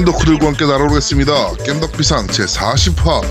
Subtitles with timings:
[0.00, 1.32] 전국의 게임 덕후들과 함께 날아오겠습니다.
[1.64, 3.22] 겜덕비상 제40화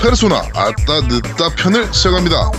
[0.00, 2.50] 페르소나 아따 늦다 편을 시작합니다.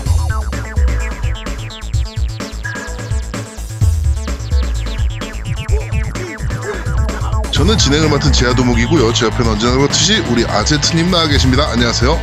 [7.51, 9.13] 저는 진행을 맡은 제아도목이고요.
[9.13, 11.67] 제 옆에는 언제나 그렇듯이 우리 아제트님 나와 계십니다.
[11.69, 12.19] 안녕하세요.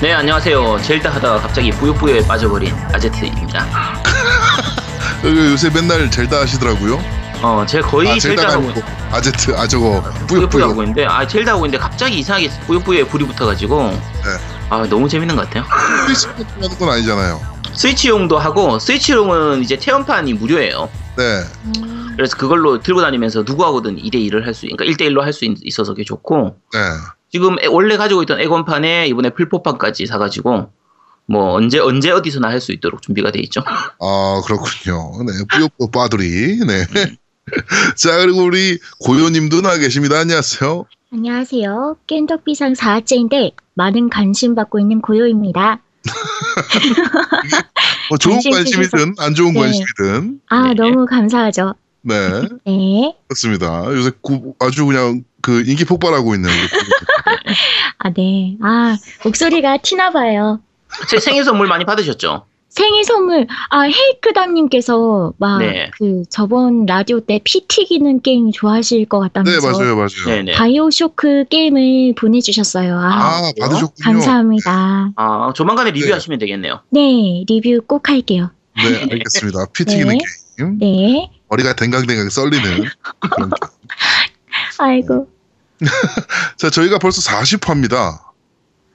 [0.00, 3.66] 네 안녕하세요 젤다 하다가 갑자기 뿌요뿌요에 빠져버린 아제트입니다
[5.20, 7.17] 그 요새 맨날 젤다 하시더라고요.
[7.42, 10.64] 어 제가 거의 아, 젤다 하고 아니고 아제트, 아 저거 뿌요뿌요 뿌요뿌요.
[10.64, 13.92] 하고 있는데 아 젤다 하고 있는데 갑자기 이상하게 뿌요뿌요에 불이 붙어가지고
[14.70, 15.64] 아 너무 재밌는 것 같아요
[16.06, 17.40] 스위치 하는 건 아니잖아요.
[17.74, 21.44] 스위치용도 하고 스위치용은 이제 체험판이 무료예요 네.
[22.16, 26.02] 그래서 그걸로 들고 다니면서 누구하고든 2대2를 할 수, 그러니까 1대 1로 할 수 있어서 그게
[26.02, 26.78] 좋고, 네.
[27.30, 30.70] 지금 애- 원래 가지고 있던 에건판에 이번에 풀포판까지 사가지고,
[31.28, 33.62] 뭐, 언제, 언제 어디서나 할 수 있도록 준비가 돼 있죠.
[34.00, 35.12] 아, 그렇군요.
[35.24, 36.58] 네, 뿌요뿌요 빠들이.
[36.66, 36.86] 네.
[37.96, 40.18] 자, 그리고 우리 고요님도 나와 계십니다.
[40.18, 40.86] 안녕하세요.
[41.12, 41.96] 안녕하세요.
[42.06, 45.80] 깬덕비상 4화째인데 많은 관심 받고 있는 고요입니다.
[48.08, 49.60] 뭐 좋은 관심 관심이든 안 좋은 네.
[49.60, 50.40] 관심이든.
[50.48, 50.74] 아, 네.
[50.74, 51.74] 너무 감사하죠.
[52.02, 52.14] 네,
[52.64, 53.14] 네.
[53.28, 53.84] 그렇습니다.
[53.86, 56.48] 요새 구- 아주 그냥 그 인기 폭발하고 있는.
[57.98, 58.56] 아, 네.
[58.62, 60.60] 아, 목소리가 티나 봐요.
[61.10, 62.46] 제 생일 선물 많이 받으셨죠?
[62.68, 65.90] 생일 선물, 아, 헤이크담님께서 막, 네.
[65.98, 69.72] 그, 저번 라디오 때 피 튀기는 게임 좋아하실 것 네, 같다면서.
[69.72, 70.08] 맞아요, 맞아요.
[70.26, 70.52] 네네.
[70.52, 72.96] 바이오쇼크 게임을 보내주셨어요.
[72.98, 73.68] 아, 아, 그래요?
[73.68, 74.04] 받으셨군요.
[74.04, 75.12] 감사합니다.
[75.16, 76.00] 아, 조만간에 네.
[76.00, 76.80] 리뷰하시면 되겠네요.
[76.90, 78.50] 네, 리뷰 꼭 할게요.
[78.76, 79.66] 네, 알겠습니다.
[79.72, 80.18] 피 튀기는 네.
[80.58, 80.78] 게임.
[80.78, 81.30] 네.
[81.48, 82.84] 머리가 댕강댕강 썰리는.
[84.78, 85.28] 아이고.
[86.56, 88.18] 자, 저희가 벌써 40화입니다.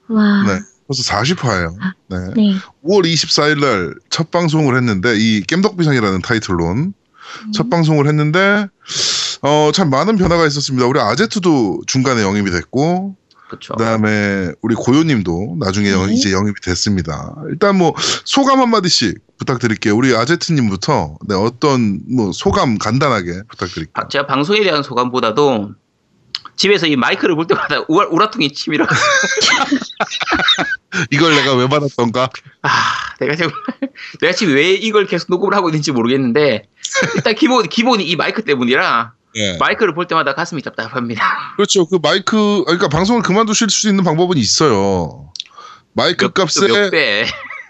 [0.08, 0.42] 와.
[0.46, 0.58] 네.
[0.86, 1.74] 벌써 40화예요.
[2.08, 2.16] 네.
[2.36, 2.54] 네.
[2.84, 6.92] 5월 24일 날 첫 방송을 했는데 이 겜덕비상이라는 타이틀론
[7.54, 8.66] 첫 방송을 했는데
[9.42, 10.86] 어 참 많은 변화가 있었습니다.
[10.86, 13.16] 우리 아제트도 중간에 영입이 됐고
[13.48, 13.74] 그쵸.
[13.74, 16.14] 그다음에 우리 고요님도 나중에 영- 네.
[16.14, 17.34] 이제 영입이 됐습니다.
[17.50, 19.96] 일단 뭐 소감 한 마디씩 부탁드릴게요.
[19.96, 23.92] 우리 아제트님부터 네, 어떤 뭐 소감 간단하게 부탁드릴게요.
[23.94, 25.72] 아, 제가 방송에 대한 소감보다도
[26.56, 28.86] 집에서 이 마이크를 볼 때마다 우라, 우라통이 치밀어.
[31.10, 32.28] 이걸 내가 왜 받았던가?
[32.62, 32.70] 아,
[33.18, 33.50] 내가 지금,
[34.20, 36.68] 내가 지금 왜 이걸 계속 녹음을 하고 있는지 모르겠는데,
[37.16, 39.56] 일단 기본, 기본이 이 마이크 때문이라, 네.
[39.58, 41.54] 마이크를 볼 때마다 가슴이 답답합니다.
[41.56, 41.86] 그렇죠.
[41.86, 45.32] 그 마이크 그러니까 방송을 그만두실 수 있는 방법은 있어요.
[45.92, 46.90] 마이크 몇, 값에 몇.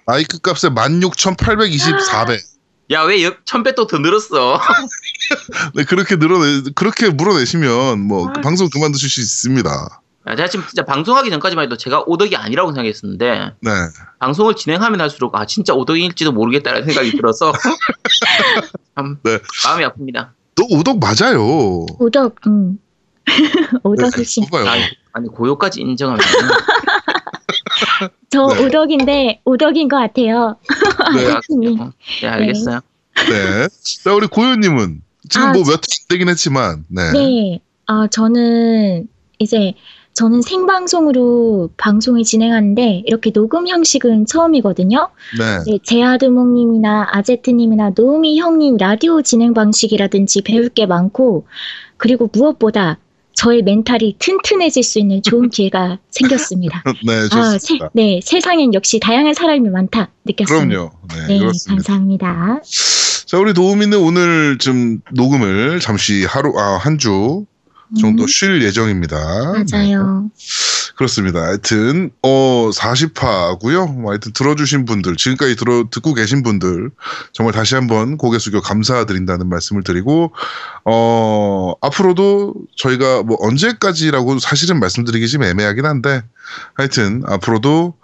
[0.06, 2.53] 마이크 값에 16,824배.
[2.90, 4.60] 야, 왜 역- 천배 또 더 늘었어?
[5.74, 8.40] 네, 그렇게 늘어내, 그렇게 물어내시면, 뭐, 그 아.
[8.42, 10.00] 방송 그만두실 수 있습니다.
[10.26, 13.70] 아, 제가 지금 진짜 방송하기 전까지만 해도 제가 오덕이 아니라고 생각했었는데, 네.
[14.18, 17.52] 방송을 진행하면 할수록, 아, 진짜 오덕일지도 모르겠다라는 생각이 들어서,
[18.96, 19.38] 참, 네.
[19.66, 20.28] 마음이 아픕니다.
[20.56, 21.86] 너 오덕 맞아요.
[21.98, 22.78] 오덕, 음.
[23.82, 24.46] 오덕이신.
[24.50, 24.66] 봐요.
[24.68, 26.20] 아니, 아니, 고요까지 인정하면.
[28.30, 28.64] 저 네.
[28.64, 30.56] 오덕인데, 오덕인 것 같아요.
[31.14, 31.26] 네.
[31.26, 31.78] 아제트님.
[32.22, 32.80] 네, 알겠어요.
[33.28, 33.68] 네.
[34.02, 35.78] 자, 우리 고현님은 지금 아, 뭐몇회안
[36.08, 37.12] 되긴 했지만, 네.
[37.12, 37.60] 네.
[37.86, 39.74] 아, 저는 이제
[40.14, 45.08] 저는 생방송으로 방송을 진행하는데 이렇게 녹음 형식은 처음이거든요.
[45.38, 45.64] 네.
[45.66, 51.46] 네, 제아드몽님이나 아제트님이나 노우미 형님 라디오 진행 방식이라든지 배울 게 많고
[51.96, 52.98] 그리고 무엇보다
[53.34, 56.82] 저의 멘탈이 튼튼해질 수 있는 좋은 기회가 생겼습니다.
[57.04, 57.90] 네, 아, 세, 좋습니다.
[57.94, 60.66] 네, 세상엔 역시 다양한 사람이 많다 느꼈습니다.
[60.68, 60.90] 그럼요.
[61.28, 61.46] 네, 네.
[61.68, 62.60] 감사합니다.
[63.26, 67.44] 자, 우리 도우미는 오늘 좀 녹음을 잠시 하루, 아, 한 주
[68.00, 69.16] 정도 음, 쉴 예정입니다.
[69.70, 70.30] 맞아요.
[70.96, 71.42] 그렇습니다.
[71.42, 73.92] 하여튼 어 40화고요.
[73.94, 76.90] 뭐 하여튼 들어주신 분들, 지금까지 들어 듣고 계신 분들
[77.32, 80.32] 정말 다시 한번 고개 숙여 감사드린다는 말씀을 드리고
[80.84, 86.22] 어 앞으로도 저희가 뭐 언제까지라고 사실은 말씀드리기 좀 애매하긴 한데
[86.74, 87.94] 하여튼 앞으로도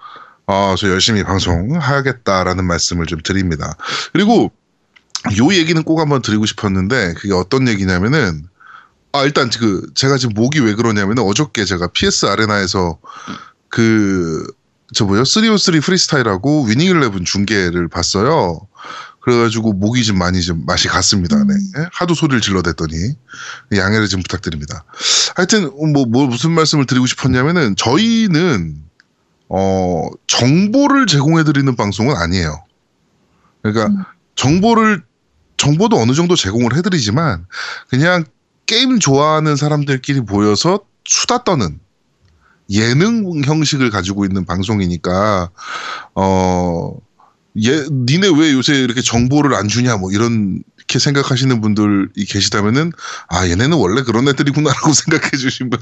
[0.46, 3.76] 어, 저 열심히 방송하겠다라는 말씀을 좀 드립니다.
[4.12, 4.50] 그리고
[5.38, 8.49] 요 얘기는 꼭 한번 드리고 싶었는데 그게 어떤 얘기냐면은
[9.12, 12.98] 아 일단 그 제가 지금 목이 왜 그러냐면은 어저께 제가 PS 아레나에서
[13.68, 14.46] 그
[14.92, 18.60] 저 뭐요 303 프리스타일하고 위닝 일레븐 중계를 봤어요.
[19.20, 21.36] 그래가지고 목이 좀 많이 좀 맛이 갔습니다.
[21.44, 21.54] 네.
[21.92, 23.14] 하도 소리를 질러댔더니
[23.74, 24.84] 양해를 좀 부탁드립니다.
[25.36, 28.82] 하여튼 뭐, 뭐 무슨 말씀을 드리고 싶었냐면은 저희는
[29.50, 32.64] 어 정보를 제공해 드리는 방송은 아니에요.
[33.62, 34.04] 그러니까 음.
[34.36, 35.02] 정보를
[35.58, 37.46] 정보도 어느 정도 제공을 해드리지만
[37.90, 38.24] 그냥
[38.70, 41.80] 게임 좋아하는 사람들끼리 모여서 수다 떠는
[42.70, 45.50] 예능 형식을 가지고 있는 방송이니까
[46.14, 46.96] 어
[47.64, 52.92] 예, 니네 왜 요새 이렇게 정보를 안 주냐 뭐 이런 그렇게 생각하시는 분들이 계시다면은
[53.28, 55.72] 아 얘네는 원래 그런 애들이구나라고 생각해 주시면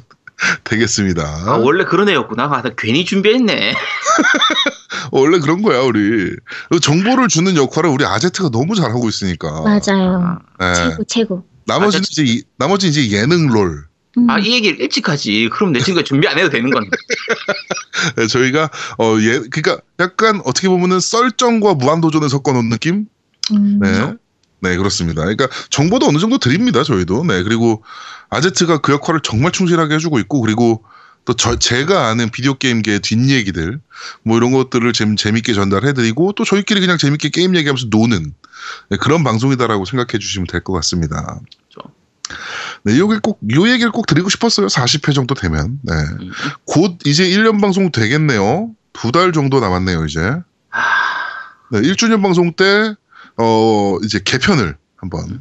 [0.64, 1.23] 되겠습니다.
[1.25, 2.44] 아, 원래 그런 애였구나.
[2.44, 3.75] 아, 나 괜히 준비했네.
[5.12, 6.35] 원래 그런 거야 우리
[6.81, 9.62] 정보를 주는 역할을 우리 아제트가 너무 잘하고 있으니까.
[9.62, 10.38] 맞아요.
[10.58, 10.75] 네.
[10.75, 11.57] 최고 최고.
[11.68, 12.12] 나머지는 아제트.
[12.20, 13.86] 이제 이- 나머지 이제 예능 롤.
[14.16, 14.28] 음.
[14.30, 15.48] 아, 이 얘기를 일찍 하지.
[15.52, 16.90] 그럼 내 친구가 준비 안 해도 되는 건데.
[18.16, 23.06] 네, 저희가 어예 그러니까 약간 어떻게 보면은 썰정과 무한도전을 섞어놓은 느낌.
[23.52, 23.78] 음.
[23.80, 24.14] 네.
[24.60, 25.20] 네, 그렇습니다.
[25.22, 27.24] 그러니까 정보도 어느 정도 드립니다, 저희도.
[27.24, 27.84] 네, 그리고
[28.30, 30.82] 아제트가 그 역할을 정말 충실하게 해주고 있고, 그리고
[31.24, 33.80] 또 저, 제가 아는 비디오 게임계의 뒷얘기들,
[34.24, 38.34] 뭐 이런 것들을 재, 재밌게 전달해드리고, 또 저희끼리 그냥 재밌게 게임 얘기하면서 노는
[38.90, 41.38] 네, 그런 방송이다라고 생각해 주시면 될 것 같습니다.
[42.84, 44.66] 네, 이 얘기를 꼭, 요 얘기를 꼭 드리고 싶었어요.
[44.69, 45.78] 40회 정도 되면.
[45.82, 45.92] 네.
[45.94, 46.30] 음.
[46.64, 48.70] 곧 이제 1년 방송 되겠네요.
[48.92, 50.20] 두 달 정도 남았네요, 이제.
[50.70, 50.80] 아,
[51.70, 52.94] 네, 1주년 방송 때,
[53.36, 55.40] 어, 이제 개편을 한번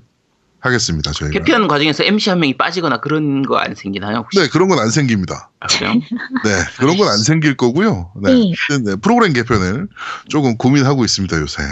[0.59, 1.31] 하겠습니다, 저희가.
[1.33, 4.17] 개편 과정에서 MC 한 명이 빠지거나 그런 거 안 생기나요?
[4.17, 4.39] 혹시?
[4.39, 5.49] 네, 그런 건 안 생깁니다.
[5.59, 5.93] 아, 그래요?
[6.43, 8.11] 네, 그런 건 안 생길 거고요.
[8.21, 8.33] 네.
[8.33, 8.53] 네.
[8.83, 9.87] 네, 프로그램 개편을
[10.29, 11.63] 조금 고민하고 있습니다, 요새.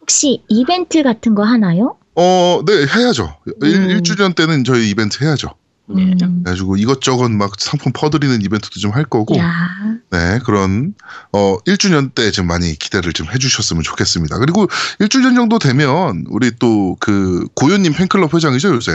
[0.00, 1.96] 혹시 이벤트 같은 거 하나요?
[2.16, 3.36] 어, 네, 해야죠.
[3.62, 3.90] 일 음.
[3.90, 5.54] 1 주년 때는 저희 이벤트 해야죠.
[5.86, 6.02] 네.
[6.22, 6.42] 음.
[6.44, 9.52] 그래가지고 이것저것 막 상품 퍼드리는 이벤트도 좀 할 거고, 야.
[10.10, 10.94] 네, 그런,
[11.32, 14.38] 어, 1주년 때 좀 많이 기대를 좀 해주셨으면 좋겠습니다.
[14.38, 14.66] 그리고
[15.00, 18.92] 1주년 정도 되면, 우리 또 그, 고요님 팬클럽 회장이죠, 요새.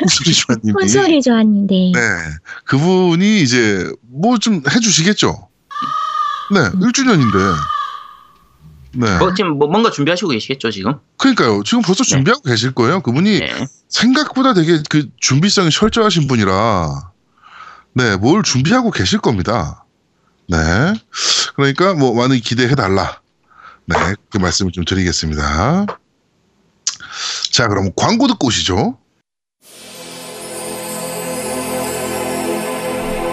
[0.00, 0.72] 홍수리 주아님이.
[0.72, 1.74] 콘솔이 좋았는데.
[1.94, 2.00] 네.
[2.66, 5.48] 그분이 이제 뭐 좀 해주시겠죠?
[6.52, 7.54] 네, 1주년인데.
[8.94, 9.18] 네.
[9.18, 10.98] 뭐, 지금 뭐 뭔가 준비하시고 계시겠죠, 지금?
[11.16, 11.62] 그러니까요.
[11.64, 13.00] 지금 벌써 준비하고 계실 거예요.
[13.02, 13.66] 그분이 네.
[13.88, 17.12] 생각보다 되게 그 준비성이 철저하신 분이라,
[17.94, 19.84] 네, 뭘 준비하고 계실 겁니다.
[20.48, 20.58] 네.
[21.54, 23.20] 그러니까 뭐 많이 기대해 달라.
[23.86, 23.96] 네,
[24.30, 25.86] 그 말씀을 좀 드리겠습니다.
[27.50, 28.98] 자, 그럼 광고 듣고 오시죠.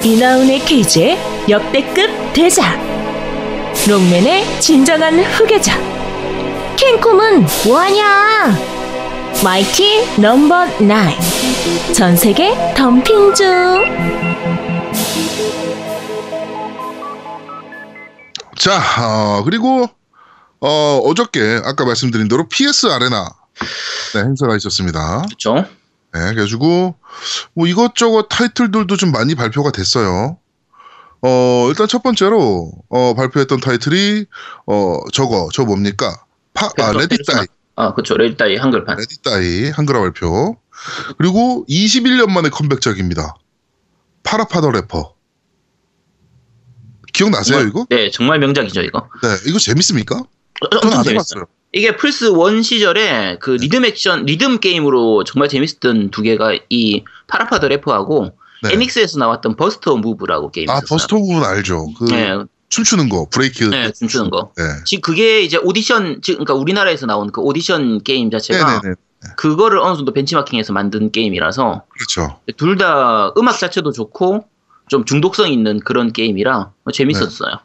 [0.04, 1.18] 이나운의 케이지의
[1.50, 2.89] 역대급 대작
[3.90, 5.76] 롱맨의 진정한 후계자
[6.78, 8.56] 캔콤은 뭐하냐
[9.44, 11.18] 마이티 넘버 나인
[11.96, 13.48] 전세계 덤핑 중
[18.60, 19.88] 자, 어, 그리고
[20.60, 23.28] 어, 어저께 아까 말씀드린 대로 PS 아레나
[24.14, 25.24] 네, 행사가 있었습니다.
[25.24, 25.66] 그렇죠.
[26.14, 26.94] 네, 그래가지고
[27.56, 30.38] 뭐 이것저것 타이틀들도 좀 많이 발표가 됐어요.
[31.22, 34.26] 어, 일단 첫 번째로 어, 발표했던 타이틀이
[34.68, 36.24] 어, 저거 저 뭡니까?
[36.54, 37.46] 파, 아, 페르소- 레딧 다이,
[37.76, 38.16] 아, 그렇죠.
[38.18, 38.98] Let It Die 한글판.
[38.98, 40.58] Let It Die 한글화 발표.
[41.18, 43.36] 그리고 21년 만에 컴백작입니다.
[44.24, 45.14] PaRappa the Rapper.
[47.14, 47.86] 기억나세요 정말- 이거?
[47.90, 49.10] 네, 정말 명작이죠, 이거.
[49.22, 50.16] 네, 이거 재밌습니까?
[50.18, 50.26] 어,
[50.84, 51.46] 엄청 안 재밌어요.
[51.72, 57.56] 이게 플스 1 시절에 그 리듬 액션, 리듬 게임으로 정말 재밌었던 두 개가 이 PaRappa
[57.56, 58.32] the Rapper하고
[58.64, 58.74] 네.
[58.74, 60.82] 에닉스에서 나왔던 Bust a Move라고 게임이 아.
[60.88, 61.88] Bust a Move 알죠.
[61.98, 62.38] 그 네,
[62.70, 63.64] 춤추는 거, 브레이크.
[63.66, 64.52] 네, 춤추는 거.
[64.58, 64.64] 네.
[64.86, 68.96] 지금 그게 이제 오디션, 즉, 그러니까 우리나라에서 나온 그 오디션 게임 자체가 네네네.
[69.36, 72.40] 그거를 어느 정도 벤치마킹해서 만든 게임이라서 그렇죠.
[72.58, 74.46] 둘 다 음악 자체도 좋고
[74.88, 77.60] 좀 중독성 있는 그런 게임이라 재밌었어요.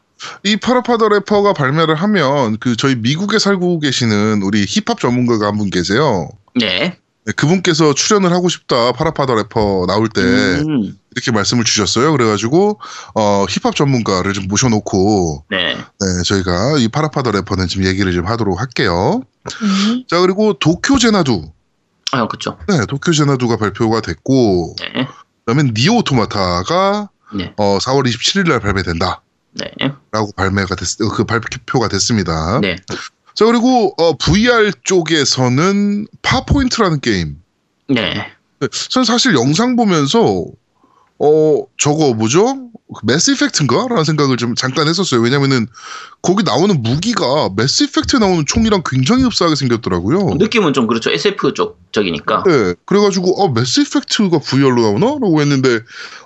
[0.45, 5.57] 이 PaRappa the Rapper가 발매를 하면 그 저희 미국에 살고 계시는 우리 힙합 전문가가 한
[5.59, 6.29] 분 계세요.
[6.55, 6.99] 네.
[7.27, 12.13] 네, 그분께서 출연을 하고 싶다 PaRappa the Rapper 나올 때 음, 이렇게 말씀을 주셨어요.
[12.13, 12.81] 그래가지고
[13.15, 15.75] 어, 힙합 전문가를 좀 모셔놓고 네.
[15.75, 19.23] 네, 저희가 이 PaRappa the Rapper는 지금 얘기를 좀 하도록 할게요.
[19.45, 20.05] 네.
[20.09, 21.51] 자 그리고 도쿄 Xanadu,
[22.13, 22.59] 아, 그쵸.
[22.69, 25.07] 네, 도쿄 Xanadu가 발표가 됐고 네.
[25.47, 27.53] 그다음에 NieR Automata가 네.
[27.57, 29.23] 어, 4월 27일 날 발매된다.
[29.53, 29.71] 네.
[30.11, 32.61] 라고 발매가 됐, 어, 그 발표가 됐습니다.
[32.61, 32.77] 네.
[33.35, 37.37] 자, 그리고, 어, VR 쪽에서는 Farpoint라는 게임.
[37.89, 38.27] 네.
[38.61, 40.45] 네, 저는 사실 영상 보면서,
[41.19, 42.71] 어, 저거 뭐죠?
[43.03, 43.89] Mass Effect인가?
[43.89, 45.21] 라는 생각을 좀 잠깐 했었어요.
[45.21, 45.67] 왜냐면은,
[46.23, 50.35] 거기 나오는 무기가 Mass Effect에 나오는 총이랑 굉장히 흡사하게 생겼더라고요.
[50.37, 51.11] 느낌은 좀 그렇죠.
[51.11, 52.45] SF 쪽 적이니까.
[52.47, 55.07] 네, 그래가지고, 어, Mass Effect가 VR로 나오나?
[55.07, 55.81] 라고 했는데,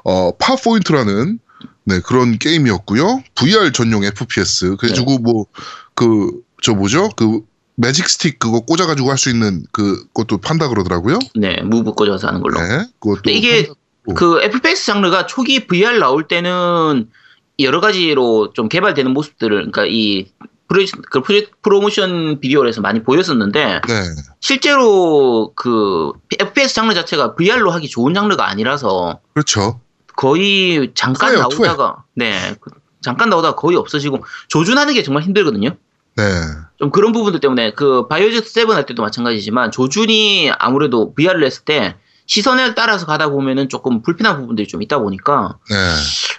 [0.04, 1.38] 어, Farpoint라는,
[1.84, 3.22] 네, 그런 게임이었고요.
[3.34, 4.76] VR 전용 FPS.
[4.76, 5.46] 그래가지고, 뭐,
[5.94, 7.08] 그, 저 뭐죠?
[7.16, 7.40] 그,
[7.76, 11.18] magic stick 그거 꽂아가지고 할 수 있는 그, 것도 판다 그러더라고요.
[11.36, 11.60] 네.
[11.62, 12.58] Move 꽂아서 하는 걸로.
[12.60, 13.30] 네, 그것도.
[13.30, 13.68] 이게.
[14.16, 17.10] 그 FPS 장르가 초기 VR 나올 때는
[17.58, 20.30] 여러 가지로 좀 개발되는 모습들을 그러니까 이
[20.66, 24.02] 프로, 그 프로- 프로모션 비디오에서 많이 보였었는데 네,
[24.40, 29.80] 실제로 그 FPS 장르 자체가 VR로 하기 좋은 장르가 아니라서 그렇죠.
[30.16, 31.66] 거의 잠깐 투예요, 투에.
[31.68, 32.70] 나오다가 네 그-
[33.02, 35.76] 잠깐 나오다가 거의 없어지고 조준하는 게 정말 힘들거든요.
[36.18, 36.42] 네.
[36.78, 41.96] 좀 그런 부분들 때문에 그 바이오즈 7할 때도 마찬가지지만 조준이 아무래도 VR을 했을 때
[42.26, 45.76] 시선을 따라서 가다 보면은 조금 불편한 부분들이 좀 있다 보니까 네.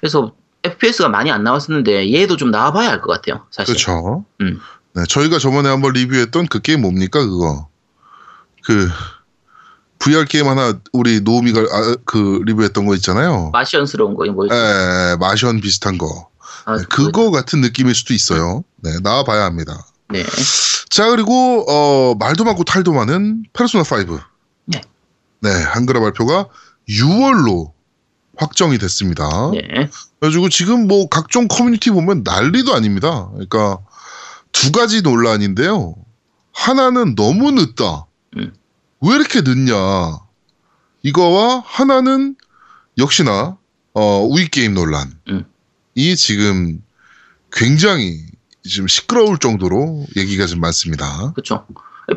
[0.02, 0.34] 그래서
[0.64, 3.46] FPS가 많이 안 나왔었는데 얘도 좀 나와봐야 할 것 같아요.
[3.52, 3.74] 사실.
[3.74, 4.26] 그렇죠.
[4.42, 4.60] 음.
[4.94, 7.70] 네, 저희가 저번에 한번 리뷰했던 그 게임 뭡니까 그거?
[8.66, 8.90] 그
[10.00, 13.50] VR 게임 하나 우리 노우미가 아, 그 리뷰했던 거 있잖아요.
[13.52, 14.46] 마시언스러운 거 뭐.
[14.46, 16.30] 에, 마션 비슷한 거.
[16.70, 18.64] 아, 네, 그거 같은 느낌일 수도 있어요.
[18.78, 19.86] 네, 나와봐야 합니다.
[20.10, 20.24] 네.
[20.90, 24.20] 자 그리고 어, 말도 많고 탈도 많은 페르소나 5.
[24.66, 24.82] 네.
[25.42, 26.48] 네, 한글화 발표가
[26.88, 27.72] 6월로
[28.38, 29.52] 확정이 됐습니다.
[29.52, 29.90] 네.
[30.20, 33.30] 그래가지고 지금 뭐 각종 커뮤니티 보면 난리도 아닙니다.
[33.32, 33.80] 그러니까
[34.52, 35.96] 두 가지 논란인데요.
[36.54, 38.06] 하나는 너무 늦다.
[38.38, 38.54] 음.
[39.02, 40.20] 왜 이렇게 늦냐.
[41.02, 42.36] 이거와 하나는
[42.98, 43.58] 역시나
[43.94, 45.46] 어, 우익 게임 논란이 음.
[46.16, 46.82] 지금
[47.52, 48.20] 굉장히
[48.64, 51.32] 지금 시끄러울 정도로 얘기가 좀 많습니다.
[51.34, 51.66] 그렇죠.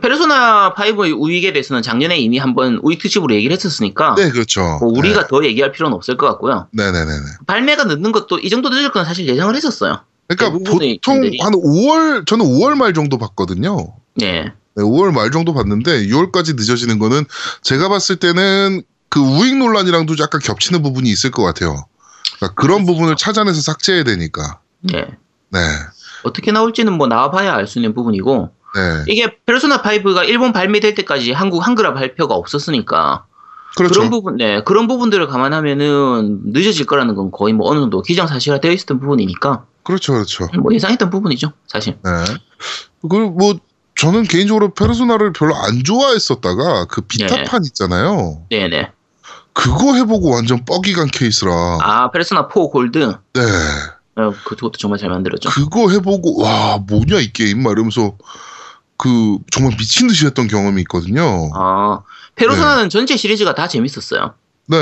[0.00, 4.78] 페르소나 5의 우익에 대해서는 작년에 이미 한번 우익 특집으로 얘기를 했었으니까 네, 그렇죠.
[4.80, 6.68] 뭐 우리가 더 얘기할 필요는 없을 것 같고요.
[6.72, 7.26] 네, 네, 네, 네.
[7.46, 10.00] 발매가 늦는 것도 이 정도 늦을 건 사실 예상을 했었어요.
[10.28, 10.78] 그러니까 보통.
[11.40, 13.94] 한 5월 저는 5월 말 정도 봤거든요.
[14.14, 14.44] 네.
[14.74, 17.24] 네, 5월 말 정도 봤는데 6월까지 늦어지는 거는
[17.62, 21.86] 제가 봤을 때는 그 우익 논란이랑도 약간 겹치는 부분이 있을 것 같아요.
[22.42, 24.61] 그러니까 그런 부분을 찾아내서 삭제해야 되니까.
[24.80, 25.06] 네.
[25.50, 25.58] 네,
[26.25, 31.32] 어떻게 나올지는 뭐 나와봐야 알 수 있는 부분이고 네, 이게 페르소나 5가 일본 발매될 때까지
[31.32, 33.26] 한국 한글화 발표가 없었으니까
[33.76, 33.94] 그렇죠.
[33.94, 38.72] 그런 부분, 네 그런 부분들을 감안하면은 늦어질 거라는 건 거의 뭐 어느 정도 기정사실화 되어
[38.72, 40.49] 있었던 부분이니까 그렇죠, 그렇죠.
[40.58, 41.99] 뭐 예상했던 부분이죠 사실.
[42.02, 42.11] 네.
[43.02, 43.54] 그리고 뭐
[43.94, 48.46] 저는 개인적으로 페르소나를 별로 안 좋아했었다가 그 비타판 있잖아요.
[48.50, 48.90] 네네.
[49.54, 51.78] 그거 해보고 완전 뻐기간 케이스라.
[51.82, 52.99] 아 페르소나 4 골드.
[53.35, 53.40] 네.
[54.16, 55.50] 어, 그것도 정말 잘 만들었죠.
[55.50, 58.16] 그거 해보고 와 뭐냐 이 게임 막 이러면서
[58.97, 61.50] 그 정말 미친 듯이 했던 경험이 있거든요.
[61.54, 62.00] 아
[62.35, 64.35] 페르소나는 전체 시리즈가 다 재밌었어요.
[64.68, 64.76] 네.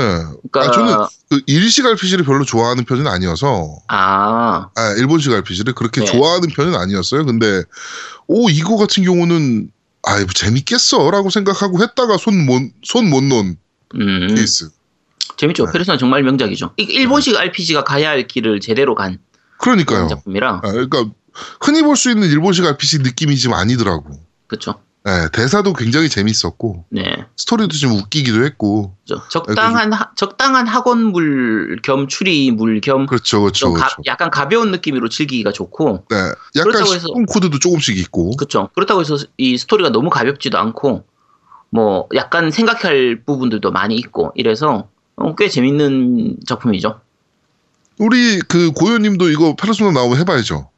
[0.51, 0.95] 그러니까 아, 저는
[1.29, 6.05] 그 일식 RPG를 별로 좋아하는 편은 아니어서 아 아, 일본식 RPG를 그렇게 네.
[6.05, 7.25] 좋아하는 편은 아니었어요.
[7.25, 7.63] 근데
[8.27, 9.71] 오 이거 같은 경우는
[10.03, 13.57] 아이 뭐 재밌겠어 라고 생각하고 했다가 손 못 손못 놓은
[13.95, 14.69] 음, 케이스.
[15.37, 15.65] 재밌죠.
[15.65, 15.71] 네.
[15.71, 16.73] 페르소나 정말 명작이죠.
[16.77, 19.19] 이 일본식 RPG가 가야 할 길을 제대로 간
[19.59, 20.07] 그러니까요.
[20.07, 21.05] 작품이라 아, 그러니까
[21.61, 24.19] 흔히 볼 수 있는 일본식 RPG 느낌이 좀 아니더라고.
[24.47, 24.81] 그렇죠.
[25.03, 27.25] 네, 대사도 굉장히 재밌었고 네.
[27.35, 29.27] 스토리도 좀 웃기기도 했고 그렇죠.
[29.29, 33.95] 적당한 하, 적당한 학원물 겸 추리물 겸 그렇죠, 그렇죠, 좀 가- 그렇죠.
[34.05, 36.15] 약간 가벼운 느낌으로 즐기기가 좋고 네,
[36.55, 38.35] 약간 그렇다고 해서- 코드도 조금씩 있고.
[38.35, 38.69] 그렇죠.
[38.75, 41.03] 그렇다고 해서 이 스토리가 너무 가볍지도 않고
[41.71, 46.99] 뭐 약간 생각할 부분들도 많이 있고 이래서 어, 꽤 재밌는 작품이죠.
[47.97, 50.69] 우리 그 고요님도 이거 페르소나 나오면 해봐야죠.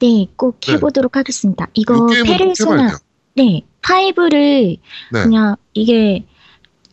[0.00, 0.72] 네, 꼭 네.
[0.72, 1.66] 해보도록 하겠습니다.
[1.74, 2.98] 이 이거 페르소나.
[3.36, 4.78] 네, 5를
[5.12, 5.22] 네.
[5.22, 6.24] 그냥 이게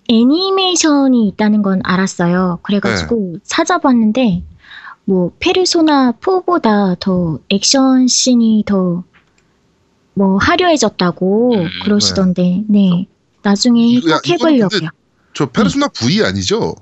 [0.10, 2.60] 애니메이션이 있다는 건 알았어요.
[2.64, 3.40] 그래가지고 네.
[3.44, 4.44] 찾아봤는데
[5.06, 9.04] 뭐 페르소나 4보다 더 액션 씬이 더
[10.18, 13.08] 뭐 화려해졌다고 음, 그러시던데 네
[13.48, 14.90] 나중에 이거- 야, 꼭 해보려고요.
[15.34, 16.76] 저 페르소나 V 아니죠?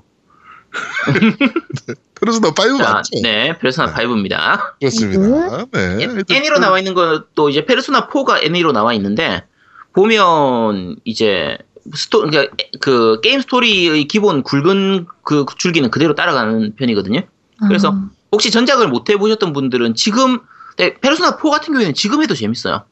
[1.86, 3.20] 네, 페르소나 5 자, 맞죠?
[3.22, 4.04] 네, 페르소나 네.
[4.04, 4.74] 5입니다.
[4.80, 5.66] 그렇습니다.
[5.72, 5.80] 네.
[6.04, 9.44] 하여튼 애니로 나와 있는 것도 이제 페르소나 4가 애니로 나와 있는데
[9.92, 11.56] 보면 이제
[11.94, 17.20] 스토 그러니까 그 게임 스토리의 기본 굵은 그 줄기는 그대로 따라가는 편이거든요.
[17.68, 20.40] 그래서 아, 혹시 전작을 못 해보셨던 분들은 지금
[20.78, 22.84] 네, 페르소나 4 같은 경우에는 지금 해도 재밌어요.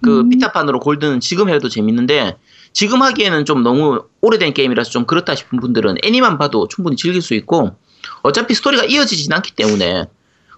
[0.00, 0.28] 그 음.
[0.30, 2.36] 비타판으로 골든 지금 해도 재밌는데
[2.72, 7.34] 지금 하기에는 좀 너무 오래된 게임이라서 좀 그렇다 싶은 분들은 애니만 봐도 충분히 즐길 수
[7.34, 7.76] 있고
[8.22, 10.06] 어차피 스토리가 이어지진 않기 때문에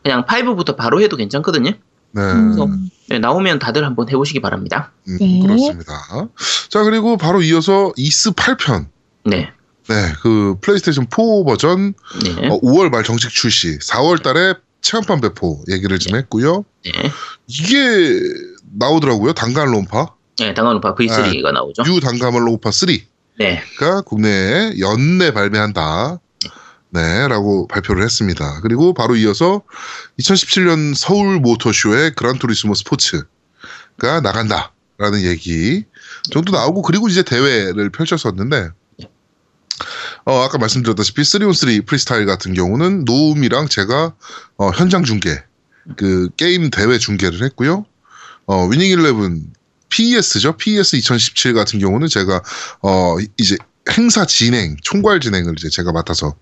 [0.03, 1.71] 그냥 5부터 바로 해도 괜찮거든요.
[2.13, 2.23] 네.
[2.23, 4.93] 음, 네, 나오면 다들 한번 해보시기 바랍니다.
[5.09, 5.41] 음, 네.
[5.41, 5.93] 그렇습니다.
[6.69, 8.87] 자, 그리고 바로 이어서 이스 8편.
[9.25, 9.51] 네,
[9.89, 15.65] 네, 그 플레이스테이션 4 버전 네, 어, 5월 말 정식 출시, 4월 달에 체험판 배포
[15.71, 16.65] 얘기를 좀 했고요.
[16.85, 16.93] 네.
[17.47, 18.21] 이게
[18.79, 19.33] 나오더라고요.
[19.33, 21.83] 단간론파, 네, 당연히파 V3가 나오죠.
[21.87, 23.03] 유 단간론파 3가
[23.39, 23.63] 네,
[24.05, 26.21] 국내에 연내 발매한다.
[26.91, 28.61] 네, 라고 발표를 했습니다.
[28.63, 29.63] 그리고 바로 이어서
[30.21, 34.71] 2017년 서울 모터쇼의 그란투리스모 스포츠가 나간다.
[34.97, 35.83] 라는 얘기
[36.31, 38.71] 정도 나오고, 그리고 이제 대회를 펼쳤었는데,
[40.25, 44.15] 어, 아까 말씀드렸다시피 3on3 프리스타일 같은 경우는 노움이랑 제가
[44.57, 45.43] 어, 현장 중계,
[45.97, 47.85] 그 게임 대회 중계를 했고요.
[48.47, 49.13] 어, 위닝 11
[49.95, 50.57] PES죠.
[50.57, 52.43] PES 2017 같은 경우는 제가
[52.83, 53.57] 어, 이제
[53.97, 56.35] 행사 진행, 총괄 진행을 이제 제가 맡아서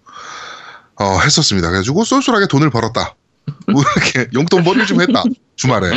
[0.97, 1.68] 어, 했었습니다.
[1.68, 3.14] 그래가지고 쏠쏠하게 돈을 벌었다.
[3.71, 5.23] 뭐 이렇게 용돈 벌이를 좀 했다.
[5.56, 5.90] 주말에.
[5.90, 5.97] 네,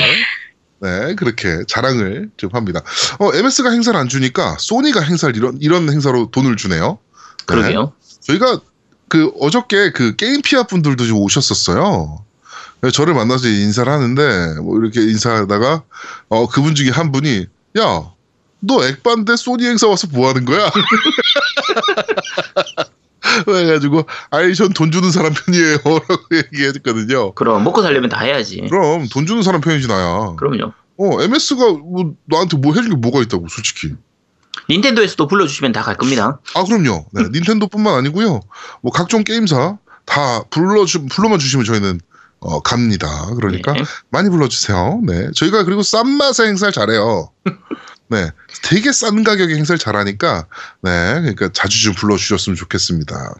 [0.82, 2.82] 네, 그렇게 자랑을 좀 합니다.
[3.20, 7.00] 어, MS가 행사를 안 주니까 소니가 행사를 이런, 이런 행사로 돈을 주네요.
[7.40, 7.46] 네.
[7.46, 7.94] 그러게요.
[8.22, 8.60] 저희가
[9.08, 12.25] 그 어저께 그 게임 피아 분들도 좀 오셨었어요.
[12.92, 15.84] 저를 만나서 인사를 하는데 뭐 이렇게 인사하다가
[16.30, 17.48] 어 그분 중에 한 분이
[17.80, 18.12] 야
[18.68, 20.72] 너 액반대 소니 행사 와서 뭐 하는 거야?
[23.46, 26.00] 그래가지고 아이 전 돈 주는 사람 편이에요라고
[26.54, 27.34] 얘기했거든요.
[27.34, 28.62] 그럼 먹고 살려면 다 해야지.
[28.70, 30.36] 그럼 돈 주는 사람 편이지 나야.
[30.38, 30.74] 그럼요.
[30.98, 33.94] 어 MS가 뭐 나한테 뭐 해준 게 뭐가 있다고 솔직히.
[34.70, 36.40] 닌텐도에서도 불러주시면 다 갈 겁니다.
[36.56, 37.06] 아 그럼요.
[37.12, 38.40] 네, 닌텐도뿐만 아니고요.
[38.82, 42.00] 뭐 각종 게임사 다 불러 주 불러만 주시면 저희는
[42.46, 43.26] 어, 갑니다.
[43.36, 43.84] 그러니까 네.
[44.12, 45.02] 많이 불러주세요.
[45.04, 47.32] 네, 저희가 그리고 싼 맛에 행사를 잘해요.
[48.08, 48.30] 네,
[48.64, 50.46] 되게 싼 가격에 행사를 잘하니까
[50.82, 53.36] 네, 그러니까 자주 좀 불러주셨으면 좋겠습니다.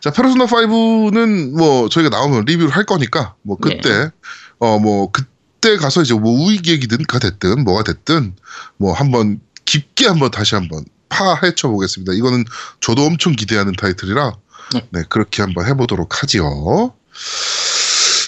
[0.00, 4.10] 자, 페르소나 5는 뭐 저희가 나오면 리뷰를 할 거니까 뭐 그때
[4.58, 8.36] 어뭐 그때 가서 이제 뭐 우익 얘기든 가 됐든 뭐가 됐든
[8.78, 12.14] 뭐 한번 깊게 한번 다시 한번 파헤쳐 보겠습니다.
[12.14, 12.44] 이거는
[12.80, 14.32] 저도 엄청 기대하는 타이틀이라
[14.72, 14.88] 네.
[14.90, 16.94] 네, 그렇게 한번 해보도록 하지요.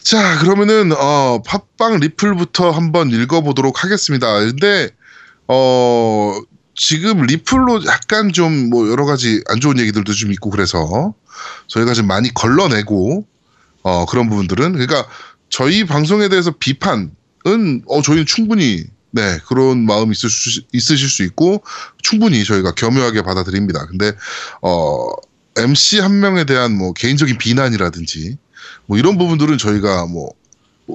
[0.08, 4.38] 자, 그러면은 어 팟빵 리플부터 한번 읽어보도록 하겠습니다.
[4.38, 4.88] 근데
[5.48, 6.34] 어
[6.74, 11.12] 지금 리플로 약간 좀 뭐 여러 가지 안 좋은 얘기들도 좀 있고 그래서
[11.66, 13.26] 저희가 좀 많이 걸러내고
[13.82, 15.06] 어 그런 부분들은 그러니까
[15.50, 21.62] 저희 방송에 대해서 비판은 어 저희는 충분히 네 그런 마음 있을 수, 있으실 수 있고
[22.00, 23.85] 충분히 저희가 겸허하게 받아들입니다.
[23.88, 24.12] 근데
[24.62, 25.11] 어
[25.59, 28.38] MC 한 명에 대한 뭐 개인적인 비난이라든지
[28.87, 30.31] 뭐 이런 부분들은 저희가 뭐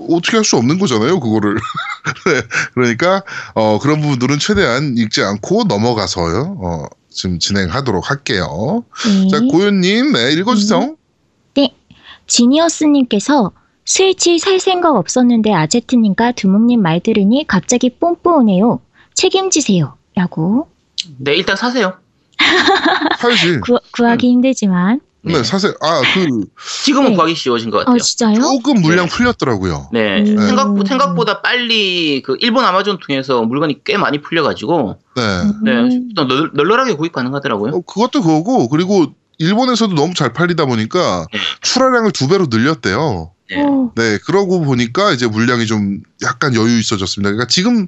[0.09, 1.55] 어떻게 할 수 없는 거잖아요, 그거를.
[2.25, 2.41] 네,
[2.73, 6.57] 그러니까 어 그런 부분들은 최대한 읽지 않고 넘어가서요.
[6.62, 8.83] 어 지금 진행하도록 할게요.
[9.05, 9.27] 네.
[9.29, 10.95] 자, 고현님, 네, 읽어주세요.
[12.27, 13.51] 지니어스님께서
[13.86, 18.79] 스위치 살 생각 없었는데 아제트님과 두목님 말 들으니 갑자기 뽐뿌 오네요.
[19.13, 19.97] 책임지세요.
[20.15, 20.69] 라고.
[21.17, 21.97] 네, 일단 사세요.
[23.19, 23.59] 사야지.
[23.59, 25.01] 구, 구하기 힘들지만.
[25.25, 25.43] 네, 네.
[25.43, 25.73] 사세요.
[25.79, 26.45] 아, 그,
[26.83, 27.15] 지금은 네.
[27.15, 27.95] 구하기 쉬워진 것 같아요.
[27.95, 28.36] 어, 진짜요?
[28.36, 29.12] 조금 물량 네.
[29.12, 29.89] 풀렸더라고요.
[29.93, 30.38] 네, 음.
[30.38, 35.21] 생각, 생각보다 빨리 그 일본 아마존 통해서 물건이 꽤 많이 풀려가지고 네.
[35.21, 35.63] 음.
[35.63, 37.71] 네, 또 널, 널널하게 구입 가능하더라고요.
[37.73, 41.39] 어, 그것도 그거고, 그리고 일본에서도 너무 잘 팔리다 보니까 네.
[41.62, 43.31] 출하량을 두 배로 늘렸대요.
[43.49, 43.63] 네.
[43.63, 47.29] 오, 네, 그러고 보니까 이제 물량이 좀 약간 여유 있어졌습니다.
[47.31, 47.88] 그러니까 지금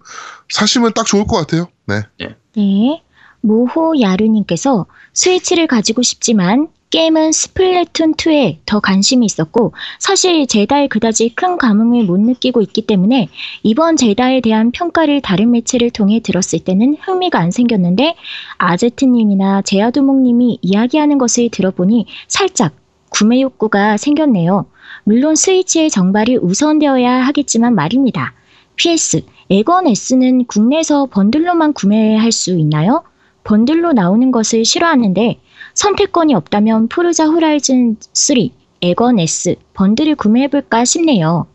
[0.50, 1.67] 사시면 딱 좋을 것 같아요.
[1.86, 2.02] 네.
[2.17, 3.02] 네.
[3.41, 11.58] 모호 야르님께서 스위치를 가지고 싶지만 게임은 스플래툰 2에 더 관심이 있었고 사실 제다에 그다지 큰
[11.58, 13.28] 감흥을 못 느끼고 있기 때문에
[13.63, 18.15] 이번 제다에 대한 평가를 다른 매체를 통해 들었을 때는 흥미가 안 생겼는데
[18.58, 22.74] 아제트님이나 제아두목님이 이야기하는 것을 들어보니 살짝
[23.10, 24.65] 구매 욕구가 생겼네요.
[25.04, 28.34] 물론 스위치의 정발이 우선되어야 하겠지만 말입니다.
[28.76, 33.04] PS, 에건 S는 국내에서 번들로만 구매할 수 있나요?
[33.43, 35.39] 번들로 나오는 것을 싫어하는데
[35.76, 38.38] 선택권이 없다면 포르자 호라이즌 3,
[38.82, 41.48] 에건 S 번들을 구매해볼까 싶네요.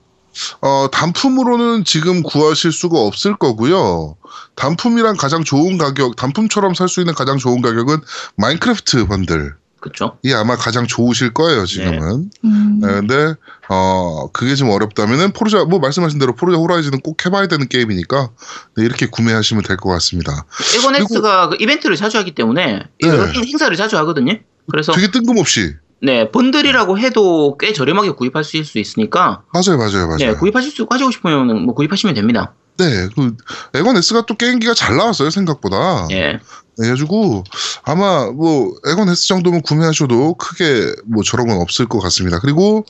[0.61, 4.17] 어, 단품으로는 지금 구하실 수가 없을 거고요.
[4.55, 7.99] 단품이랑 가장 좋은 가격, 단품처럼 살 수 있는 가장 좋은 가격은
[8.37, 10.19] 마인크래프트 번들 이 그쵸?
[10.35, 12.31] 아마 가장 좋으실 거예요, 지금은.
[12.45, 13.35] 음, 네, 근데
[13.69, 18.31] 어 그게 좀 어렵다면은 포르자 뭐 말씀하신 대로 포르자 호라이즌은 꼭 해봐야 되는 게임이니까
[18.77, 20.45] 네, 이렇게 구매하시면 될 것 같습니다.
[20.77, 23.09] 에고넥스가 그 이벤트를 자주 하기 때문에 네.
[23.09, 24.35] 행- 행사를 자주 하거든요.
[24.71, 30.07] 그래서 되게 뜬금없이 네 번들이라고 해도 꽤 저렴하게 구입할 수 있을 수 있으니까 맞아요, 맞아요,
[30.07, 30.17] 맞아요.
[30.19, 32.55] 네 구입하실 수 가지고 싶으면 뭐 구입하시면 됩니다.
[32.79, 33.37] 네, 그
[33.75, 36.09] 에건 S가 또 게임기가 잘 나왔어요 생각보다.
[36.13, 36.39] 예.
[36.81, 37.45] 그래가지고
[37.83, 42.39] 아마 뭐 에건 S 정도면 구매하셔도 크게 뭐 저런 건 없을 것 같습니다.
[42.41, 42.87] 그리고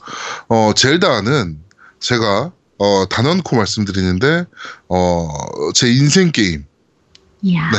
[0.47, 1.59] 어 젤다는
[1.99, 4.45] 제가 어 단언코 말씀드리는데
[4.87, 6.65] 어제 인생 게임,
[7.41, 7.69] 이야.
[7.71, 7.77] 네.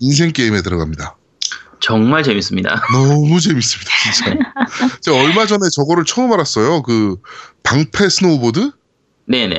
[0.00, 1.16] 인생 게임에 들어갑니다.
[1.80, 2.82] 정말 재밌습니다.
[2.92, 4.36] 너무 재밌습니다, 진짜.
[5.00, 6.82] 제가 얼마 전에 저거를 처음 알았어요.
[6.82, 7.16] 그
[7.62, 8.72] 방패 스노우보드?
[9.26, 9.54] 네네.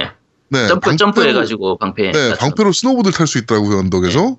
[0.50, 2.12] 네, 점프 방패로- 점프해가지고 방패.
[2.12, 4.38] 네, 방패로 스노우보드를 탈 수 있더라고요 언덕에서.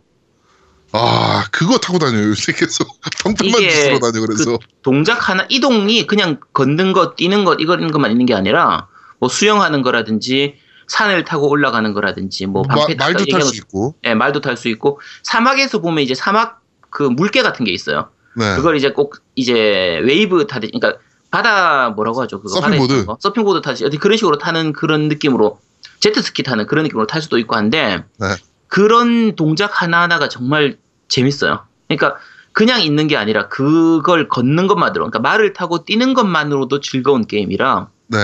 [0.96, 2.86] 아, 그거 타고 다녀요 요새 계속
[3.42, 4.58] 이게 줏으러 다녀 그래서.
[4.82, 8.86] 동작 하나 이동이 그냥 걷는 것, 뛰는 것 이런 것만 있는 게 아니라
[9.18, 10.54] 뭐 수영하는 거라든지
[10.86, 13.96] 산을 타고 올라가는 거라든지 뭐 마- 방패 말도 탈 수 있고.
[14.04, 18.10] 예, 말도 탈 수 있고 사막에서 보면 이제 사막 그 물개 같은 게 있어요.
[18.36, 18.54] 네.
[18.56, 22.40] 그걸 이제 꼭 이제 웨이브 타듯 그러니까 바다 뭐라고 하죠?
[22.40, 23.06] 그거 서핑보드.
[23.18, 25.58] 서핑보드 타듯이 어디 그런 식으로 타는 그런 느낌으로
[25.98, 28.26] 제트스키 타는 그런 느낌으로 탈 수도 있고 한데 네.
[28.68, 30.76] 그런 동작 하나하나가 정말
[31.14, 31.60] 재밌어요.
[31.88, 32.16] 그러니까
[32.52, 38.18] 그냥 있는 게 아니라 그걸 걷는 것만으로 그러니까 말을 타고 뛰는 것만으로도 즐거운 게임이라 네.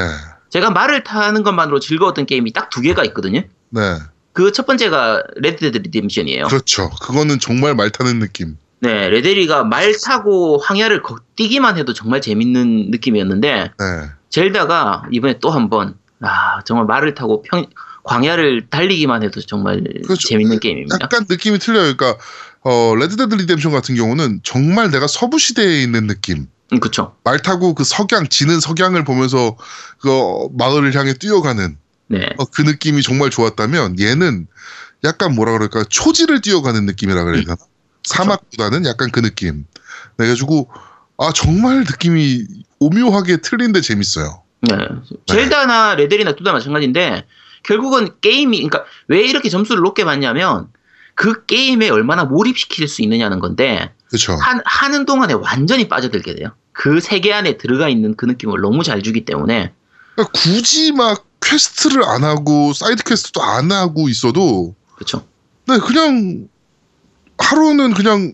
[0.50, 3.42] 제가 말을 타는 것만으로 즐거웠던 게임이 딱 두 개가 있거든요.
[3.70, 3.80] 네.
[4.32, 6.46] 그 첫 번째가 Red Dead Redemption이에요.
[6.46, 6.90] 그렇죠.
[7.02, 8.56] 그거는 정말 말 타는 느낌.
[8.80, 14.10] 네, 레데리가 말 타고 황야를 걷뛰기만 해도 정말 재밌는 느낌이었는데 네.
[14.30, 17.66] 젤다가 이번에 또 한번 아, 정말 말을 타고 평,
[18.04, 20.28] 광야를 달리기만 해도 정말 그렇죠.
[20.28, 20.98] 재밌는 게임입니다.
[21.02, 21.94] 약간 느낌이 틀려요.
[21.94, 22.16] 그러니까
[22.62, 26.46] 어, Red Dead Redemption 같은 경우는 정말 내가 서부 시대에 있는 느낌.
[26.72, 27.16] 음, 그쵸.
[27.24, 29.56] 말 타고 그 석양 지는 석양을 보면서
[29.98, 31.76] 그 마을을 향해 뛰어가는
[32.08, 32.28] 네.
[32.38, 34.46] 어, 그 느낌이 정말 좋았다면 얘는
[35.04, 37.56] 약간 뭐라 그럴까 초지를 뛰어가는 느낌이라 그래야 되나?
[38.04, 39.64] 사막보다는 약간 그 느낌.
[40.16, 40.70] 그래가지고
[41.18, 42.44] 아 정말 느낌이
[42.78, 44.42] 오묘하게 틀린데 재밌어요.
[44.62, 44.76] 네.
[45.26, 47.24] 젤다나 레데리나 둘 다 마찬가지인데
[47.62, 50.68] 결국은 게임이 그러니까 왜 이렇게 점수를 높게 받냐면
[51.20, 54.36] 그 게임에 얼마나 몰입시킬 수 있느냐는 건데 그렇죠.
[54.36, 56.52] 한, 하는 동안에 완전히 빠져들게 돼요.
[56.72, 59.74] 그 세계 안에 들어가 있는 그 느낌을 너무 잘 주기 때문에
[60.14, 65.26] 그러니까 굳이 막 퀘스트를 안 하고 사이드 퀘스트도 안 하고 있어도 그렇죠.
[65.66, 66.48] 네 그냥
[67.36, 68.32] 하루는 그냥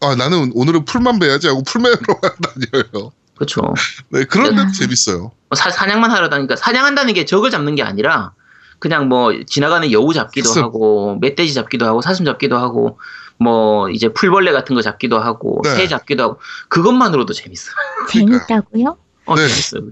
[0.00, 3.12] 아 나는 오늘은 풀만 베야지 하고 풀 베러 다녀요.
[3.36, 3.62] 그렇죠.
[4.08, 4.72] 네 그런데도 음.
[4.72, 5.18] 재밌어요.
[5.20, 8.32] 뭐 사, 사냥만 하러 다니까 사냥한다는 게 적을 잡는 게 아니라
[8.78, 10.62] 그냥 뭐 지나가는 여우 잡기도 습.
[10.62, 12.98] 하고 멧돼지 잡기도 하고 사슴 잡기도 하고
[13.38, 15.74] 뭐 이제 풀벌레 같은 거 잡기도 하고 네.
[15.74, 17.74] 새 잡기도 하고 그것만으로도 재밌어요.
[18.10, 18.96] 재밌다고요?
[19.26, 19.48] 어, 네.
[19.48, 19.82] 재밌어요.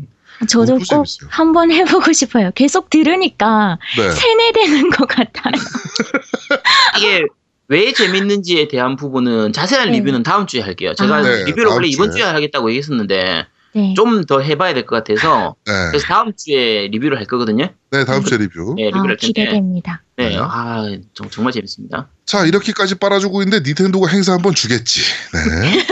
[0.48, 1.28] 저도 꼭 재밌어요.
[1.30, 2.50] 한번 해보고 싶어요.
[2.54, 4.10] 계속 들으니까 네.
[4.10, 5.52] 세뇌되는 것 같아요.
[6.98, 7.24] 이게
[7.68, 9.98] 왜 재밌는지에 대한 부분은 자세한 네.
[9.98, 10.94] 리뷰는 다음 주에 할게요.
[10.94, 11.22] 제가 아.
[11.22, 12.20] 네, 리뷰를 원래 이번 주에.
[12.20, 13.94] 주에 하겠다고 얘기했었는데 네.
[13.94, 15.72] 좀 더 해봐야 될 것 같아서 네.
[15.90, 17.68] 그래서 다음 주에 리뷰를 할 거거든요.
[17.90, 18.74] 네 다음 주에 리뷰.
[18.76, 19.26] 네, 리뷰를 아, 할 텐데.
[19.44, 20.02] 기대됩니다.
[20.16, 20.36] 네, 네.
[20.40, 20.84] 아
[21.14, 22.08] 정- 정말 재밌습니다.
[22.24, 25.00] 자 이렇게까지 빨아주고 있는데 닌텐도가 행사 한번 주겠지.
[25.34, 25.82] 네.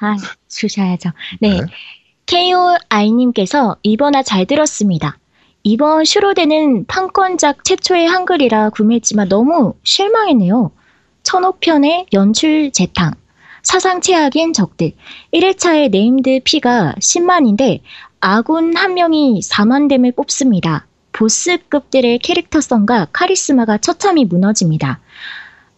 [0.00, 0.16] 아,
[0.48, 1.10] 주셔야죠.
[1.40, 1.60] 네.
[1.60, 1.66] 네.
[2.26, 5.18] KOI님께서 이번화 잘 들었습니다.
[5.62, 10.70] 이번 슈로데는 판권작 최초의 한글이라 구매했지만 너무 실망했네요.
[11.22, 13.14] 천옥편의 연출 재탕,
[13.64, 14.92] 사상 최악인 적들,
[15.32, 17.80] 1회차의 named 피가 10만인데
[18.20, 20.86] 아군 한 명이 4만 댐을 뽑습니다.
[21.12, 25.00] 보스급들의 캐릭터성과 카리스마가 처참히 무너집니다.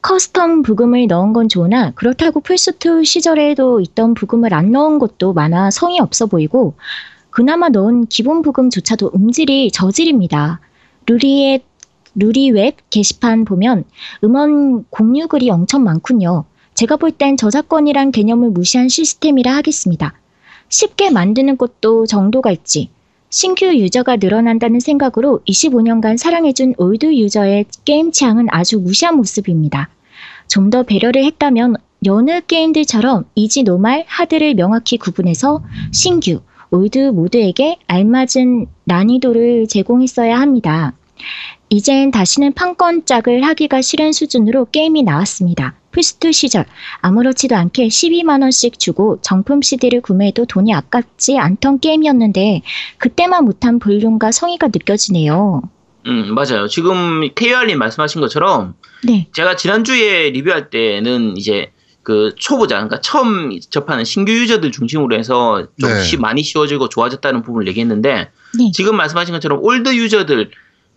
[0.02, 6.00] custom 브금을 넣은 건 좋으나 그렇다고 플스2 시절에도 있던 브금을 안 넣은 것도 많아 성의
[6.00, 6.74] 없어 보이고
[7.30, 10.60] 그나마 넣은 기본 브금조차도 음질이 저질입니다.
[11.06, 11.62] 루리의
[12.16, 13.84] 루리 웹 게시판 보면
[14.24, 16.46] 음원 공유 글이 엄청 많군요.
[16.76, 20.12] 제가 볼 땐 저작권이란 개념을 무시한 시스템이라 하겠습니다.
[20.68, 22.90] 쉽게 만드는 것도 정도가 있지.
[23.30, 29.88] 신규 유저가 늘어난다는 생각으로 25년간 사랑해준 old 유저의 게임 취향은 아주 무시한 모습입니다.
[30.48, 38.66] 좀 더 배려를 했다면 여느 게임들처럼 easy normal hard를 명확히 구분해서 신규, old 모두에게 알맞은
[38.84, 40.92] 난이도를 제공했어야 합니다.
[41.68, 45.74] 이젠 다시는 판권작을 하기가 싫은 수준으로 게임이 나왔습니다.
[45.92, 46.64] 플스2 시절
[47.00, 52.62] 아무렇지도 않게 12만원씩 주고 정품 CD를 구매해도 돈이 아깝지 않던 게임이었는데
[52.98, 55.62] 그때만 못한 볼륨과 성의가 느껴지네요.
[56.06, 56.68] 음 맞아요.
[56.68, 58.74] 지금 KR님 말씀하신 것처럼
[59.04, 61.72] 네, 제가 지난주에 리뷰할 때는 이제
[62.04, 66.02] 그 초보자, 그러니까 처음 접하는 신규 유저들 중심으로 해서 좀 네.
[66.04, 68.70] 쉬- 많이 쉬워지고 좋아졌다는 부분을 얘기했는데 네.
[68.72, 70.50] 지금 말씀하신 것처럼 old 유저들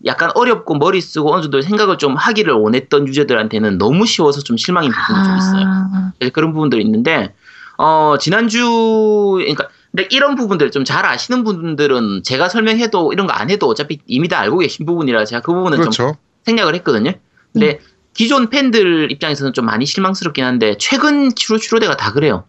[0.05, 4.91] 약간 어렵고 머리 쓰고 어느 정도 생각을 좀 하기를 원했던 유저들한테는 너무 쉬워서 좀 실망인
[4.91, 5.65] 부분이 좀 있어요.
[5.67, 7.33] 아, 그래서 그런 부분들이 있는데
[7.77, 13.49] 어 지난주 그러니까 근데 이런 부분들 좀 잘 아시는 분들은 제가 설명해도 이런 거 안
[13.49, 16.15] 해도 어차피 이미 다 알고 계신 부분이라 제가 그 부분은 좀 그렇죠.
[16.45, 17.11] 생략을 했거든요.
[17.51, 17.79] 근데
[18.13, 22.43] 기존 팬들 입장에서는 좀 많이 실망스럽긴 한데 최근 슈로 슈로데가 다 그래요.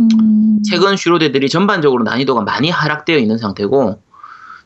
[0.00, 4.00] 음, 최근 슈로데들이 전반적으로 난이도가 많이 하락되어 있는 상태고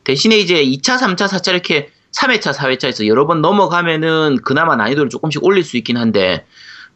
[0.03, 5.63] 대신에 이제 2차, 3차, 4차 이렇게 3회차, 4회차에서 여러 번 넘어가면은 그나마 난이도를 조금씩 올릴
[5.63, 6.45] 수 있긴 한데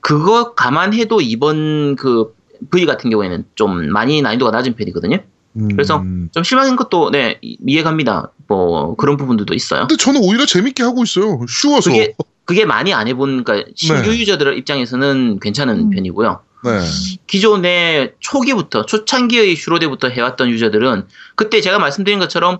[0.01, 2.33] 그거 감안해도 이번 그
[2.71, 5.19] V 같은 경우에는 좀 많이 난이도가 낮은 편이거든요.
[5.57, 5.69] 음.
[5.69, 8.31] 그래서 좀 실망한 것도 네 이- 이해갑니다.
[8.47, 9.81] 뭐 그런 부분들도 있어요.
[9.87, 11.39] 근데 저는 오히려 재밌게 하고 있어요.
[11.47, 11.89] 쉬워서.
[11.89, 14.19] 그게 그게 많이 안 해본 그러니까 신규 네.
[14.19, 15.89] 유저들 입장에서는 괜찮은 음.
[15.89, 16.39] 편이고요.
[16.65, 16.79] 네.
[17.27, 22.59] 기존에 초기부터 초창기의 슈로데부터 해왔던 유저들은 그때 제가 말씀드린 것처럼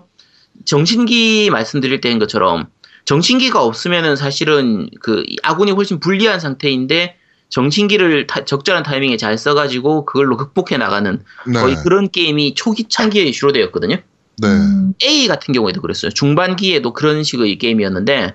[0.64, 2.66] 정신기 말씀드릴 때인 것처럼
[3.04, 7.16] 정신기가 없으면은 사실은 그 아군이 훨씬 불리한 상태인데
[7.48, 11.52] 정신기를 타- 적절한 타이밍에 잘 써가지고 그걸로 극복해 나가는 네.
[11.60, 13.96] 거의 그런 게임이 초기 창기의 슈로데였거든요.
[14.38, 14.48] 네.
[14.48, 16.10] 음, A 같은 경우에도 그랬어요.
[16.10, 18.34] 중반기에도 그런 식의 게임이었는데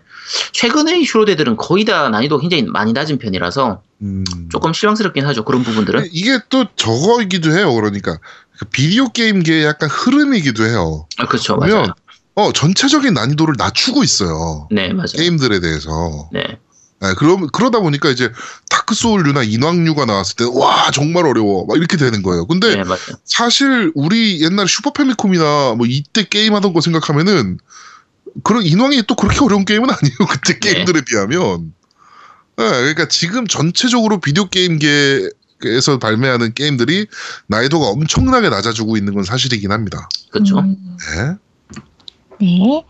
[0.54, 4.24] 최근의 슈로데들은 거의 다 난이도가 굉장히 많이 낮은 편이라서 음.
[4.50, 5.44] 조금 실망스럽긴 하죠.
[5.46, 6.08] 그런 부분들은.
[6.12, 7.72] 이게 또 저거이기도 해요.
[7.74, 8.18] 그러니까
[8.58, 11.06] 그 비디오 게임계의 약간 흐름이기도 해요.
[11.18, 11.56] 아, 그렇죠.
[11.58, 11.94] 보면 맞아요.
[12.36, 14.68] 어, 전체적인 난이도를 낮추고 있어요.
[14.72, 15.08] 네, 맞아요.
[15.14, 16.30] 게임들에 대해서.
[16.32, 16.44] 네.
[17.02, 18.32] 네, 그럼, 그러다 보니까 이제
[18.70, 21.66] 다크 소울류나 인왕류가 나왔을 때, 와, 정말 어려워.
[21.66, 22.46] 막 이렇게 되는 거예요.
[22.46, 23.00] 근데 네, 맞아요.
[23.26, 27.58] 사실 우리 옛날 슈퍼 패미콤이나 뭐 이때 게임하던 거 생각하면은
[28.44, 30.18] 그런 인왕이 또 그렇게 어려운 게임은 아니에요.
[30.30, 30.60] 그때 네.
[30.60, 31.74] 게임들에 비하면.
[32.58, 37.08] 네, 그러니까 지금 전체적으로 비디오 게임계에서 발매하는 게임들이
[37.48, 40.08] 난이도가 엄청나게 낮아지고 있는 건 사실이긴 합니다.
[40.30, 40.60] 그렇죠.
[40.60, 41.36] 음, 네.
[42.42, 42.84] 네.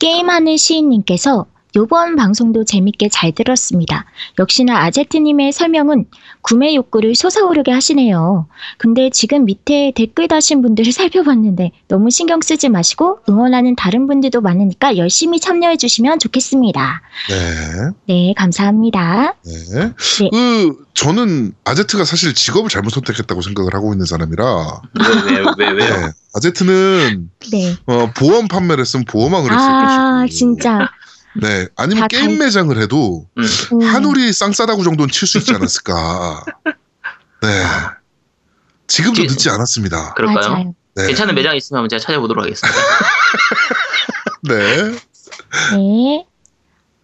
[0.00, 1.46] 게임하는 시인님께서
[1.76, 4.04] 요번 방송도 재밌게 잘 들었습니다.
[4.38, 6.06] 역시나 아제트님의 설명은
[6.42, 8.46] 구매 욕구를 솟아오르게 하시네요.
[8.78, 14.96] 근데 지금 밑에 댓글 다신 분들을 살펴봤는데 너무 신경 쓰지 마시고 응원하는 다른 분들도 많으니까
[14.96, 17.02] 열심히 참여해 주시면 좋겠습니다.
[17.28, 17.90] 네.
[18.06, 19.34] 네, 감사합니다.
[19.44, 19.92] 네.
[20.30, 24.80] 그 저는 아제트가 사실 직업을 잘못 선택했다고 생각을 하고 있는 사람이라
[25.26, 25.96] 왜, 왜, 왜, 왜요?
[26.06, 26.12] 네.
[26.34, 27.76] 아제트는 네.
[27.86, 30.90] 어, 보험 판매를 했으면 보험왕을 했을 아, 것이고 진짜.
[31.34, 31.68] 네.
[31.76, 33.44] 아니면 다 게임 갈- 매장을 해도 음.
[33.72, 36.44] 음, 한우리 쌍싸다구 정도는 칠 수 있지 않았을까.
[37.42, 37.64] 네.
[38.88, 40.14] 지금도 지- 늦지 않았습니다.
[40.14, 40.74] 그럴까요?
[40.96, 41.06] 네.
[41.06, 42.78] 괜찮은 매장 있으면 제가 찾아보도록 하겠습니다.
[44.42, 44.98] 네.
[45.76, 46.26] 네.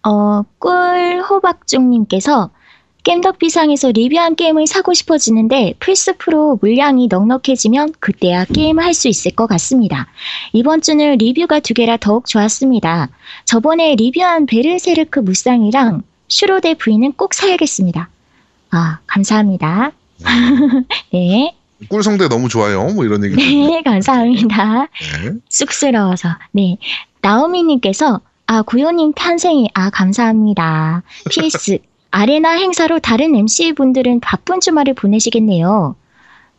[0.03, 2.51] 어, 꿀호박중님께서
[3.07, 9.47] 겜덕비상에서 리뷰한 게임을 사고 싶어지는데 플스 프로 물량이 넉넉해지면 그때야 게임을 할 수 있을 것
[9.47, 10.09] 같습니다.
[10.55, 13.11] 이번 주는 리뷰가 두 개라 더욱 좋았습니다.
[13.45, 18.09] 저번에 리뷰한 베르세르크 무쌍이랑 슈로데 V는 꼭 사야겠습니다.
[18.73, 19.93] 아, 감사합니다.
[21.13, 21.55] 네.
[21.89, 22.87] 꿀성대 너무 좋아요.
[22.95, 23.37] 뭐 이런 얘기.
[23.37, 24.89] 네, 감사합니다.
[25.23, 25.33] 네.
[25.51, 26.31] 쑥스러워서.
[26.53, 26.79] 네.
[27.21, 31.03] 나오미님께서, 아, 구요님 탄생이, 아, 감사합니다.
[31.31, 31.79] PS,
[32.17, 35.97] 아레나 행사로 다른 MC분들은 바쁜 주말을 보내시겠네요.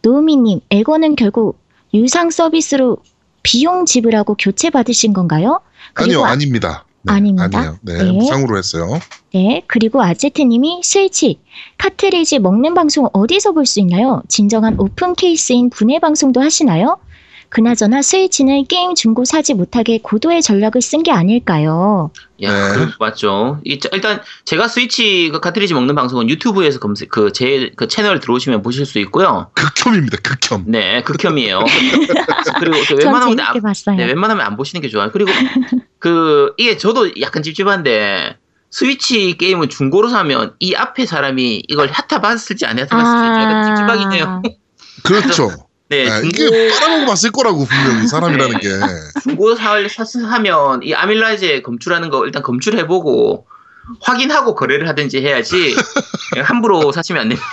[0.04, 1.58] 노우미님, 에고는 결국
[1.96, 2.98] 유상 서비스로
[3.41, 5.62] 비용 지불하고 교체 받으신 건가요?
[5.96, 6.86] 아니요, 아- 아닙니다.
[7.02, 7.58] 네, 아닙니다.
[7.58, 7.78] 아니에요.
[7.82, 8.12] 네, 네.
[8.12, 9.00] 무상으로 했어요.
[9.34, 11.39] 네, 그리고 아제트님이 스위치,
[11.80, 14.22] 카트리지 먹는 방송 어디서 볼 수 있나요?
[14.28, 17.00] 진정한 open case인 분해 방송도 하시나요?
[17.49, 22.12] 그나저나 스위치는 게임 중고 사지 못하게 고도의 전략을 쓴 게 아닐까요?
[22.41, 22.86] 야, 네.
[22.86, 23.60] 거 맞죠.
[23.63, 29.49] 일단 제가 스위치 그 카트리지 먹는 방송은 유튜브에서 검색 그제그 채널 들어오시면 보실 수 있고요.
[29.53, 30.17] 극혐입니다.
[30.17, 30.65] 극혐.
[30.67, 31.60] 네, 극혐이에요.
[32.60, 33.95] 그리고 그전 웬만하면 안, 봤어요.
[33.95, 35.12] 네, 웬만하면 안 보시는 게 좋아요.
[35.12, 35.31] 그리고
[35.99, 38.38] 그 이게 저도 약간 찝찝한데
[38.69, 44.12] 스위치 게임을 중고로 사면 이 앞에 사람이 이걸 핫타 봤을지 안 핫타 봤을지 약간 찝찝하긴
[44.12, 44.41] 해요.
[45.03, 45.66] 그렇죠.
[45.89, 48.69] 네, 네, 중고 이게 빨아먹어 봤을 거라고 분명히 사람이라는 게.
[49.23, 53.47] 중고 사, 사, 하면 이 아밀라아제 검출하는 거 일단 검출해보고
[54.02, 55.76] 확인하고 거래를 하든지 해야지
[56.32, 57.47] 그냥 함부로 사시면 안 됩니다.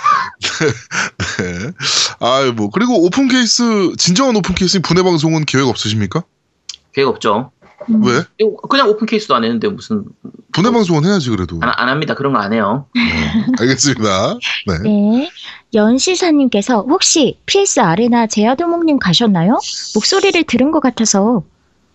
[1.38, 1.72] 네.
[2.18, 6.24] 아, 뭐 그리고 open case 진정한 open case 분해 방송은 계획 없으십니까?
[6.92, 7.52] 계획 없죠.
[7.88, 8.22] 음, 왜?
[8.68, 10.04] 그냥 open case도 안 했는데 무슨
[10.52, 11.58] 분해 방송은 해야지 그래도.
[11.60, 12.14] 안, 안 합니다.
[12.14, 12.86] 그런 거 안 해요.
[12.94, 13.00] 네,
[13.60, 14.38] 알겠습니다.
[14.68, 14.78] 네.
[14.82, 15.30] 네.
[15.72, 19.58] 연시사님께서 혹시 PS 아레나 제야도목님 가셨나요?
[19.94, 21.42] 목소리를 들은 것 같아서.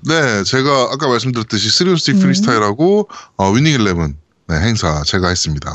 [0.08, 2.20] 네, 제가 아까 말씀드렸듯이 스리온스틱 음.
[2.22, 4.16] 프리스타일하고 어, 위닝 일레븐
[4.48, 5.72] 네, 행사 제가 했습니다.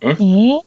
[0.00, 0.14] 네.
[0.18, 0.60] 네.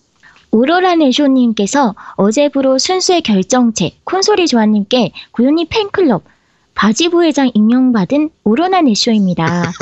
[0.51, 6.23] 오로라 네쇼님께서 어제부로 순수의 결정체 콘솔이 조아님께 고요님 팬클럽
[6.79, 9.73] 바지 부회장 임명받은 오로라 네쇼입니다.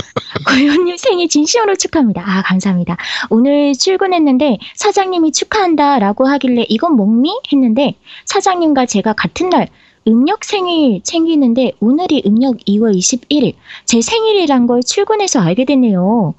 [0.47, 2.23] 고요님 생일 진심으로 축하합니다.
[2.25, 2.97] 아 감사합니다.
[3.29, 7.93] 오늘 출근했는데 사장님이 축하한다 라고 하길래 이건 뭐니 했는데
[8.25, 9.67] 사장님과 제가 같은 날
[10.07, 13.53] 음력 생일 챙기는데 오늘이 음력 2월 21일
[13.85, 16.33] 제 생일이란 걸 출근해서 알게 됐네요.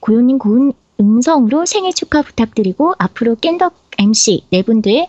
[0.00, 5.06] 고요님 고운 음성으로 생일 축하 부탁드리고 앞으로 깬덕 MC 네 분들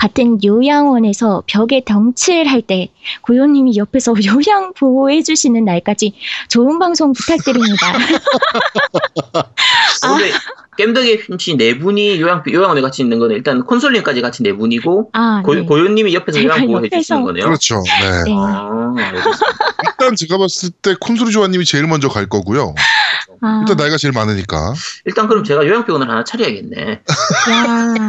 [0.00, 2.88] 같은 요양원에서 벽에 덩칠할 때
[3.20, 6.14] 고요님이 옆에서 요양 보호해 주시는 날까지
[6.48, 7.92] 좋은 방송 부탁드립니다.
[10.02, 10.08] 아.
[10.16, 10.32] 근데
[10.78, 15.42] 겜덕의 MC 네 분이 요양 요양원에 같이 있는 거는 일단 콘솔님까지 같이 네 분이고 아,
[15.44, 15.62] 고, 네.
[15.66, 17.00] 고 요님이 옆에서 제가 요양 보호해 옆에서.
[17.02, 17.44] 주시는 거네요.
[17.44, 17.82] 그렇죠.
[18.00, 18.24] 네.
[18.24, 18.34] 네.
[18.38, 18.94] 아.
[19.84, 22.74] 일단 제가 봤을 때 콘솔이 조아님이 제일 먼저 갈 거고요.
[23.40, 24.74] 아, 일단 나이가 제일 많으니까.
[25.04, 26.90] 일단 그럼 제가 요양병원을 하나 차려야겠네.
[26.92, 28.08] 야,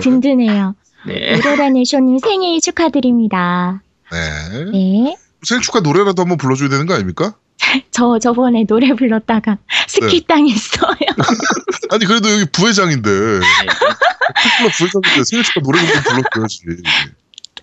[0.00, 0.74] 든든해요.
[1.06, 1.36] 네.
[1.36, 3.80] 오로라 네쇼님 생일 축하드립니다.
[4.10, 4.64] 네.
[4.72, 5.16] 네.
[5.42, 7.34] 생일 축하 노래라도 한번 불러줘야 되는 거 아닙니까?
[7.90, 10.96] 저 저번에 노래 불렀다가 스키 당했어요.
[11.90, 13.40] 아니 그래도 여기 부회장인데 네.
[14.76, 16.82] 부회장인데 생일 축하 노래 좀 불러줘야지.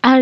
[0.03, 0.21] 아,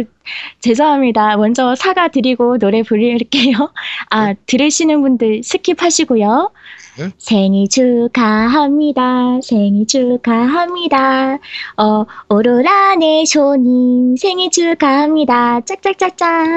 [0.62, 1.38] 죄송합니다.
[1.38, 3.74] 먼저 사과드리고 노래 부를게요.
[4.12, 6.52] 아, 들으시는 분들 스킵하시고요.
[7.00, 7.10] 네?
[7.18, 9.40] 생일 축하합니다.
[9.42, 11.40] 생일 축하합니다.
[11.78, 15.62] 어, 오로라네 쇼님 생일 축하합니다.
[15.62, 16.48] 짝짝짝짝.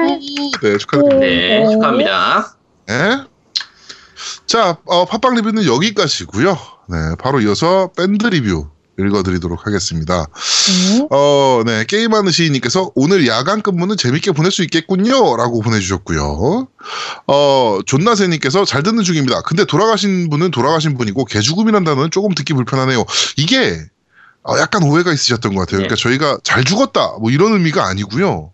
[0.61, 1.19] 네, 축하드립니다.
[1.19, 1.69] 네, 네.
[1.71, 2.57] 축하합니다.
[2.87, 2.93] 네.
[4.45, 6.51] 자, 어, 팟빵 리뷰는 여기까지고요.
[6.89, 8.67] 네, 바로 이어서 밴드 리뷰
[8.99, 10.25] 읽어드리도록 하겠습니다.
[10.25, 11.07] 네.
[11.11, 15.35] 어, 네, 게임하는 시인님께서 오늘 야간 근무는 재밌게 보낼 수 있겠군요.
[15.37, 16.67] 라고 보내주셨고요.
[17.27, 19.41] 어, 존나세님께서 잘 듣는 중입니다.
[19.41, 23.05] 근데 돌아가신 분은 돌아가신 분이고, 개죽음이란 단어는 조금 듣기 불편하네요.
[23.37, 23.81] 이게,
[24.43, 25.81] 어, 약간 오해가 있으셨던 것 같아요.
[25.81, 25.87] 네.
[25.87, 27.17] 그러니까 저희가 잘 죽었다.
[27.19, 28.51] 뭐 이런 의미가 아니고요.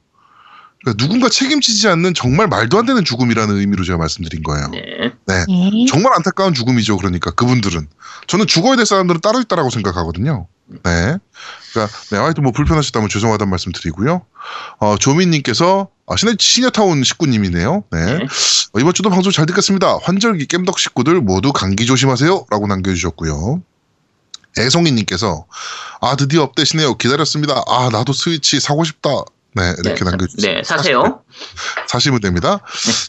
[0.82, 4.70] 그러니까 누군가 책임지지 않는 정말 말도 안 되는 죽음이라는 의미로 제가 말씀드린 거예요.
[4.70, 5.12] 네.
[5.28, 5.46] 네.
[5.88, 6.98] 정말 안타까운 죽음이죠.
[6.98, 7.88] 그러니까 그분들은
[8.28, 10.48] 저는 죽어야 될 사람들은 따로 있다라고 생각하거든요.
[10.84, 11.17] 네.
[11.72, 14.26] 그러니까 네, 하여튼 뭐 불편하셨다면 죄송하다는 말씀 드리고요.
[14.80, 17.84] 어, 조민님께서 아, 시네, 시녀타운 식구님이네요.
[17.91, 18.06] 네.
[18.06, 18.26] 네.
[18.74, 20.00] 어, 이번 주도 방송 잘 듣겠습니다.
[20.02, 23.62] 환절기 겜덕 식구들 모두 감기 조심하세요.라고 남겨주셨고요.
[24.58, 25.46] 애송이님께서
[26.02, 26.95] 아 드디어 업뎃이네요.
[26.96, 27.63] 기다렸습니다.
[27.67, 29.10] 아 나도 스위치 사고 싶다.
[29.53, 30.53] 네 이렇게 네, 남겨주셨어요.
[30.55, 31.21] 네, 사세요.
[31.87, 32.59] 사시면 됩니다.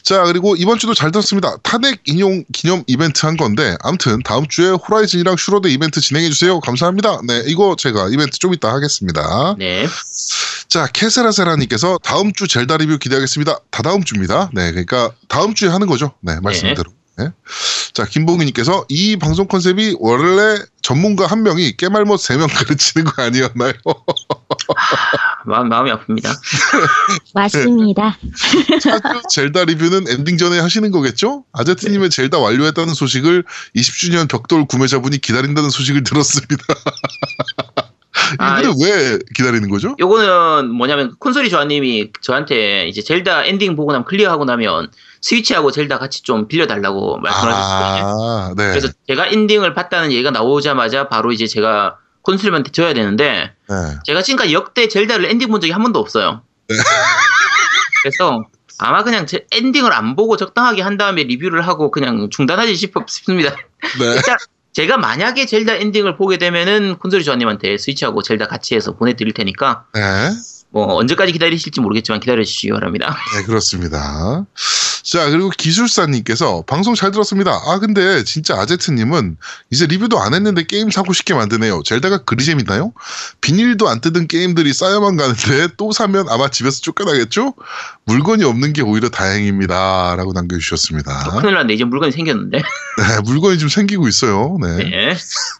[0.03, 1.55] 자, 그리고 이번 주도 잘 들었습니다.
[1.63, 6.59] 탄핵 인용 기념 이벤트 한 건데, 아무튼 다음 주에 호라이즌이랑 슈로데 이벤트 진행해 주세요.
[6.59, 7.21] 감사합니다.
[7.27, 9.55] 네, 이거 제가 이벤트 좀 이따 하겠습니다.
[9.57, 9.87] 네.
[10.67, 13.59] 자, 캐세라세라님께서 다음 주 젤다 리뷰 기대하겠습니다.
[13.71, 14.49] 다다음 주입니다.
[14.53, 16.13] 네, 그러니까 다음 주에 하는 거죠.
[16.21, 16.91] 네, 말씀대로.
[17.17, 17.29] 네.
[17.93, 23.73] 자, 김봉희님께서 이 방송 컨셉이 원래 전문가 한 명이 깨말못 세 명 가르치는 거 아니었나요?
[25.45, 26.29] 마음, 마음이 아픕니다.
[27.33, 28.17] 맞습니다.
[29.29, 31.45] 젤다 리뷰는 엔딩 전에 하시는 거겠죠?
[31.53, 33.43] 아제트님의 젤다 완료했다는 소식을
[33.75, 36.63] 20주년 벽돌 구매자분이 기다린다는 소식을 들었습니다.
[38.37, 39.95] 아, 이분은 왜 기다리는 거죠?
[39.99, 44.89] 요거는 뭐냐면 콘솔이 조아님이 저한테 이제 젤다 엔딩 보고 나면 클리어하고 나면
[45.21, 48.05] 스위치하고 젤다 같이 좀 빌려달라고 말씀하셨거든요.
[48.05, 48.69] 아, 네.
[48.69, 53.75] 그래서 제가 엔딩을 봤다는 얘기가 나오자마자 바로 이제 제가 콘솔한테 줘야 되는데 네.
[54.05, 56.41] 제가 지금까지 역대 젤다를 엔딩 본 적이 한 번도 없어요.
[58.03, 58.43] 그래서
[58.79, 63.55] 아마 그냥 제 엔딩을 안 보고 적당하게 한 다음에 리뷰를 하고 그냥 중단하지 싶- 싶습니다.
[63.99, 64.05] 네.
[64.15, 64.37] 일단
[64.73, 70.01] 제가 만약에 젤다 엔딩을 보게 되면은 콘솔이 조아님한테 스위치하고 젤다 같이 해서 보내드릴 테니까 네.
[70.71, 73.15] 뭐 언제까지 기다리실지 모르겠지만 기다려 주시기 바랍니다.
[73.37, 74.43] 네, 그렇습니다.
[75.03, 77.51] 자, 그리고 기술사님께서 방송 잘 들었습니다.
[77.65, 79.37] 아, 근데 진짜 아제트님은
[79.69, 81.83] 이제 리뷰도 안 했는데 게임 사고 싶게 만드네요.
[81.83, 82.93] 젤다가 그리 재밌나요?
[83.41, 87.53] 비닐도 안 뜯은 게임들이 쌓여만 가는데 또 사면 아마 집에서 쫓겨나겠죠?
[88.05, 90.15] 물건이 없는 게 오히려 다행입니다.
[90.15, 91.39] 라고 남겨주셨습니다.
[91.41, 91.73] 큰일 났네.
[91.73, 92.57] 이제 물건이 생겼는데.
[92.97, 94.57] 네, 물건이 좀 생기고 있어요.
[94.61, 94.77] 네.
[94.77, 95.15] 네.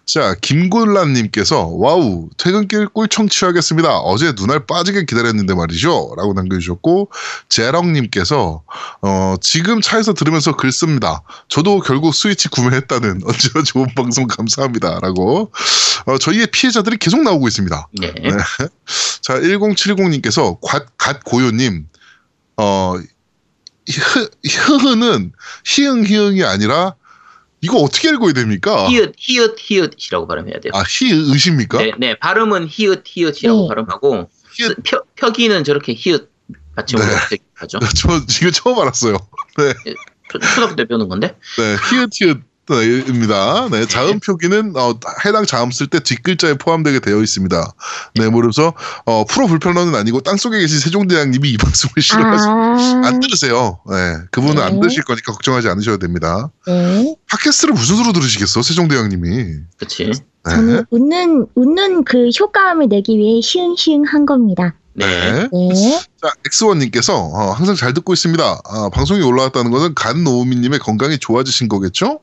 [0.05, 3.99] 자, 김곤란님께서 와우 퇴근길 꿀 청취하겠습니다.
[3.99, 6.13] 어제 눈알 빠지게 기다렸는데 말이죠.
[6.17, 7.09] 라고 남겨주셨고
[7.49, 8.63] 재렁님께서
[9.01, 11.23] 어, 지금 차에서 들으면서 글 씁니다.
[11.47, 14.99] 저도 결국 스위치 구매했다는 언제나 좋은 방송 감사합니다.
[15.01, 15.51] 라고
[16.05, 17.87] 어, 저희의 피해자들이 계속 나오고 있습니다.
[17.99, 18.13] 네.
[18.13, 18.29] 네.
[19.21, 20.59] 자, 1070님께서
[20.97, 21.87] 갓고요님
[22.57, 22.95] 어,
[23.89, 25.33] 흐, 흐흐는
[25.65, 26.95] 희응 희응이 아니라
[27.61, 28.89] 이거 어떻게 읽어야 됩니까?
[28.89, 30.73] 히읗, 히읗, 히읗이라고 발음해야 돼요.
[30.75, 31.77] 아, 희의십니까?
[31.77, 32.19] 네, 네.
[32.19, 33.67] 발음은 히읗, 히읗이라고 네.
[33.69, 34.83] 발음하고, 히읗.
[34.83, 36.32] 표, 표기는 저렇게 히읗
[36.75, 37.37] 받침으로 네.
[37.55, 37.79] 하죠.
[37.95, 39.17] 저 이거 처음 알았어요.
[39.57, 39.73] 네,
[40.31, 41.35] 초- 초등학교 때 배우는 건데.
[41.57, 41.75] 네,
[42.67, 43.69] 히읗히읗입니다.
[43.69, 44.93] 네, 자음 표기는 어,
[45.25, 47.73] 해당 자음 쓸 때 뒷글자에 포함되게 되어 있습니다.
[48.15, 48.73] 네, 그래서
[49.05, 53.79] 어, 프로 불편러는 아니고 땅 속에 계신 세종대왕님이 이 방송을 싫어하시 아, 안 들으세요.
[53.89, 54.79] 네, 그분은 안 네.
[54.81, 56.51] 들으실 거니까 걱정하지 않으셔도 됩니다.
[56.65, 57.15] 네.
[57.29, 59.45] 팟캐스트를 무슨 수로 들으시겠어, 세종대왕님이.
[59.77, 60.05] 그치.
[60.05, 60.11] 네,
[60.55, 64.75] 저는 웃는, 웃는 그 효과음을 내기 위해 히응히응 한 겁니다.
[64.93, 65.05] 네.
[65.05, 65.49] 네.
[65.51, 66.01] 네.
[66.21, 68.61] 자, 엑스원님께서 어, 항상 잘 듣고 있습니다.
[68.63, 72.19] 아, 방송이 올라왔다는 것은 간 노우미님의 건강이 좋아지신 거겠죠?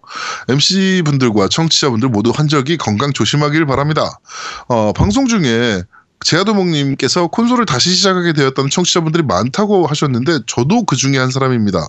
[0.48, 4.20] MC분들과 청취자 분들 모두 환절기 건강 조심하길 바랍니다.
[4.68, 5.82] 어, 방송 중에
[6.24, 11.88] 제아도목님께서 콘솔을 다시 시작하게 되었다는 청취자분들이 많다고 하셨는데 저도 그 중에 한 사람입니다.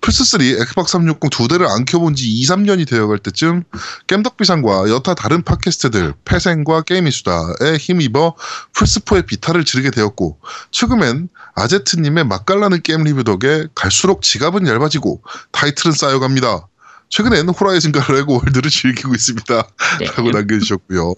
[0.00, 3.64] 플스3, 엑스박 360 두 대를 안 켜본 지 2, 3년이 되어갈 때쯤
[4.06, 8.34] 겜덕비상과 여타 다른 팟캐스트들 패생과 게임이수다에 힘입어
[8.74, 10.38] 플스4의 비타를 지르게 되었고
[10.70, 16.68] 최근엔 아제트님의 맛깔나는 게임 리뷰 덕에 갈수록 지갑은 얇아지고 타이틀은 쌓여갑니다.
[17.14, 19.68] 최근엔 호라이즌과 레고 월드를 즐기고 있습니다.
[20.00, 20.06] 네.
[20.06, 21.14] 라고 남겨주셨고요.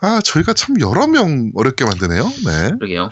[0.00, 2.32] 아, 저희가 참 여러 명 어렵게 만드네요.
[2.44, 2.70] 네.
[2.78, 3.10] 그러게요.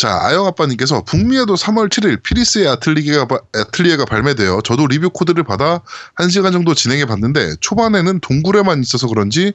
[0.00, 5.82] 자, 아영 아빠님께서 북미에도 3월 7일 피리스의 아틀리에가, 바- 아틀리에가 발매되어 저도 리뷰 코드를 받아
[6.16, 9.52] 1시간 정도 진행해 봤는데 초반에는 동굴에만 있어서 그런지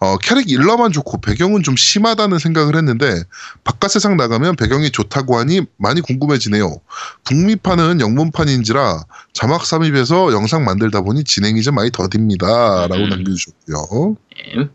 [0.00, 3.22] 어, 캐릭 일러만 좋고 배경은 좀 심하다는 생각을 했는데
[3.64, 6.78] 바깥 세상 나가면 배경이 좋다고 하니 많이 궁금해지네요.
[7.24, 12.86] 북미판은 영문판인지라 자막 삽입해서 영상 만들다 보니 진행이 좀 많이 더딥니다.
[12.86, 13.08] 라고 음.
[13.08, 14.16] 남겨주셨고요.
[14.58, 14.68] 예.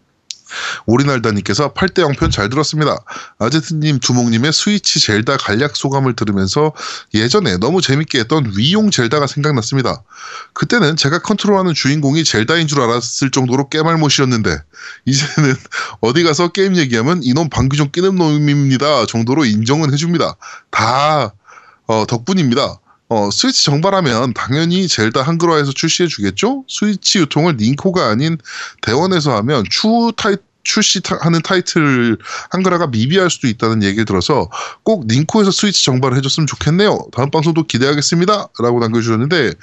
[0.86, 2.98] 오리날다님께서 8대 0편 잘 들었습니다.
[3.40, 6.74] 아제트님, 두목님의 스위치 젤다 간략 소감을 들으면서
[7.14, 10.04] 예전에 너무 재밌게 했던 위용 젤다가 생각났습니다.
[10.54, 14.58] 그때는 제가 컨트롤하는 주인공이 젤다인 줄 알았을 정도로 깨말못이었는데
[15.06, 15.56] 이제는
[16.02, 20.36] 어디 가서 게임 얘기하면 이놈 방귀 좀 끼는 놈입니다 정도로 인정은 해줍니다.
[20.70, 21.34] 다
[21.88, 22.81] 어, 덕분입니다.
[23.12, 26.64] 어, 스위치 정발하면 당연히 젤다 한글화해서 출시해 주겠죠?
[26.70, 28.38] 스위치 유통을 닌코가 아닌
[28.82, 32.18] 대원에서 하면 추후 타이 출시하는 타이틀
[32.52, 34.50] 한글화가 미비할 수도 있다는 얘기를 들어서
[34.84, 37.08] 꼭 닌코에서 스위치 정발을 해줬으면 좋겠네요.
[37.12, 38.48] 다음 방송도 기대하겠습니다.
[38.60, 39.56] 라고 남겨주셨는데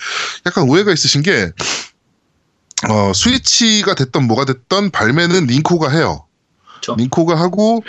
[0.45, 1.51] 약간 오해가 있으신 게
[2.91, 6.27] 어, 스위치가 됐던 뭐가 됐던 발매는 닌코가 해요.
[6.75, 6.97] 그쵸.
[6.97, 7.83] 닌코가 하고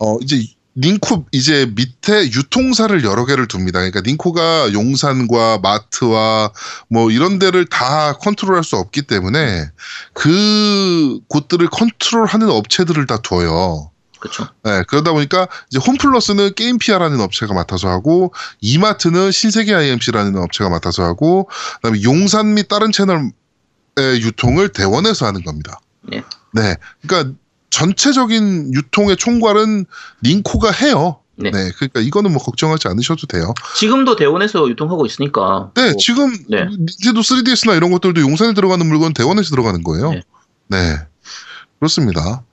[0.00, 0.44] 어, 이제
[0.76, 3.78] 닌코 이제 밑에 유통사를 여러 개를 둡니다.
[3.78, 6.52] 그러니까 닌코가 용산과 마트와
[6.88, 9.70] 뭐 이런 데를 다 컨트롤할 수 없기 때문에
[10.12, 13.90] 그 곳들을 컨트롤하는 업체들을 다 둬요.
[14.18, 14.48] 그렇죠.
[14.62, 21.48] 네, 그러다 보니까 이제 홈플러스는 게임피아라는 업체가 맡아서 하고 이마트는 신세계 IMC라는 업체가 맡아서 하고
[21.76, 23.32] 그다음에 용산 및 다른 채널의
[23.96, 25.78] 유통을 대원에서 하는 겁니다.
[26.02, 26.22] 네.
[26.52, 27.34] 네, 그러니까
[27.74, 29.84] 전체적인 유통의 총괄은
[30.22, 31.18] 닌코가 해요.
[31.34, 31.50] 네.
[31.50, 33.52] 네, 그러니까 이거는 뭐 걱정하지 않으셔도 돼요.
[33.74, 35.72] 지금도 대원에서 유통하고 있으니까.
[35.74, 36.66] 네, 뭐, 지금 네.
[36.66, 40.10] 닌텐도 3DS나 이런 것들도 용산에 들어가는 물건 대원에서 들어가는 거예요.
[40.12, 40.22] 네.
[40.68, 40.96] 네,
[41.80, 42.44] 그렇습니다.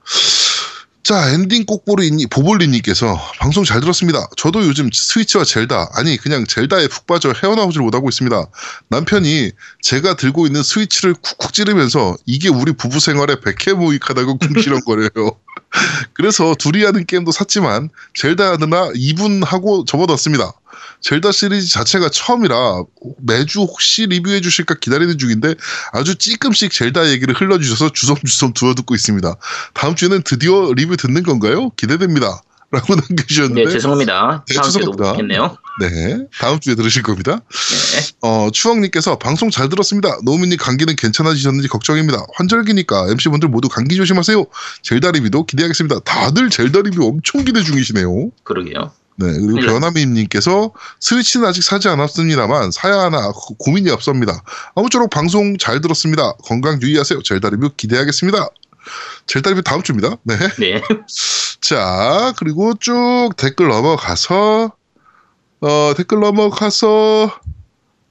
[1.12, 4.26] 자, 엔딩 꼭보리 보볼리님께서 방송 잘 들었습니다.
[4.38, 8.46] 저도 요즘 스위치와 젤다, 아니, 그냥 젤다에 푹 빠져 헤어나오질 못하고 있습니다.
[8.88, 9.50] 남편이
[9.82, 15.10] 제가 들고 있는 스위치를 쿡쿡 찌르면서 이게 우리 부부 생활에 백해무익하다고 궁시렁거려요.
[16.12, 20.52] 그래서 둘이 하는 게임도 샀지만 젤다 하느라 2분 하고 접어뒀습니다.
[21.00, 22.84] 젤다 시리즈 자체가 처음이라
[23.18, 25.54] 매주 혹시 리뷰해 주실까 기다리는 중인데
[25.92, 29.34] 아주 찌끔씩 젤다 얘기를 흘려주셔서 주섬주섬 주워듣고 있습니다.
[29.74, 31.70] 다음 주에는 드디어 리뷰 듣는 건가요?
[31.70, 32.40] 기대됩니다.
[32.72, 34.44] 라고 남겨주셨는데 네, 죄송합니다.
[34.48, 35.10] 네, 다음 주에도 죄송합니다.
[35.10, 37.40] 못겠네요 네, 다음 주에 들으실 겁니다.
[37.50, 38.00] 네.
[38.22, 40.16] 어, 추억님께서 방송 잘 들었습니다.
[40.24, 42.24] 노우미님 감기는 괜찮아지셨는지 걱정입니다.
[42.34, 44.44] 환절기니까 MC분들 모두 감기 조심하세요.
[44.82, 46.00] 젤다 리뷰도 기대하겠습니다.
[46.00, 48.30] 다들 젤다 리뷰 엄청 기대 중이시네요.
[48.44, 48.92] 그러게요.
[49.16, 49.66] 네, 그리고 네.
[49.66, 54.42] 변화미님께서 스위치는 아직 사지 않았습니다만 사야 하나 고- 고민이 없습니다.
[54.74, 56.32] 아무쪼록 방송 잘 들었습니다.
[56.44, 57.22] 건강 유의하세요.
[57.22, 58.48] 젤다 리뷰 기대하겠습니다.
[59.26, 60.16] 젤다 리뷰 다음 주입니다.
[60.24, 60.36] 네.
[60.58, 60.82] 네.
[61.60, 64.72] 자, 그리고 쭉 댓글 넘어가서,
[65.60, 67.40] 어, 댓글 넘어가서,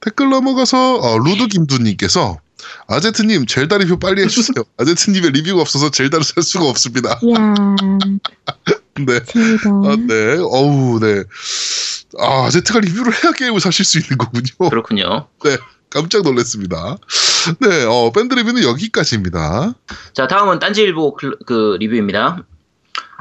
[0.00, 2.38] 댓글 넘어가서, 어, 루드 김두님께서,
[2.86, 4.64] 아제트님, 젤다 리뷰 빨리 해주세요.
[4.78, 7.20] 아제트님의 리뷰가 없어서 젤다를 살 수가 없습니다.
[7.22, 7.36] 이야,
[9.06, 9.20] 네.
[9.84, 10.36] 아, 네.
[10.38, 11.24] 어우, 네.
[12.18, 14.70] 아, 아제트가 리뷰를 해야 게임을 사실 수 있는 거군요.
[14.70, 15.28] 그렇군요.
[15.92, 16.96] 깜짝 놀랐습니다.
[17.60, 19.74] 네, 어, 밴드 리뷰는 여기까지입니다.
[20.14, 22.44] 자, 다음은 딴지일보 클- 그 리뷰입니다.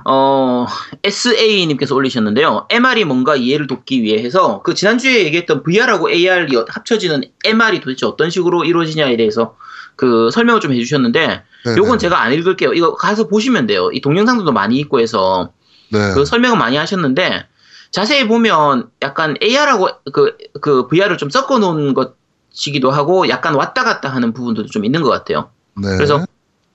[0.06, 0.66] 어,
[1.04, 2.66] SA님께서 올리셨는데요.
[2.70, 8.30] MR이 뭔가 이해를 돕기 위해 해서 그 지난주에 얘기했던 VR하고 AR이 합쳐지는 MR이 도대체 어떤
[8.30, 9.56] 식으로 이루어지냐에 대해서
[9.96, 11.28] 그 설명을 좀 해주셨는데
[11.66, 11.98] 네, 요건 네.
[12.00, 12.74] 제가 안 읽을게요.
[12.74, 13.92] 이거 가서 보시면 돼요.
[13.94, 15.52] 이 동영상들도 많이 있고 해서
[15.92, 16.14] 네.
[16.16, 17.46] 그 설명을 많이 하셨는데
[17.92, 22.16] 자세히 보면 약간 AR하고 그, 그 VR을 좀 섞어 놓은 것
[22.54, 25.52] 이기도 하고 약간 왔다 갔다 하는 부분들도 좀 있는 것 같아요.
[25.76, 25.88] 네.
[25.96, 26.26] 그래서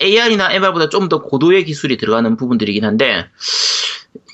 [0.02, 3.28] AR이나 MR보다 좀 더 고도의 기술이 들어가는 부분들이긴 한데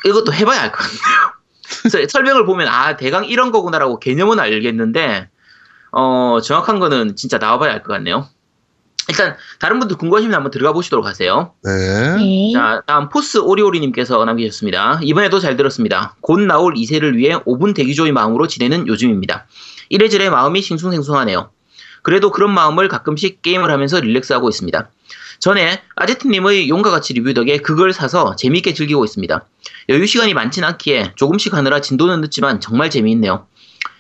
[0.07, 1.01] 이것도 해봐야 알 것 같네요.
[1.83, 5.29] 그래서 설명을 보면 아 대강 이런 거구나라고 개념은 알겠는데
[5.93, 8.29] 어 정확한 거는 진짜 나와봐야 알 것 같네요.
[9.09, 11.55] 일단 다른 분들 궁금하시면 한번 들어가 보시도록 하세요.
[11.65, 12.17] 네.
[12.17, 12.53] 네.
[12.55, 15.01] 자, 다음 포스 오리오리님께서 남기셨습니다.
[15.03, 16.15] 이번에도 잘 들었습니다.
[16.21, 19.47] 곧 나올 2세를 위해 5분 대기조의 마음으로 지내는 요즘입니다.
[19.93, 21.51] 이래저래 마음이 싱숭생숭하네요.
[22.01, 24.91] 그래도 그런 마음을 가끔씩 게임을 하면서 릴렉스하고 있습니다.
[25.39, 29.45] 전에 아제트님의 용과 같이 리뷰 덕에 그걸 사서 재미있게 즐기고 있습니다.
[29.91, 33.47] 여유 시간이 많진 않기에 조금씩 하느라 진도는 늦지만 정말 재미있네요.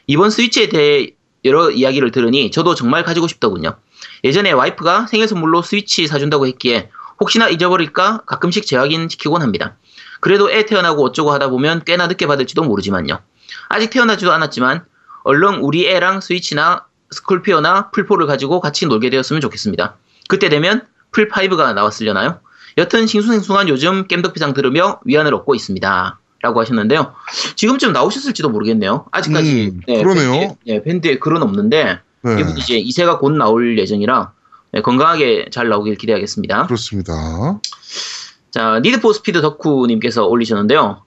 [0.06, 1.10] 이번 스위치에 대해
[1.44, 3.76] 여러 이야기를 들으니 저도 정말 가지고 싶더군요.
[4.24, 6.88] 예전에 와이프가 생일 선물로 스위치 사준다고 했기에
[7.20, 9.76] 혹시나 잊어버릴까 가끔씩 재확인 시키곤 합니다.
[10.20, 13.20] 그래도 애 태어나고 어쩌고 하다 보면 꽤나 늦게 받을지도 모르지만요.
[13.68, 14.86] 아직 태어나지도 않았지만
[15.24, 19.96] 얼른 우리 애랑 스위치나 스콜피오나 플포를 가지고 같이 놀게 되었으면 좋겠습니다.
[20.28, 22.40] 그때 되면 플5가 나왔으려나요?
[22.78, 26.18] 여튼 싱숭생숭한 요즘 겜덕비상 들으며 위안을 얻고 있습니다.
[26.40, 27.14] 라고 하셨는데요.
[27.54, 29.06] 지금쯤 나오셨을지도 모르겠네요.
[29.12, 30.32] 아직까지 음, 네, 그러네요.
[30.32, 34.32] 밴드에, 네, 밴드에 글은 없는데 네, 이분 이제 이세가 곧 나올 예정이라
[34.72, 36.66] 네, 건강하게 잘 나오길 기대하겠습니다.
[36.66, 37.60] 그렇습니다.
[38.50, 41.04] 자, 니드포 스피드 덕후님께서 올리셨는데요.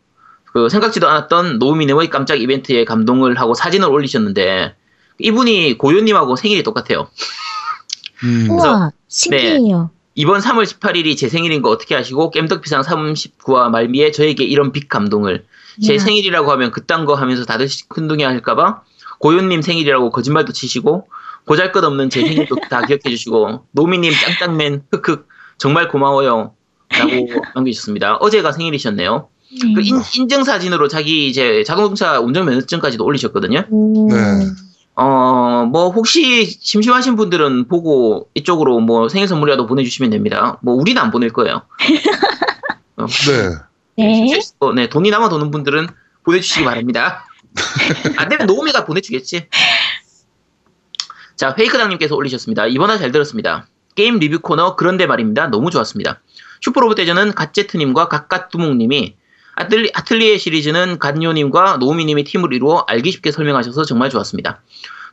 [0.55, 4.73] 그 생각지도 않았던 노우미님의 깜짝 이벤트에 감동을 하고 사진을 올리셨는데
[5.19, 7.09] 이분이 고요님하고 생일이 똑같아요.
[8.23, 9.89] 음, 우와, 신기해요.
[10.13, 15.43] 이번 3월 18일이 제 생일인 거 어떻게 아시고 겜덕비상 39화 말미에 저에게 이런 빅 감동을
[15.83, 15.99] 제 야.
[15.99, 18.81] 생일이라고 하면 그딴 거 하면서 다들 큰둥이 할까봐
[19.19, 21.09] 고요님 생일이라고 거짓말도 치시고
[21.47, 25.27] 보잘것없는 제 생일도 다 기억해 주시고 노미님 짱짱맨 흑흑
[25.57, 26.53] 정말 고마워요
[26.97, 27.11] 라고
[27.55, 28.15] 남겨주셨습니다.
[28.15, 29.27] 어제가 생일이셨네요.
[29.61, 29.73] 네.
[29.73, 33.65] 그 인, 인증 사진으로 자기 이제 자동차 운전면허증까지도 올리셨거든요.
[33.69, 34.09] 오.
[34.09, 34.15] 네.
[34.95, 40.57] 어, 뭐, 혹시 심심하신 분들은 보고 이쪽으로 뭐 생일 선물이라도 보내주시면 됩니다.
[40.61, 41.63] 뭐, 우리는 안 보낼 거예요.
[42.95, 43.49] 어, 네.
[43.97, 44.39] 네.
[44.59, 45.87] 어, 네, 돈이 남아 도는 분들은
[46.23, 47.27] 보내주시기 바랍니다.
[48.17, 49.47] 안 되면 노우미가 보내주겠지.
[51.35, 52.67] 자, 페이크당님께서 올리셨습니다.
[52.67, 53.67] 이번화 잘 들었습니다.
[53.95, 55.47] 게임 리뷰 코너 그런데 말입니다.
[55.47, 56.21] 너무 좋았습니다.
[56.61, 59.15] 슈퍼로봇 대전은 갓제트님과 갓갓두목님이
[59.55, 64.61] 아틀리, 아틀리에 시리즈는 간요님과 노우미님이 팀을 이루어 알기 쉽게 설명하셔서 정말 좋았습니다.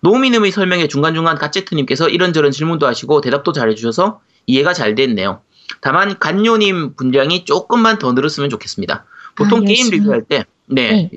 [0.01, 5.43] 노우미님의 설명에 중간중간 갓제트님께서 이런저런 질문도 하시고 대답도 잘해주셔서 이해가 잘 됐네요.
[5.81, 9.05] 다만 간요님 분량이 조금만 더 늘었으면 좋겠습니다.
[9.37, 9.91] 보통 아, 게임.
[9.91, 11.09] 리뷰할 때, 네,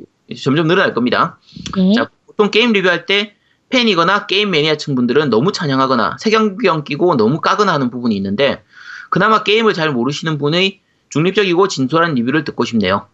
[0.42, 1.40] 점점 늘어날 겁니다.
[1.76, 1.94] 네.
[1.94, 3.34] 자, 보통 게임 리뷰할 때
[3.70, 8.64] 팬이거나 게임 매니아층 분들은 너무 찬양하거나 색안경 끼고 너무 까거나 하는 부분이 있는데
[9.10, 13.08] 그나마 게임을 잘 모르시는 분의 중립적이고 진솔한 리뷰를 듣고 싶네요.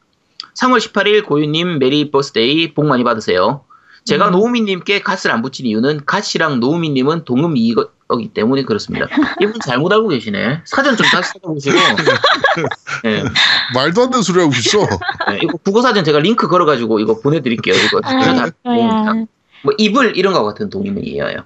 [0.55, 3.63] 3월 18일 고유님 merry birthday 복 많이 받으세요.
[4.05, 4.31] 제가 음.
[4.31, 9.07] 노우미님께 갓을 안 붙인 이유는 갓이랑 노우미님은 동음이이기 때문에 그렇습니다.
[9.39, 10.61] 이분 잘못 알고 계시네.
[10.65, 11.77] 사전 좀 다시 찾아보시고.
[13.03, 13.23] 네,
[13.75, 14.79] 말도 안 되는 소리 하고 있어.
[15.29, 17.75] 네, 이거 국어 사전 제가 링크 걸어가지고 이거 보내드릴게요.
[17.75, 19.13] 이거 아, 다- 거야.
[19.63, 21.43] 뭐 이불 이런 거 같은 동의문이에요.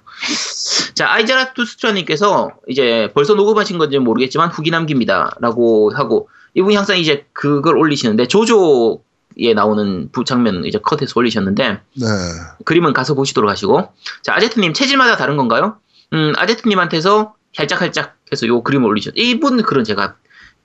[0.94, 7.28] 자 아이자라 투스트라님께서 이제 벌써 녹음하신 건지 는 모르겠지만 후기 남깁니다라고 하고 이분이 항상 이제
[7.34, 12.06] 그걸 올리시는데 조조에 나오는 부 장면 이제 컷해서 올리셨는데 네.
[12.64, 13.94] 그림은 가서 보시도록 하시고
[14.24, 15.78] 자 아제트님 체질마다 다른 건가요?
[16.14, 19.14] 음 아제트님한테서 살짝살짝 해서 요 그림을 올리셨.
[19.18, 20.16] 이분 글은 제가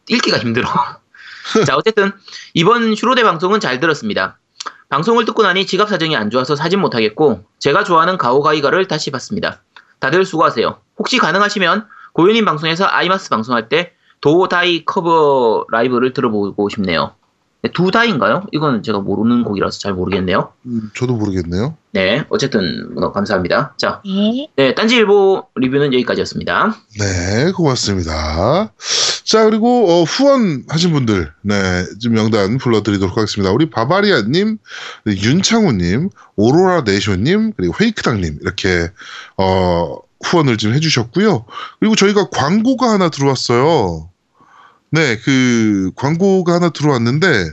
[0.08, 0.68] 읽기가 힘들어.
[1.66, 2.12] 자 어쨌든
[2.54, 4.38] 이번 슈로데 방송은 잘 들었습니다.
[4.88, 9.62] 방송을 듣고 나니 지갑 사정이 안 좋아서 사진 못하겠고 제가 좋아하는 가오가이가를 다시 봤습니다.
[9.98, 10.80] 다들 수고하세요.
[10.98, 17.12] 혹시 가능하시면 고윤님 방송에서 아이마스 방송할 때 도다이 커버 라이브를 들어보고 싶네요.
[17.62, 18.46] 네, 두 다인가요?
[18.52, 20.52] 이건 제가 모르는 곡이라서 잘 모르겠네요.
[20.64, 21.76] 음, 저도 모르겠네요.
[21.92, 23.74] 네, 어쨌든 뭐, 감사합니다.
[23.76, 24.48] 자, 네.
[24.56, 26.74] 네, 딴지일보 리뷰는 여기까지였습니다.
[26.98, 28.72] 네, 고맙습니다.
[29.24, 33.52] 자, 그리고 어, 후원하신 분들, 네, 좀 명단 불러드리도록 하겠습니다.
[33.52, 34.56] 우리 바바리아님,
[35.06, 38.88] 윤창우님, 오로라 네이쇼님, 그리고 페이크당님 이렇게
[39.36, 41.44] 어, 후원을 좀 해주셨고요.
[41.78, 44.09] 그리고 저희가 광고가 하나 들어왔어요.
[44.92, 47.50] 네, 그 광고가 하나 들어왔는데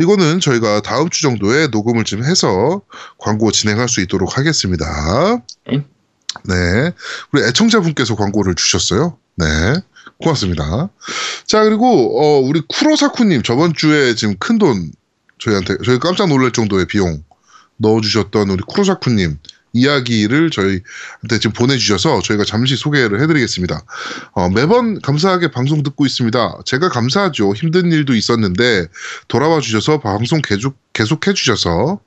[0.00, 2.82] 이거는 저희가 다음 주 정도에 녹음을 좀 해서
[3.18, 4.86] 광고 진행할 수 있도록 하겠습니다.
[5.70, 5.84] 네.
[6.44, 6.92] 네.
[7.32, 9.18] 우리 애청자분께서 광고를 주셨어요.
[9.36, 9.46] 네.
[10.22, 10.90] 고맙습니다.
[11.46, 14.92] 자, 그리고, 어, 우리 쿠로사쿠님 저번 주에 지금 큰 돈
[15.38, 17.22] 저희한테, 저희 깜짝 놀랄 정도의 비용
[17.78, 19.38] 넣어주셨던 우리 쿠로사쿠님
[19.72, 23.84] 이야기를 저희한테 지금 보내주셔서 저희가 잠시 소개를 해드리겠습니다.
[24.32, 26.60] 어, 매번 감사하게 방송 듣고 있습니다.
[26.64, 27.54] 제가 감사하죠.
[27.54, 28.86] 힘든 일도 있었는데
[29.28, 32.00] 돌아와 주셔서 방송 계속, 계속 해주셔서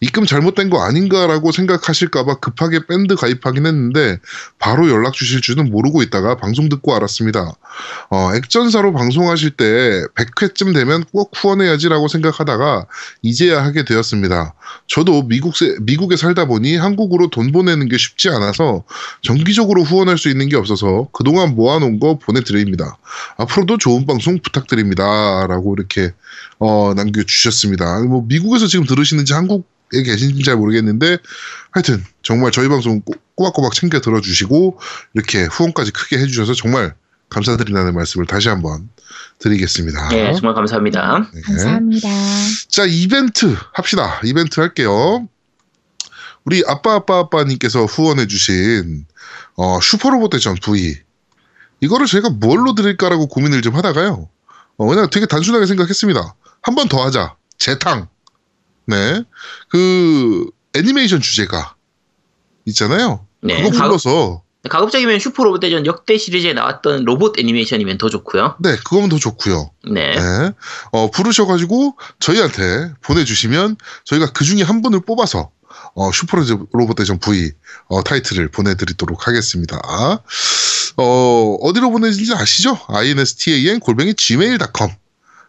[0.00, 4.18] 입금 잘못된 거 아닌가라고 생각하실까봐 급하게 밴드 가입하긴 했는데
[4.58, 7.52] 바로 연락 주실 줄은 모르고 있다가 방송 듣고 알았습니다.
[8.10, 12.86] 어, 액전사로 방송하실 때 100회쯤 되면 꼭 후원해야지라고 생각하다가
[13.22, 14.54] 이제야 하게 되었습니다.
[14.86, 18.84] 저도 미국 미국에 살다 보니 한국으로 돈 보내는 게 쉽지 않아서
[19.22, 22.96] 정기적으로 후원할 수 있는 게 없어서 그동안 모아놓은 거 보내드립니다.
[23.36, 26.12] 앞으로도 좋은 방송 부탁드립니다.라고 이렇게
[26.58, 28.00] 어, 남겨주셨습니다.
[28.02, 31.18] 뭐 미국에서 지금 들으시는지 한국에 계신지 잘 모르겠는데
[31.70, 34.78] 하여튼 정말 저희 방송 꼬- 꼬박꼬박 챙겨 들어주시고
[35.14, 36.94] 이렇게 후원까지 크게 해주셔서 정말
[37.30, 38.88] 감사드린다는 말씀을 다시 한번
[39.38, 40.08] 드리겠습니다.
[40.08, 41.30] 네, 정말 감사합니다.
[41.32, 41.40] 네.
[41.42, 42.08] 감사합니다.
[42.68, 44.20] 자, 이벤트 합시다.
[44.24, 45.28] 이벤트 할게요.
[46.44, 49.06] 우리 아빠 아빠 아빠님께서 후원해주신
[49.56, 50.96] 어, 슈퍼로봇 대전 V
[51.80, 54.28] 이거를 저희가 뭘로 드릴까라고 고민을 좀 하다가요.
[54.78, 56.34] 어, 그냥 되게 단순하게 생각했습니다.
[56.62, 57.36] 한 번 더 하자.
[57.58, 58.08] 재탕.
[58.86, 59.22] 네.
[59.68, 61.74] 그 애니메이션 주제가
[62.66, 63.26] 있잖아요.
[63.42, 68.56] 네, 그거 가- 불러서 가급적이면 슈퍼로봇 대전 역대 시리즈에 나왔던 로봇 애니메이션이면 더 좋고요.
[68.60, 69.70] 네, 그거면 더 좋고요.
[69.90, 70.14] 네.
[70.16, 70.50] 네.
[70.92, 75.50] 어, 부르셔가지고 저희한테 보내주시면 저희가 그 중에 한 분을 뽑아서
[75.94, 77.52] 어, 슈퍼로봇 대전 V
[77.86, 79.78] 어, 타이틀을 보내드리도록 하겠습니다.
[80.96, 82.78] 어, 어디로 보내는지 아시죠?
[82.88, 84.90] instan 골뱅이 gmail.com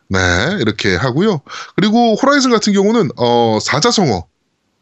[0.09, 0.19] 네,
[0.59, 1.41] 이렇게 하고요.
[1.75, 4.25] 그리고 호라이즌 같은 경우는 어, 사자성어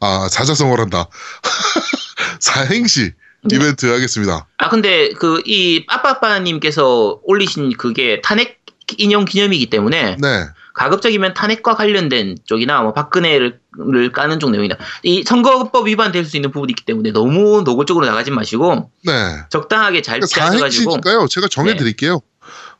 [0.00, 1.06] 아, 사자성어란다.
[2.40, 3.12] 사행시
[3.44, 3.56] 네.
[3.56, 4.46] 이벤트 하겠습니다.
[4.58, 8.58] 아 근데 그 이 빠빠빠 님께서 올리신 그게 탄핵
[8.96, 10.44] 인용 기념이기 때문에 네.
[10.74, 14.76] 가급적이면 탄핵과 관련된 쪽이나 뭐 박근혜를 를 까는 쪽 내용이다.
[15.04, 19.12] 이 선거법 위반될 수 있는 부분이 있기 때문에 너무 노골적으로 나가지 마시고 네.
[19.50, 21.28] 적당하게 잘 그러니까 사행시니까요.
[21.28, 22.20] 제가 정해드릴게요.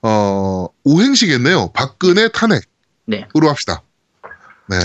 [0.02, 1.72] 어, 오행시겠네요.
[1.72, 2.62] 박근혜 탄핵으로
[3.06, 3.82] 네 합시다.
[4.68, 4.76] 네.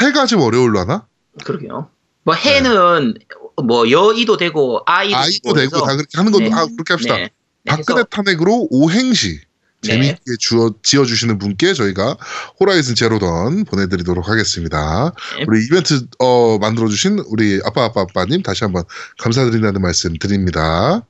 [0.00, 1.06] 해가 좀 어려울라나?
[1.44, 1.90] 그러게요.
[2.24, 3.14] 뭐 해는
[3.62, 6.52] 뭐 여이도 되고 아이도, 아이도 되고 다 그렇게 하는 것도 네.
[6.52, 7.16] 아, 그렇게 합시다.
[7.16, 7.30] 네.
[7.64, 9.40] 박근혜 탄핵으로 오행시
[9.82, 9.88] 네.
[9.88, 12.16] 재미있게 주어, 지어주시는 분께 저희가
[12.58, 15.12] 호라이즌 제로던 보내드리도록 하겠습니다.
[15.38, 15.44] 네.
[15.46, 18.84] 우리 이벤트 어, 만들어주신 우리 아빠 아빠 아빠님 다시 한번
[19.18, 21.06] 감사드린다는 말씀 드립니다.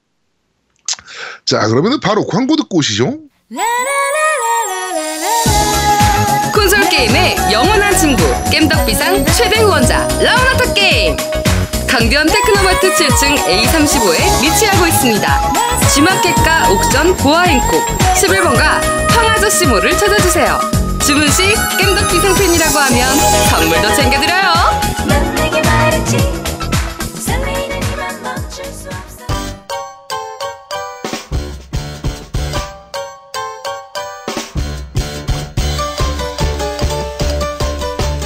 [1.44, 3.18] 자 그러면은 바로 광고 듣고 오시죠.
[6.52, 11.16] 콘솔 게임의 영원한 친구 겜덕비상 최대 후원자 라운하터 게임.
[11.86, 15.52] 강변 테크노마트 7층 A35에 위치하고 있습니다.
[15.94, 18.80] G마켓과 옥션 보아행콕 11번가
[19.10, 20.58] 황아저씨몰을 찾아주세요.
[21.04, 23.16] 주문 시 겜덕비상 팬이라고 하면
[23.50, 24.46] 선물도 챙겨드려요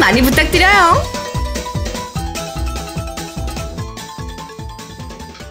[0.00, 1.02] 많이 부탁드려요.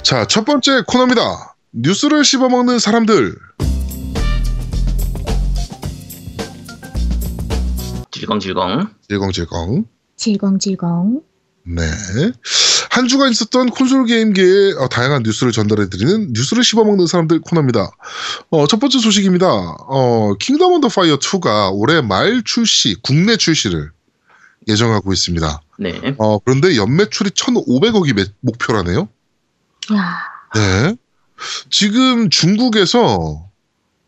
[0.03, 1.55] 자, 첫 번째 코너입니다.
[1.73, 3.35] 뉴스를 씹어먹는 사람들.
[8.11, 8.89] 질겅질겅.
[9.07, 9.85] 질겅질겅.
[10.15, 11.21] 질겅질겅.
[11.65, 11.81] 네.
[12.89, 17.91] 한 주간 있었던 콘솔 게임계의 어, 다양한 뉴스를 전달해드리는 뉴스를 씹어먹는 사람들 코너입니다.
[18.49, 19.45] 어, 첫 번째 소식입니다.
[19.45, 23.91] 어, 킹덤 언더 파이어 2가 올해 말 출시, 국내 출시를
[24.67, 25.61] 예정하고 있습니다.
[25.79, 26.15] 네.
[26.17, 29.07] 어, 그런데 연매출이 1,500억이 목표라네요.
[29.93, 30.19] 야,
[30.55, 30.95] 네.
[31.69, 33.47] 지금 중국에서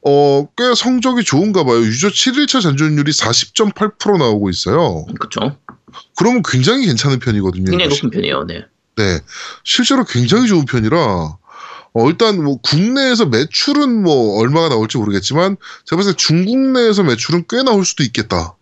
[0.05, 1.79] 어, 꽤 성적이 좋은가 봐요.
[1.79, 5.05] 유저 7일차 잔존율이 40.8% 나오고 있어요.
[5.19, 5.57] 그렇죠.
[6.15, 7.69] 그러면 굉장히 괜찮은 편이거든요.
[7.71, 8.45] 굉장히 높은 편이에요.
[8.45, 8.65] 네.
[8.95, 9.19] 네.
[9.63, 10.99] 실제로 굉장히 좋은 편이라
[11.93, 17.45] 어, 일단 뭐 국내에서 매출은 뭐 얼마가 나올지 모르겠지만 제가 봤을 때 중국 내에서 매출은
[17.49, 18.55] 꽤 나올 수도 있겠다.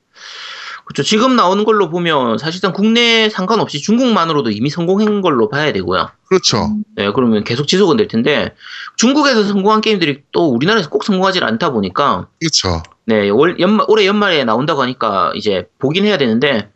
[0.87, 1.03] 그렇죠.
[1.03, 6.09] 지금 나오는 걸로 보면 사실상 국내 상관없이 중국만으로도 이미 성공한 걸로 봐야 되고요.
[6.29, 6.77] 그렇죠.
[6.95, 8.55] 네, 그러면 계속 지속은 될 텐데
[8.95, 12.83] 중국에서 성공한 게임들이 또 우리나라에서 꼭 성공하지 않다 보니까 그렇죠.
[13.05, 16.71] 네, 올, 연말, 올해 연말에 나온다고 하니까 이제 보긴 해야 되는데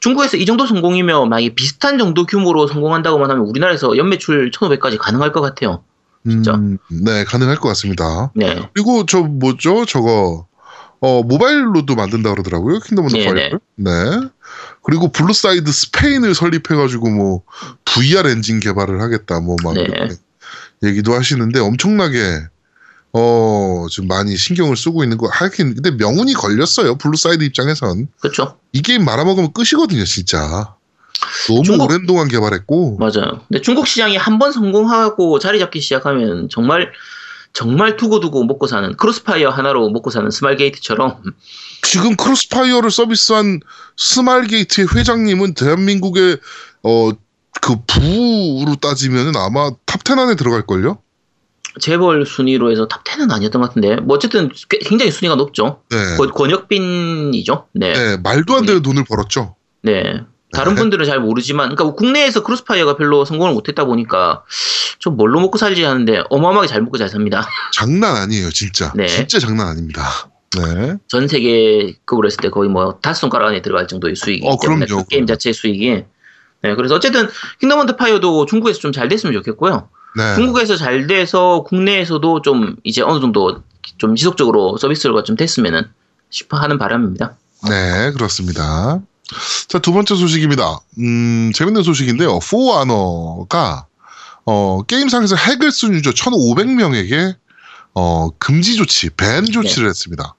[0.00, 5.42] 중국에서 이 정도 성공이면 만약에 비슷한 정도 규모로 성공한다고만 하면 우리나라에서 연매출 1,500까지 가능할 것
[5.42, 5.84] 같아요.
[6.26, 6.54] 진짜.
[6.54, 8.30] 음, 네, 가능할 것 같습니다.
[8.34, 8.68] 네.
[8.74, 9.84] 그리고 저 뭐죠?
[9.84, 10.46] 저거
[11.00, 12.80] 어 모바일로도 만든다 그러더라고요.
[12.80, 13.60] 킹덤 오브 네, 파이어를.
[13.76, 13.90] 네.
[14.82, 17.42] 그리고 블루사이드 스페인을 설립해 가지고 뭐
[17.84, 19.80] VR 엔진 개발을 하겠다 뭐막 네.
[19.82, 20.14] 이렇게
[20.82, 22.40] 얘기도 하시는데 엄청나게
[23.12, 26.96] 어 좀 많이 신경을 쓰고 있는 거 하긴 근데 명운이 걸렸어요.
[26.96, 28.58] 블루사이드 입장에선 그렇죠.
[28.72, 30.74] 이 게임 말아먹으면 끝이거든요, 진짜.
[31.48, 33.40] 너무 중국- 오랜 동안 개발했고 맞아요.
[33.48, 36.92] 근데 중국 시장이 한 번 성공하고 자리 잡기 시작하면 정말
[37.52, 41.22] 정말 두고두고 먹고 사는 크로스파이어 하나로 먹고 사는 스마일게이트처럼
[41.82, 43.60] 지금 크로스파이어를 서비스한
[43.96, 46.38] 스마일게이트의 회장님은 대한민국의
[46.82, 47.10] 어
[47.62, 50.98] 그 부로 따지면은 아마 탑10 안에 들어갈걸요?
[51.80, 55.82] 재벌 순위로 해서 탑 10은 아니었던 것 같은데 뭐 어쨌든 꽤- 굉장히 순위가 높죠.
[55.90, 56.16] 네.
[56.16, 57.66] 권- 권혁빈이죠.
[57.74, 57.92] 네.
[57.92, 59.56] 네, 말도 안 되는 돈을 벌었죠.
[59.82, 60.02] 네.
[60.52, 60.80] 다른 네.
[60.80, 64.44] 분들은 잘 모르지만, 그러니까 국내에서 크로스파이어가 별로 성공을 못했다 보니까
[64.98, 67.46] 좀 뭘로 먹고 살지 하는데 어마어마하게 잘 먹고 잘 삽니다.
[67.72, 68.92] 장난 아니에요, 진짜.
[68.94, 69.06] 네.
[69.06, 70.02] 진짜 장난 아닙니다.
[70.56, 70.96] 네.
[71.06, 75.04] 전 세계급으로 했을 때 거의 뭐 다섯 손가락 안에 들어갈 정도의 수익이기 어, 때문에 그럼요,
[75.04, 75.26] 그 게임.
[75.26, 76.04] 자체의 수익이.
[76.62, 77.28] 네, 그래서 어쨌든
[77.60, 79.88] 킹덤 언더 파이어도 중국에서 좀 잘 됐으면 좋겠고요.
[80.16, 80.34] 네.
[80.34, 83.62] 중국에서 잘 돼서 국내에서도 좀 이제 어느 정도
[83.96, 85.84] 좀 지속적으로 서비스가 좀 됐으면은
[86.30, 87.36] 싶어 하는 바람입니다.
[87.68, 89.00] 네, 그렇습니다.
[89.68, 90.80] 자, 두 번째 소식입니다.
[90.98, 92.38] 음, 재밌는 소식인데요.
[92.40, 93.86] 포아너가
[94.44, 97.36] 어, 게임상에서 핵을 쓴 유저 1,500명에게
[97.94, 100.34] 어, 금지 조치, 밴 조치를 했습니다.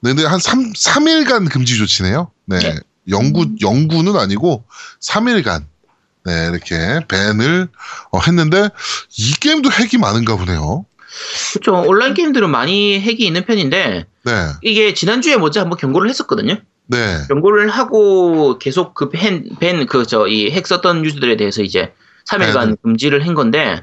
[0.00, 2.30] 네, 근데 한 3, 삼일간 금지 조치네요.
[2.46, 2.58] 네.
[2.58, 2.74] 네.
[3.08, 4.64] 영구, 영구는 아니고
[5.00, 5.64] 3일간
[6.24, 7.68] 네, 이렇게 밴을
[8.12, 8.68] 어, 했는데
[9.16, 10.86] 이 게임도 핵이 많은가 보네요.
[11.52, 11.88] 그렇죠.
[11.88, 14.48] 온라인 게임들은 많이 핵이 있는 편인데 네.
[14.62, 16.58] 이게 지난주에 먼저 한번 경고를 했었거든요.
[16.92, 17.18] 네.
[17.28, 21.92] 경고를 하고 계속 그밴밴그저 이핵 썼던 유저들에 대해서 이제
[22.30, 22.74] 3일간 네, 네.
[22.82, 23.82] 금지를 한 건데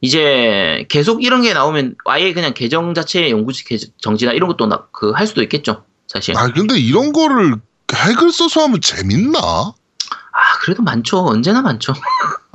[0.00, 3.32] 이제 계속 이런 게 나오면 아예 그냥 계정 자체의
[3.66, 5.84] 개- 정지나 이런 것도 그 할 수도 있겠죠.
[6.06, 6.36] 사실.
[6.36, 7.56] 아, 근데 이런 거를
[7.94, 9.38] 핵을 써서 하면 재밌나?
[9.40, 11.24] 아, 그래도 많죠.
[11.26, 11.92] 언제나 많죠.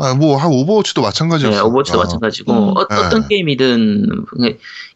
[0.01, 1.65] 아, 뭐, 한 오버워치도 네, 마찬가지였어.
[1.65, 2.77] 오버워치도 마찬가지고 음.
[2.77, 3.27] 어, 떤 네.
[3.27, 4.25] 게임이든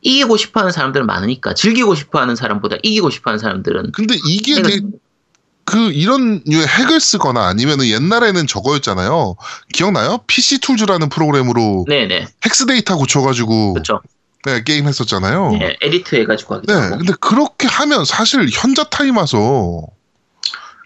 [0.01, 4.61] 이기고 싶어 하는 사람들은 많으니까 즐기고 싶어 하는 사람보다 이기고 싶어 하는 사람들은 근데 이게
[4.61, 4.81] 되게
[5.65, 9.35] 그 이런 류의 핵을 쓰거나 아니면은 옛날에는 저거였잖아요.
[9.73, 10.19] 기억나요?
[10.27, 14.01] PC 툴즈라는 프로그램으로 네네 hex 데이터 고쳐가지고 그렇죠.
[14.45, 15.51] 네, 게임 했었잖아요.
[15.51, 15.59] 네.
[15.59, 19.85] 네, edit 해가지고 하기도 하고 근데 그렇게 하면 사실 현자 타임 와서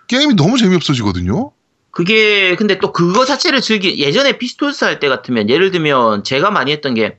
[0.07, 1.51] 게임이 너무 재미없어지거든요.
[1.97, 6.51] 그게 근데 또 그거 자체를 즐기 예전에 PC Tools 할 때 같으면 예를 들면 제가
[6.51, 7.17] 많이 했던 게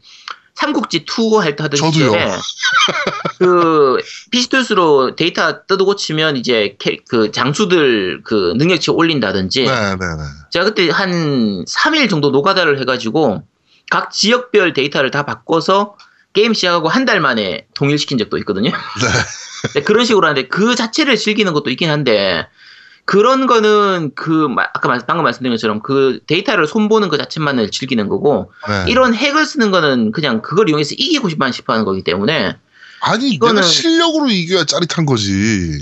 [0.54, 1.90] 삼국지 2할때 하던 저도요.
[1.92, 2.30] 시절에
[3.40, 3.96] 그
[4.30, 10.22] PC Tools로 데이터 뜯어고치면 이제 캐- 그 장수들 그 능력치 올린다든지 네, 네, 네.
[10.52, 13.42] 제가 그때 한 3일 정도 노가다를 해가지고
[13.90, 15.96] 각 지역별 데이터를 다 바꿔서
[16.34, 18.70] 게임 시작하고 한 달 만에 통일시킨 적도 있거든요.
[19.74, 22.46] 네, 그런 식으로 하는데 그 자체를 즐기는 것도 있긴 한데
[23.08, 28.06] 그런 거는 그 마- 아까 말- 방금 말씀드린 것처럼 그 데이터를 손보는 것 자체만을 즐기는
[28.06, 28.84] 거고 네.
[28.90, 32.58] 이런 핵을 쓰는 거는 그냥 그걸 이용해서 이기고 싶어 싶어하는 거기 때문에
[33.00, 35.78] 아니 이거는- 내가 실력으로 이겨야 짜릿한 거지.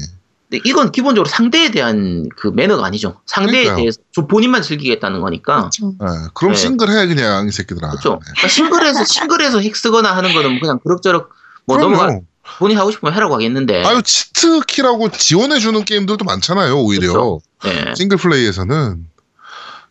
[0.49, 3.21] 근데 이건 기본적으로 상대에 대한 그 매너가 아니죠.
[3.27, 3.77] 상대에 그러니까요.
[3.79, 5.57] 대해서 좀 본인만 즐기겠다는 거니까.
[5.63, 5.95] 그렇죠.
[5.99, 6.57] 네, 그럼 네.
[6.61, 7.89] 싱글해 그냥 이 새끼들아.
[7.89, 8.11] 그렇죠.
[8.11, 8.19] 네.
[8.37, 11.31] 그러니까 싱글에서 싱글에서 핵 쓰거나 하는 거는 그냥 그럭저럭
[11.67, 11.97] 뭐 그럼요.
[11.97, 12.21] 넘어가
[12.59, 13.85] 본인 하고 싶으면 하라고 하겠는데.
[13.85, 16.79] 아유 cheat key라고 지원해주는 게임들도 많잖아요.
[16.79, 17.41] 오히려 그렇죠.
[17.65, 19.07] 네, 싱글 플레이에서는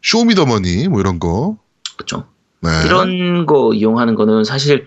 [0.02, 1.58] show me the money 뭐 이런 거.
[1.98, 2.28] 그렇죠.
[2.62, 2.70] 네.
[2.86, 4.86] 이런 거 이용하는 거는 사실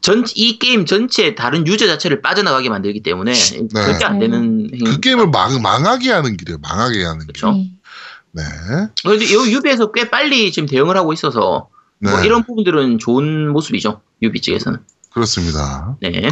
[0.00, 4.84] 전 이 게임 전체 다른 유저 자체를 빠져나가게 만들기 때문에 절대 안 되는 행위.
[4.84, 6.58] 그 게임을 망, 망하게 하는 길이에요.
[6.60, 7.28] 망하게 하는 길.
[7.28, 7.52] 그렇죠.
[7.52, 7.68] 네.
[8.32, 8.42] 네.
[9.02, 12.10] 그런데 이 유비에서 꽤 빨리 지금 대응을 하고 있어서 네.
[12.10, 14.00] 뭐 이런 부분들은 좋은 모습이죠.
[14.22, 14.78] 유비 측에서는.
[15.12, 15.96] 그렇습니다.
[16.00, 16.30] 네.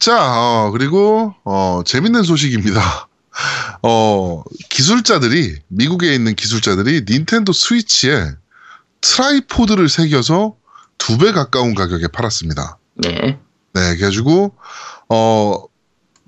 [0.00, 3.08] 자, 어, 그리고, 어, 재밌는 소식입니다.
[3.82, 8.30] 어, 기술자들이, 미국에 있는 기술자들이 닌텐도 스위치에
[9.02, 10.56] 트라이포드를 새겨서
[10.98, 12.78] 두 배 가까운 가격에 팔았습니다.
[12.96, 13.38] 네.
[13.74, 14.54] 네, 그래가지고,
[15.10, 15.64] 어,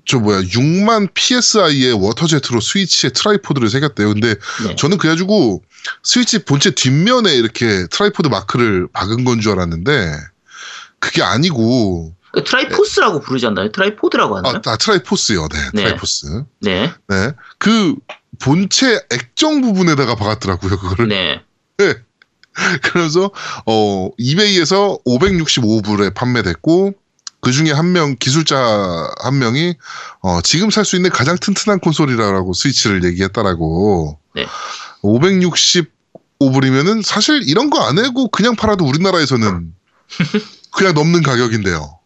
[0.05, 4.09] 저 뭐야, 6만 PSI의 water jet로 스위치에 트라이포드를 새겼대요.
[4.13, 4.35] 근데
[4.67, 4.75] 네.
[4.75, 5.63] 저는 그래가지고
[6.03, 10.13] 스위치 본체 뒷면에 이렇게 트라이포드 마크를 박은 건 줄 알았는데
[10.99, 13.71] 그게 아니고 그 트라이포스라고 부르지 않나요?
[13.71, 14.61] 트라이포드라고 하나요?
[14.65, 15.47] 아, 아, 트라이포스요.
[15.49, 15.83] 네, 네.
[15.83, 16.43] 트라이포스.
[16.61, 16.91] 네.
[17.07, 17.31] 네.
[17.59, 17.95] 그
[18.39, 21.07] 본체 액정 부분에다가 박았더라고요, 그거를.
[21.77, 21.93] 네.
[22.81, 23.31] 그래서
[23.65, 26.93] 어 이베이에서 565불에 판매됐고
[27.41, 28.57] 그 중에 한 명 기술자
[29.23, 29.75] 한 명이
[30.21, 34.19] 어 지금 살 수 있는 가장 튼튼한 콘솔이라고 스위치를 얘기했다라고.
[34.35, 34.45] 네.
[36.39, 39.73] 565불이면은 사실 이런 거 안 해고 그냥 팔아도 우리나라에서는
[40.71, 41.99] 그냥 넘는 가격인데요.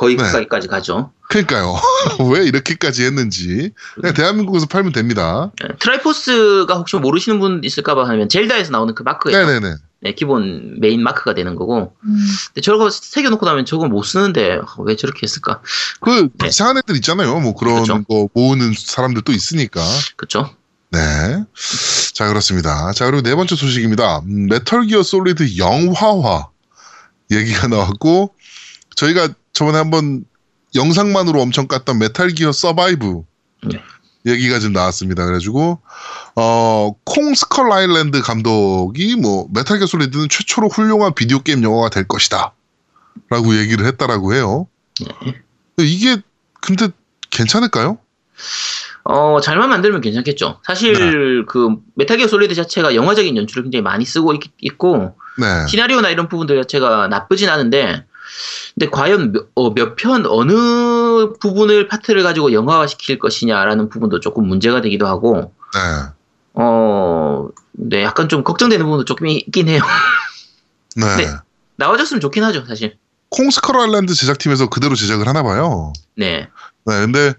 [0.00, 0.22] 거의 네.
[0.22, 1.12] 가까이까지 가죠.
[1.28, 1.76] 그러니까요.
[2.32, 5.52] 왜 이렇게까지 했는지 그냥 대한민국에서 팔면 됩니다.
[5.60, 5.68] 네.
[5.78, 9.46] 트라이포스가 혹시 모르시는 분 있을까봐 하면 젤다에서 나오는 그 마크예요.
[9.46, 9.74] 네네네.
[10.02, 11.92] 네, 기본 메인 마크가 되는 거고.
[12.02, 15.60] 음, 근데 저거 새겨놓고 나면 저걸 못 쓰는데 어, 왜 저렇게 했을까?
[16.00, 16.48] 그 네.
[16.48, 17.38] 이상한 애들 있잖아요.
[17.38, 18.02] 뭐 그런 그렇죠.
[18.04, 19.82] 거 모으는 사람들도 있으니까.
[20.16, 20.48] 그쵸?
[20.92, 20.98] 네.
[22.14, 22.92] 자, 그렇습니다.
[22.92, 24.20] 자, 그리고 네 번째 소식입니다.
[24.20, 26.48] 음, 메탈 기어 솔리드 영화화
[27.30, 28.34] 얘기가 나왔고,
[28.96, 30.24] 저희가 저번에 한번
[30.74, 33.22] 영상만으로 엄청 깠던 메탈 기어 서바이브
[33.64, 33.80] 네.
[34.26, 35.24] 얘기가 좀 나왔습니다.
[35.24, 35.80] 그래가지고,
[36.36, 42.06] 어, 콩 스컬 아일랜드 감독이 뭐, 메탈 기어 솔리드는 최초로 훌륭한 비디오 게임 영화가 될
[42.06, 42.52] 것이다.
[43.28, 44.68] 라고 얘기를 했다라고 해요.
[45.00, 45.34] 네.
[45.78, 46.18] 이게,
[46.60, 46.88] 근데
[47.30, 47.98] 괜찮을까요?
[49.04, 50.60] 어, 잘만 만들면 괜찮겠죠.
[50.64, 51.44] 사실 네.
[51.48, 55.66] 그 메탈 기어 솔리드 자체가 영화적인 연출을 굉장히 많이 쓰고 있, 있고 네.
[55.66, 58.04] 시나리오나 이런 부분들 자체가 나쁘진 않은데
[58.74, 59.34] 근데 과연
[59.74, 65.80] 몇편 어느 부분을 파트를 가지고 영화화 시킬 것이냐라는 부분도 조금 문제가 되기도 하고 네.
[66.54, 69.82] 어, 네, 약간 좀 걱정되는 부분도 조금 있긴 해요.
[70.96, 71.16] 네.
[71.16, 71.26] 네.
[71.76, 72.96] 나와줬으면 좋긴 하죠, 사실.
[73.30, 75.92] 콩스컬 아일랜드 제작팀에서 그대로 제작을 하나 봐요.
[76.16, 76.48] 네.
[76.86, 77.32] 네, 근데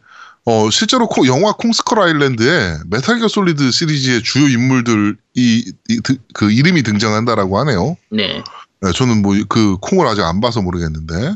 [0.45, 5.71] 어, 실제로 코- 영화 콩스컬 아일랜드에 메탈 기어 솔리드 시리즈의 주요 인물들이 이-
[6.03, 7.97] 드- 그 이름이 등장한다라고 하네요.
[8.09, 8.41] 네.
[8.81, 11.35] 네, 저는 뭐 그 콩을 아직 안 봐서 모르겠는데.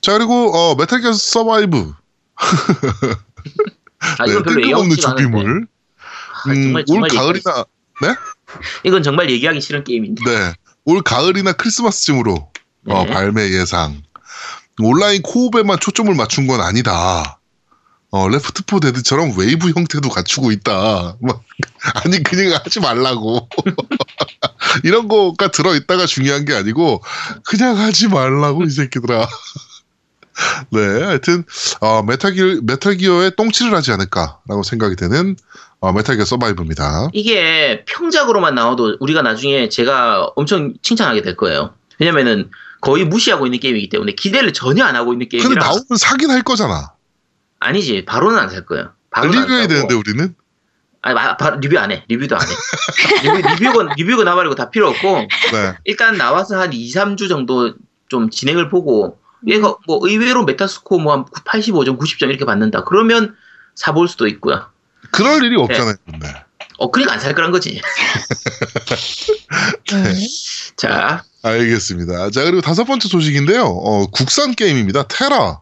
[0.00, 1.92] 자 그리고 어, 메탈 기어 서바이브
[2.36, 4.96] 아, 네, 이건 별로 뜬금없는.
[4.96, 5.66] 좀비물.
[6.46, 7.64] 아, 음, 올 가을이나
[8.84, 10.22] 이건 정말 얘기하기 싫은 게임인데.
[10.24, 10.52] 네,
[10.84, 12.50] 올 가을이나 크리스마스쯤으로
[12.88, 13.10] 어, 네.
[13.12, 14.02] 발매 예상.
[14.80, 17.40] 온라인 co-op에만 초점을 맞춘 건 아니다.
[18.10, 21.16] 어, 레프트 포 데드처럼 웨이브 형태도 갖추고 있다.
[21.20, 21.42] 막,
[22.04, 23.48] 아니, 그냥 하지 말라고.
[24.84, 27.02] 이런 거가 들어있다가 중요한 게 아니고,
[27.44, 29.28] 그냥 하지 말라고, 이 새끼들아.
[30.70, 31.44] 네, 하여튼,
[31.80, 35.36] 어, 메탈기어, 메탈기어에 똥칠을 하지 않을까라고 생각이 되는,
[35.80, 37.10] 어, 메탈기어 서바이브입니다.
[37.12, 41.74] 이게 평작으로만 나와도 우리가 나중에 제가 엄청 칭찬하게 될 거예요.
[42.00, 42.50] 왜냐면은
[42.80, 46.42] 거의 무시하고 있는 게임이기 때문에 기대를 전혀 안 하고 있는 근데 게임이라 나오면 사긴 할
[46.42, 46.92] 거잖아.
[47.60, 48.90] 아니지 바로는 안 살 거예요.
[49.10, 49.66] 바로는 안 리뷰해야.
[49.68, 50.34] 되는데, 우리는?
[51.06, 52.02] 아니 마- 바- 리뷰 안 해.
[52.08, 52.46] 리뷰도 안 해.
[53.36, 55.16] 리뷰, 리뷰가 리뷰가 나발이고 다 필요 없고
[55.52, 55.74] 네.
[55.84, 57.74] 일단 나와서 한 2, 3주 정도
[58.08, 62.84] 좀 진행을 보고 얘가 뭐 의외로 메타스코어 뭐한 85점, 90점 이렇게 받는다.
[62.84, 63.34] 그러면
[63.74, 64.64] 사볼 수도 있고요.
[65.10, 66.26] 그럴 일이 없잖아요, 근데.
[66.78, 67.82] 어 그러니까 안 살 거란 거지.
[69.92, 70.14] 네.
[70.76, 72.30] 자, 알겠습니다.
[72.30, 73.62] 자, 그리고 다섯 번째 소식인데요.
[73.64, 75.04] 어, 국산 게임입니다.
[75.08, 75.60] 테라.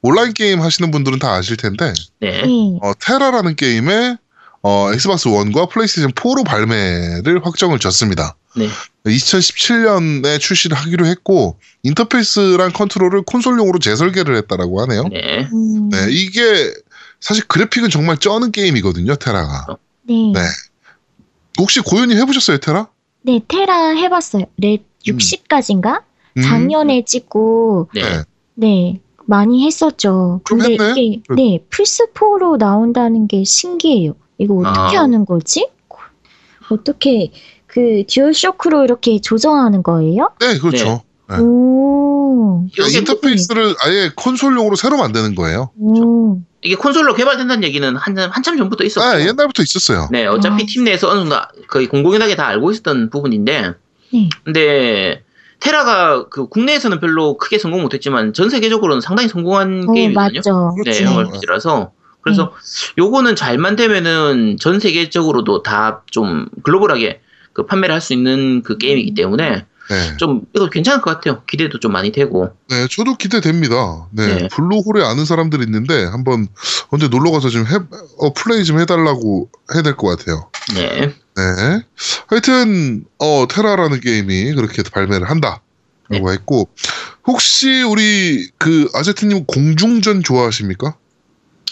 [0.00, 2.42] 온라인 게임 하시는 분들은 다 아실 텐데, 네.
[2.42, 2.78] 네.
[2.82, 4.16] 어, 테라라는 게임에
[4.62, 8.36] 어, 엑스박스 1과 플레이스테이션 4로 발매를 확정을 졌습니다.
[8.56, 8.68] 네.
[9.06, 15.04] 2017년에 출시를 하기로 했고, 인터페이스랑 컨트롤을 콘솔용으로 재설계를 했다라고 하네요.
[15.08, 15.48] 네.
[15.52, 16.72] 음, 네, 이게
[17.20, 19.76] 사실 그래픽은 정말 쩌는 게임이거든요, 테라가.
[20.02, 20.32] 네.
[20.34, 20.40] 네.
[21.58, 22.88] 혹시 고현이 해보셨어요, 테라?
[23.22, 24.44] 네, 테라 해봤어요.
[24.56, 26.02] 렙 60까지인가?
[26.36, 28.02] 음, 작년에 찍고, 네.
[28.02, 28.22] 네.
[28.54, 30.40] 네, 많이 했었죠.
[30.44, 31.00] 좀 근데 했네?
[31.00, 34.14] 이게, 네, 플스 4로 나온다는 게 신기해요.
[34.38, 35.02] 이거 어떻게 아.
[35.02, 35.68] 하는 거지?
[36.70, 37.30] 어떻게,
[37.66, 40.30] 그, 듀얼쇼크로 이렇게 조정하는 거예요?
[40.40, 41.02] 네, 그렇죠.
[41.28, 41.36] 네.
[41.40, 45.70] 오, 그러니까 이게 인터페이스를 아예 콘솔용으로 새로 만드는 거예요.
[45.78, 49.06] 오, 이게 콘솔로 개발된다는 얘기는 한, 한참 전부터 있었고.
[49.06, 50.08] 아, 옛날부터 있었어요.
[50.10, 50.66] 네, 어차피 아.
[50.66, 51.36] 팀 내에서 어느 정도
[51.68, 53.74] 거의 공공연하게 다 알고 있었던 부분인데,
[54.12, 54.28] 네.
[54.44, 55.22] 근데
[55.60, 60.38] 테라가 그 국내에서는 별로 크게 성공 못했지만 전 세계적으로는 상당히 성공한 오, 게임이거든요.
[60.38, 60.74] 맞죠.
[60.76, 61.04] 네, 그렇죠.
[61.04, 61.92] 영화피지라서
[62.28, 62.52] 그래서
[62.98, 67.20] 요거는 잘만 되면은 전 세계적으로도 다 좀 글로벌하게
[67.52, 70.16] 그 판매를 할 수 있는 그 게임이기 때문에 네.
[70.18, 71.42] 좀 이거 괜찮을 것 같아요.
[71.46, 72.50] 기대도 좀 많이 되고.
[72.68, 74.06] 네, 저도 기대됩니다.
[74.10, 74.48] 네, 네.
[74.48, 76.46] 블루홀에 아는 사람들이 있는데 한번
[76.90, 77.76] 언제 놀러 가서 좀 해,
[78.18, 80.50] 어, 플레이 좀 해달라고 해야 될 것 같아요.
[80.74, 81.14] 네.
[81.36, 81.82] 네.
[82.26, 85.62] 하여튼 어 테라라는 게임이 그렇게 발매를 한다
[86.10, 86.34] 라고 네.
[86.34, 86.68] 했고
[87.26, 90.96] 혹시 우리 그 아제트님 공중전 좋아하십니까?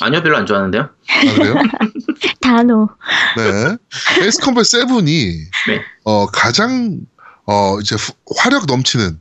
[0.00, 0.82] 아니요, 별로 안 좋아하는데요.
[0.82, 1.54] 아, 그래요?
[2.40, 2.88] 단호.
[3.36, 3.76] 네.
[4.24, 5.38] 에이스 컴뱃 7이
[5.68, 5.82] 네.
[6.04, 7.00] 어, 가장
[7.46, 9.18] 어, 이제 후- 화력 넘치는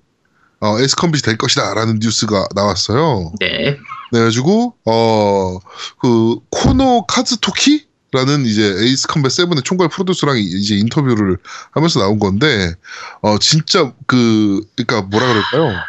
[0.62, 3.34] 어, 에이스 컴뱃이 될 것이다라는 뉴스가 나왔어요.
[3.40, 3.78] 네.
[4.12, 5.60] 그래가지고 어,
[6.00, 11.38] 그 코노 카즈토키 라는 이제 에이스 컴뱃 7의 총괄 프로듀서랑 이제 인터뷰를
[11.72, 12.74] 하면서 나온 건데
[13.22, 15.80] 어, 진짜 그 그러니까 뭐라 그럴까요?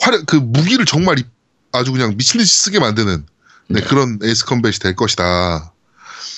[0.00, 1.24] 화력 그 무기를 정말 이-
[1.72, 3.26] 아주 그냥 미친 듯이 쓰게 만드는
[3.68, 3.86] 네, 네.
[3.86, 5.72] 그런 에이스 컴뱃이 될 것이다.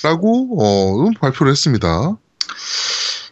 [0.03, 2.17] 라고 어, 발표를 했습니다.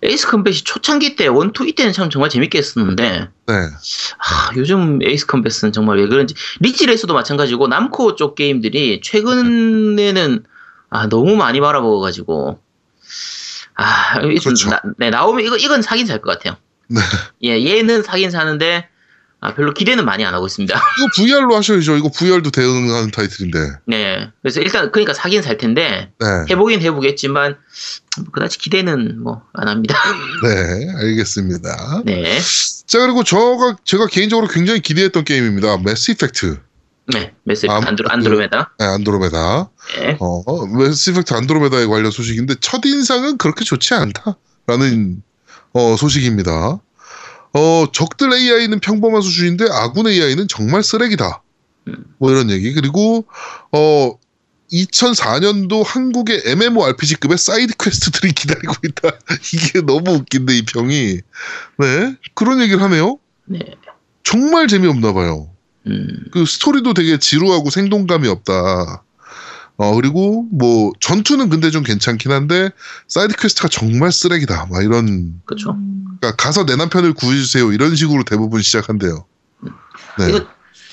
[0.02, 3.54] 에이스 컴뱃이 초창기 때, one, two, 이때는 참 정말 재밌게 했었는데, 네.
[3.54, 10.44] 아, 요즘 에이스 컴뱃은 정말 왜 그런지, 릿지 레이서도 마찬가지고, 남코 쪽 게임들이 최근에는,
[10.90, 12.60] 아, 너무 많이 말아먹어가지고,
[13.76, 14.70] 아, 그렇죠.
[14.70, 16.56] 나, 네, 나오면 이거, 이건 사긴 살 것 같아요.
[16.88, 17.02] 네.
[17.44, 18.88] 예, 얘는 사긴 사는데,
[19.42, 20.76] 아, 별로 기대는 많이 안 하고 있습니다.
[21.00, 21.96] 이거 VR로 하셔야죠.
[21.96, 23.58] 이거 VR도 대응하는 타이틀인데.
[23.88, 24.30] 네.
[24.42, 26.26] 그래서 일단, 그러니까 사긴 살 텐데, 네.
[26.50, 27.56] 해보긴 해보겠지만,
[28.34, 29.96] 그다지 기대는 뭐, 안 합니다.
[30.44, 32.02] 네, 알겠습니다.
[32.06, 32.38] 네.
[32.86, 35.78] 자, 그리고 저가, 제가 개인적으로 굉장히 기대했던 게임입니다.
[35.86, 36.60] 매스 이펙트.
[37.14, 37.34] 네.
[37.44, 38.74] 메시 아, 안드로, 그- 안드로메다.
[38.78, 39.70] 네, 안드로메다.
[40.00, 40.18] 네.
[40.20, 45.24] 어, 매스 이펙트 안드로메다에 관련 소식인데, 첫인상은 그렇게 좋지 않다라는,
[45.72, 46.82] 어, 소식입니다.
[47.54, 51.42] 어, 적들 AI는 평범한 수준인데, 아군 AI는 정말 쓰레기다.
[51.88, 52.06] 음.
[52.18, 52.74] 뭐 이런 얘기.
[52.74, 53.26] 그리고,
[53.72, 54.12] 어,
[54.72, 59.12] 2004년도 한국의 MMORPG급의 사이드 퀘스트들이 기다리고 있다.
[59.54, 61.20] 이게 너무 웃긴데, 이 평이.
[61.80, 62.16] 네.
[62.36, 63.18] 그런 얘기를 하네요.
[63.46, 63.60] 네.
[64.24, 65.50] 정말 재미없나 봐요.
[65.88, 66.26] 음.
[66.32, 69.04] 그 스토리도 되게 지루하고 생동감이 없다.
[69.78, 72.70] 어, 그리고 뭐 전투는 근데 좀 괜찮긴 한데
[73.08, 74.68] 사이드 퀘스트가 정말 쓰레기다.
[74.70, 75.08] 막 이런.
[75.08, 75.42] 음,
[76.20, 79.26] 그러니까 가서 내 남편을 구해주세요 이런 식으로 대부분 시작한대요.
[80.20, 80.30] 네.
[80.30, 80.46] 이거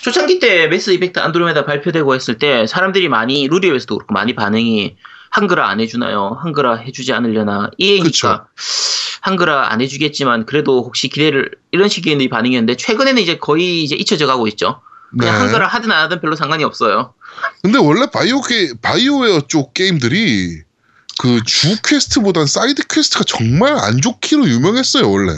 [0.02, 4.96] 초창기 때 매스 이펙트 안드로메다 발표되고 했을 때 사람들이 많이 루리에서도 그렇고 많이 반응이
[5.30, 6.38] 한글화 안 해주나요?
[6.40, 7.70] 한글화 해주지 않으려나?
[8.02, 8.46] 그쵸.
[9.20, 14.46] 한글화 안 해주겠지만 그래도 혹시 기대를 이런 식의 반응이었는데 최근에는 이제 거의 이제 잊혀져 가고
[14.46, 14.80] 있죠.
[15.18, 15.40] 그냥 네.
[15.40, 17.14] 한글화 하든 안 하든 별로 상관이 없어요.
[17.62, 20.62] 근데 원래 바이오 게 바이오웨어 쪽 게임들이
[21.18, 25.32] 그 주 퀘스트보단 사이드 퀘스트가 정말 안 좋기로 유명했어요 원래.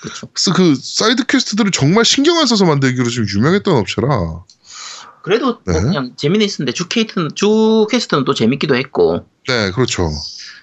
[0.00, 4.44] 그래서 그 사이드 퀘스트들을 정말 신경 안 써서 만들기로 좀 유명했던 업체라.
[5.22, 5.80] 그래도 뭐 네.
[5.80, 10.10] 그냥 재미는 있었는데 주 퀘스트는 주 퀘스트는 또 재밌기도 했고 네, 그렇죠.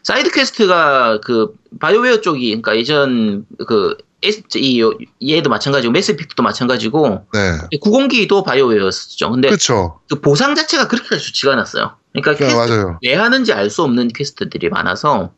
[0.03, 3.97] 사이드 퀘스트가 그 바이오웨어 쪽이 그러니까 예전 그
[4.55, 4.81] 이,
[5.21, 9.31] 얘도 마찬가지고 매스 이펙트도 마찬가지고 네, 구공기도 바이오웨어였죠.
[9.31, 9.99] 근데 그렇죠.
[10.09, 11.95] 그 보상 자체가 그렇게 좋지가 않았어요.
[12.13, 12.99] 그러니까 네, 맞아요.
[13.03, 15.33] 왜 하는지 알 수 없는 퀘스트들이 많아서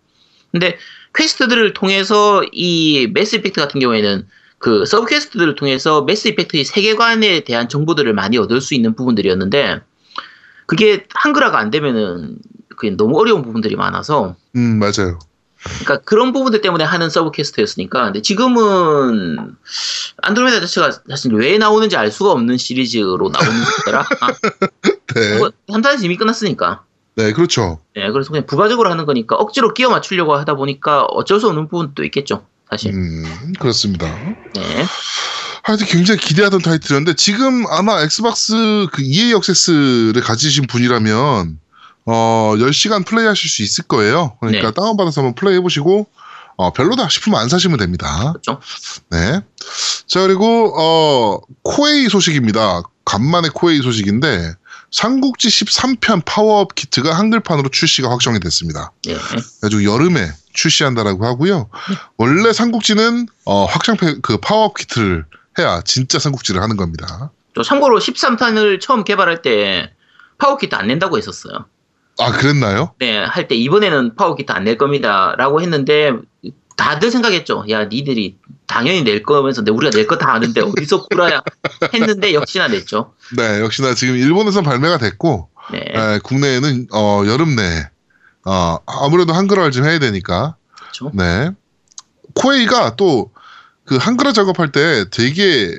[0.51, 0.77] 근데
[1.15, 4.27] 퀘스트들을 통해서 이 매스 이펙트 같은 경우에는
[4.59, 9.81] 그 서브 퀘스트들을 통해서 매스 이펙트의 세계관에 대한 정보들을 많이 얻을 수 있는 부분들이었는데
[10.65, 12.37] 그게 한글화가 안 되면은
[12.75, 15.17] 그게 너무 어려운 부분들이 많아서 음, 맞아요.
[15.63, 19.55] 그러니까 그런 부분들 때문에 하는 서브 퀘스트였으니까 근데 지금은
[20.21, 24.05] 안드로메다 자체가 사실 왜 나오는지 알 수가 없는 시리즈로 나오는 거더라.
[24.21, 24.27] 아,
[25.15, 26.83] 네, 뭐, 3탄에서 이미 끝났으니까.
[27.15, 27.79] 네, 그렇죠.
[27.95, 32.03] 네, 그래서 그냥 부가적으로 하는 거니까 억지로 끼워 맞추려고 하다 보니까 어쩔 수 없는 부분도
[32.05, 32.93] 있겠죠, 사실.
[32.93, 34.07] 음, 그렇습니다.
[34.53, 34.85] 네,
[35.63, 41.59] 하여튼 굉장히 기대하던 타이틀이었는데 지금 아마 엑스박스 그 EA 액세스를 가지신 분이라면
[42.07, 44.37] 어 10시간 플레이 하실 수 있을 거예요.
[44.39, 44.73] 그러니까 네.
[44.73, 46.07] 다운받아서 한번 플레이 해 보시고
[46.55, 48.31] 어 별로다 싶으면 안 사시면 됩니다.
[48.31, 48.61] 그렇죠.
[49.11, 49.41] 네.
[50.07, 52.81] 자 그리고 어 코에이 소식입니다.
[53.03, 54.53] 간만에 코에이 소식인데
[54.91, 58.91] 삼국지 13편 파워업 키트가 한글판으로 출시가 확정이 됐습니다.
[59.05, 59.17] 네,
[59.61, 61.69] 아주 여름에 출시한다라고 하고요.
[61.89, 61.95] 네.
[62.17, 65.25] 원래 삼국지는 어, 확장팩 그 파워업 키트를
[65.59, 67.31] 해야 진짜 삼국지를 하는 겁니다.
[67.53, 69.91] 또 참고로 13탄을 처음 개발할 때
[70.37, 71.65] 파워키트 안 낸다고 했었어요.
[72.19, 72.93] 아 그랬나요?
[72.99, 76.11] 네, 할 때 이번에는 파워키트 안낼 겁니다라고 했는데
[76.75, 77.65] 다들 생각했죠.
[77.69, 78.37] 야, 니들이
[78.67, 81.41] 당연히 낼 거면서 내 우리가 낼 거 다 아는데 어디서 구라야
[81.93, 83.13] 했는데 역시나 냈죠.
[83.35, 87.83] 네, 역시나 지금 일본에서 발매가 됐고 네, 에, 국내에는 어, 여름 내에
[88.45, 91.11] 어, 아무래도 한글화를 좀 해야 되니까 그렇죠.
[91.13, 91.51] 네
[92.35, 93.31] 코에이가 또
[93.87, 95.73] 그 한글화 작업할 때 되게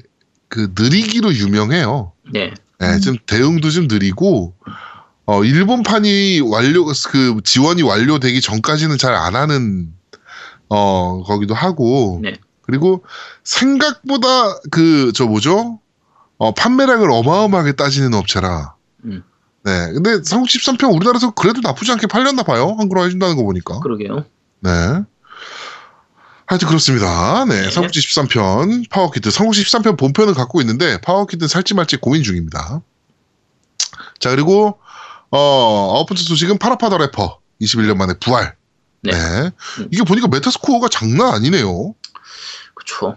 [0.48, 2.12] 그 느리기로 유명해요.
[2.32, 4.54] 네, 네, 좀 대응도 좀 느리고
[5.30, 9.92] 어 일본판이 완료 그 지원이 완료되기 전까지는 잘 안 하는
[10.70, 12.18] 어 거기도 하고.
[12.22, 12.34] 네.
[12.62, 13.04] 그리고
[13.44, 15.80] 생각보다 그 저 뭐죠?
[16.38, 18.74] 어 판매량을 어마어마하게 따지는 업체라.
[19.04, 19.22] 음.
[19.64, 19.92] 네.
[19.92, 22.74] 근데 삼국지 13편 우리나라에서 그래도 나쁘지 않게 팔렸나 봐요.
[22.78, 23.80] 한글화 해준다는 거 보니까.
[23.80, 24.24] 그러게요.
[24.60, 24.70] 네.
[26.46, 27.44] 하여튼 그렇습니다.
[27.44, 27.64] 네.
[27.64, 27.70] 네.
[27.70, 32.80] 삼국지 13편 파워키트 삼국지 13편 본편은 갖고 있는데 파워키트는 살지 말지 고민 중입니다.
[34.20, 34.78] 자 그리고
[35.30, 38.54] 어 아홉 번째 소식은 파라파 더 래퍼 21년 만에 부활
[39.02, 39.12] 네.
[39.12, 39.50] 네.
[39.80, 39.88] 음.
[39.92, 41.94] 이게 보니까 메타스코어가 장난 아니네요
[42.74, 43.16] 그렇죠.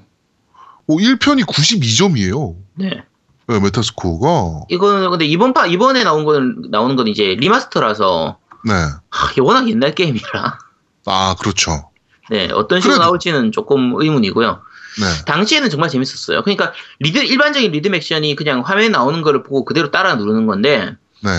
[0.88, 3.04] 오, 1편이 92점이에요 네.
[3.48, 8.74] 네, 메타스코어가 이거는 근데 이번 파 이번에 나온 건 나오는 건 이제 리마스터라서 네.
[9.10, 10.58] 하, 이게 워낙 옛날 게임이라
[11.06, 11.90] 아 그렇죠
[12.30, 14.62] 네 어떤 식으로 그래도- 나올지는 조금 의문이고요.
[15.00, 15.26] 네.
[15.26, 16.44] 당시에는 정말 재밌었어요.
[16.44, 21.30] 그러니까 리드 일반적인 리듬 액션이 그냥 화면에 나오는 거를 보고 그대로 따라 누르는 건데 네.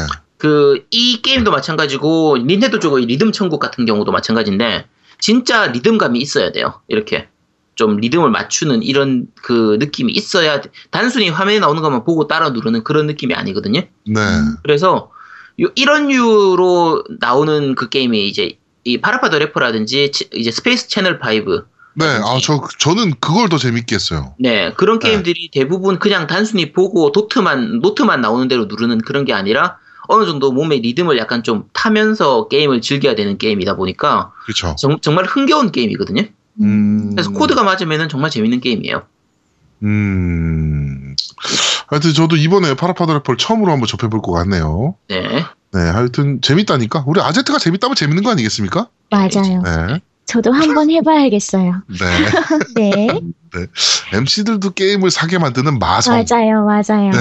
[0.43, 4.87] 그 이 게임도 마찬가지고 닌텐도 쪽의 리듬 천국 같은 경우도 마찬가지인데
[5.21, 6.81] 진짜 리듬감이 있어야 돼요.
[6.89, 7.29] 이렇게
[7.77, 10.71] 좀 리듬을 맞추는 이런 그 느낌이 있어야 돼.
[10.91, 13.83] 단순히 화면에 나오는 것만 보고 따라 누르는 그런 느낌이 아니거든요.
[14.05, 14.21] 네.
[14.65, 15.13] 그래서
[15.61, 21.21] 요- 이런 류로 나오는 그 게임이 이제 이 파라파 더 래퍼라든지 치- 이제 스페이스 채널
[21.21, 21.63] 5
[21.95, 22.05] 네.
[22.05, 24.35] 아, 저, 저는 그걸 더 재밌게 했어요.
[24.41, 25.11] 네 그런 네.
[25.11, 29.79] 게임들이 대부분 그냥 단순히 보고 도트만 노트만 나오는 대로 누르는 그런 게 아니라
[30.13, 34.77] 어느 정도 몸의 리듬을 약간 좀 타면서 게임을 즐겨야 되는 게임이다 보니까 그렇죠.
[34.77, 36.23] 정, 말 흥겨운 게임이거든요.
[36.61, 37.11] 음.
[37.13, 39.03] 그래서 코드가 맞으면 정말 재밌는 게임이에요.
[39.85, 41.17] 음.
[41.89, 44.95] 하여튼 저도 이번에 파라파더 래퍼를 처음으로 한번 접해볼 것 같네요.
[45.09, 45.45] 네.
[45.73, 45.81] 네.
[45.81, 47.05] 하여튼 재밌다니까.
[47.07, 48.89] 우리 아제트가 재밌다면 재밌는 거 아니겠습니까?
[49.11, 49.63] 맞아요.
[49.65, 50.01] 네.
[50.27, 51.83] 저도 한번 해봐야겠어요.
[51.89, 52.07] 네.
[53.55, 53.67] 네,
[54.15, 56.15] MC들도 게임을 사게 만드는 마성.
[56.15, 57.11] 맞아요, 맞아요.
[57.11, 57.19] 네.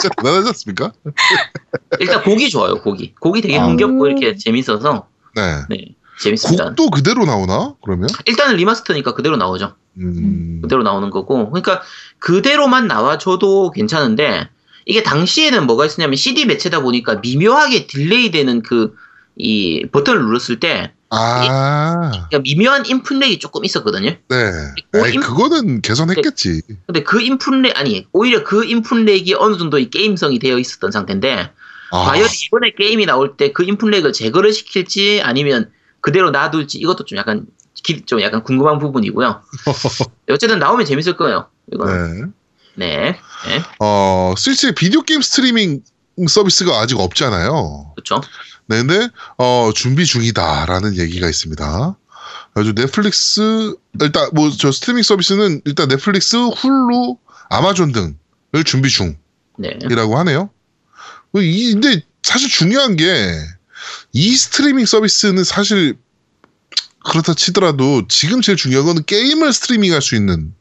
[0.00, 0.92] 진짜 대단하지 않습니까?
[2.00, 2.80] 일단 곡이 좋아요.
[2.82, 3.66] 곡이 곡이 되게 아.
[3.66, 5.62] 흥겹고 이렇게 재밌어서 네.
[5.68, 6.66] 네 재밌습니다.
[6.66, 7.74] 곡도 그대로 나오나?
[7.84, 8.08] 그러면?
[8.26, 9.74] 일단은 remaster니까 그대로 나오죠.
[9.98, 10.60] 음.
[10.62, 11.50] 그대로 나오는 거고.
[11.50, 11.82] 그러니까
[12.18, 14.48] 그대로만 나와줘도 괜찮은데
[14.86, 18.94] 이게 당시에는 뭐가 있었냐면 CD 매체다 보니까 미묘하게 delay 되는 그
[19.36, 24.10] 이 버튼을 눌렀을 때 아, 그러니까 미묘한 input lag이 조금 있었거든요.
[24.10, 24.52] 네.
[24.90, 26.62] 그 에이, 임- 그거는 개선했겠지.
[26.86, 30.90] 근데 그 input lag 아니 오히려 그 input lag이 어느 정도 이 게임성이 되어 있었던
[30.90, 31.50] 상태인데
[31.90, 37.04] 아, 과연 이번에 게임이 나올 때 그 input lag을 제거를 시킬지 아니면 그대로 놔둘지 이것도
[37.04, 37.46] 좀 약간
[37.84, 39.42] 기- 좀 약간 궁금한 부분이고요.
[40.30, 41.48] 어쨌든 나오면 재밌을 거예요.
[41.72, 42.32] 이거는.
[42.76, 42.86] 네.
[42.86, 43.18] 네.
[43.48, 43.62] 네.
[43.80, 45.82] 어, 스위치에 비디오 게임 스트리밍
[46.28, 47.92] 서비스가 아직 없잖아요.
[47.96, 48.20] 그렇죠.
[48.72, 51.96] 네, 근데 어, 준비 중이다라는 얘기가 있습니다.
[52.54, 57.16] 아주 넷플릭스 일단 뭐 저 스트리밍 서비스는 일단 넷플릭스, 훌루,
[57.50, 58.88] 아마존 등을 준비
[59.58, 59.78] 네.
[59.80, 60.50] 중이라고 하네요.
[61.34, 63.38] 이 근데 사실 중요한 게
[64.12, 65.96] 이 스트리밍 서비스는 사실
[67.04, 70.54] 그렇다 치더라도 지금 제일 중요한 거는 게임을 스트리밍할 수 있는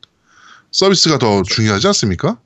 [0.71, 2.39] 서비스가 더 중요하지 않습니까?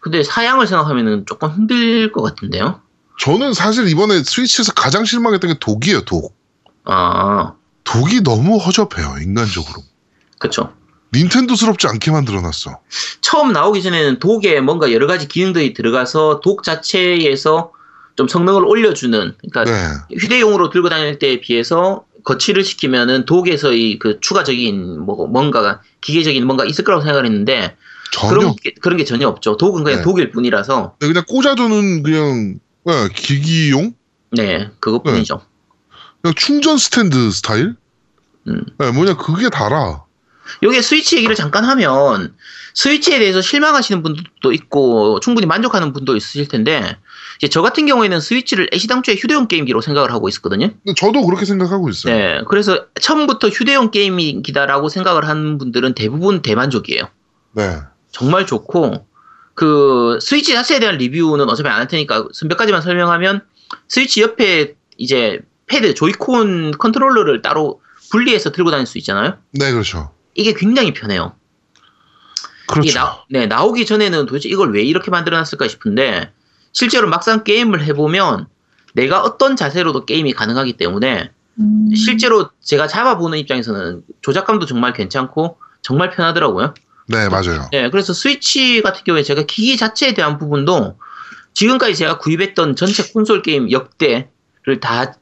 [0.00, 2.80] 근데 사양을 생각하면은 조금 힘들 것 같은데요.
[3.18, 6.36] 저는 사실 이번에 스위치에서 가장 실망했던 게 독이에요, 독.
[6.84, 7.54] 아,
[7.84, 9.82] 독이 너무 허접해요, 인간적으로.
[10.38, 10.72] 그렇죠.
[11.14, 12.78] 닌텐도스럽지 않게 만들어놨어.
[13.20, 17.72] 처음 나오기 전에는 독에 뭔가 여러 가지 기능들이 들어가서 독 자체에서
[18.16, 20.16] 좀 성능을 올려주는, 그러니까 네.
[20.18, 26.84] 휴대용으로 들고 다닐 때에 비해서 거치를 시키면은 독에서의 그 추가적인 뭐 뭔가가 기계적인 뭔가 있을
[26.84, 27.76] 거라고 생각을 했는데
[28.12, 28.34] 전혀.
[28.34, 29.56] 그런 게, 그런 게 전혀 없죠.
[29.56, 30.04] 독은 그냥 네.
[30.04, 33.94] 독일 뿐이라서 네, 그냥 꽂아두는 그냥 네, 기기용?
[34.32, 35.42] 네 그것뿐이죠.
[36.20, 37.76] 그냥 충전 스탠드 스타일?
[38.48, 38.64] 음.
[38.78, 40.04] 네, 뭐냐, 그게 다라.
[40.62, 42.34] 여기에 스위치 얘기를 잠깐 하면
[42.74, 46.96] 스위치에 대해서 실망하시는 분들도 있고 충분히 만족하는 분도 있으실 텐데
[47.38, 50.68] 이제 저 같은 경우에는 스위치를 애시당초에 휴대용 게임기로 생각을 하고 있었거든요.
[50.84, 52.14] 근데 저도 그렇게 생각하고 있어요.
[52.14, 57.08] 네, 그래서 처음부터 휴대용 게임기다라고 생각을 하는 분들은 대부분 대만족이에요.
[57.52, 57.78] 네.
[58.10, 59.06] 정말 좋고
[59.54, 63.42] 그 스위치 자체에 대한 리뷰는 어차피 안 할 테니까 몇 가지만 설명하면
[63.88, 67.80] 스위치 옆에 이제 패드 조이콘 컨트롤러를 따로
[68.10, 69.38] 분리해서 들고 다닐 수 있잖아요.
[69.52, 70.10] 네, 그렇죠.
[70.34, 71.34] 이게 굉장히 편해요.
[72.68, 72.88] 그렇죠.
[72.88, 76.30] 이게 나, 네, 나오기 전에는 도대체 이걸 왜 이렇게 만들어놨을까 싶은데
[76.72, 78.46] 실제로 막상 게임을 해보면
[78.94, 86.10] 내가 어떤 자세로도 게임이 가능하기 때문에 음, 실제로 제가 잡아보는 입장에서는 조작감도 정말 괜찮고 정말
[86.10, 86.74] 편하더라고요.
[87.12, 87.68] 네, 맞아요.
[87.72, 90.98] 네, 그래서 스위치 같은 경우에 제가 기기 자체에 대한 부분도
[91.54, 95.14] 지금까지 제가 구입했던 전체 콘솔 게임 역대를 다,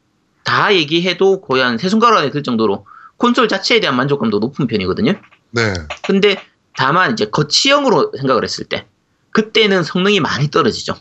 [0.45, 2.87] 다 얘기해도 거의 한 세 손가락 안에 들 정도로
[3.17, 5.15] 콘솔 자체에 대한 만족감도 높은 편이거든요.
[5.51, 5.75] 네.
[6.03, 6.43] 근데
[6.77, 8.87] 다만 이제 거치형으로 생각을 했을 때
[9.33, 10.95] 그때는 성능이 많이 떨어지죠.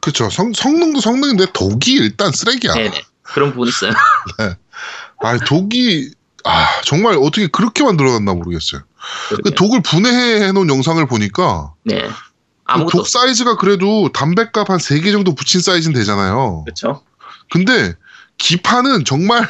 [0.00, 0.28] 그쵸.
[0.30, 2.74] 성, 성능도 성능인데 독이 일단 쓰레기야.
[2.74, 3.02] 네네.
[3.22, 3.92] 그런 부분이 있어요.
[5.24, 6.10] 아, 독이,
[6.44, 8.82] 아, 정말 어떻게 그렇게 만들어놨나 모르겠어요.
[9.42, 12.02] 그 독을 분해해 놓은 영상을 보니까 네.
[12.02, 12.12] 그
[12.64, 16.64] 아무것도 독 사이즈가 그래도 담배값 한 3개 정도 붙인 사이즈는 되잖아요.
[16.64, 17.02] 그렇죠.
[17.50, 17.94] 근데
[18.38, 19.46] 기판은 정말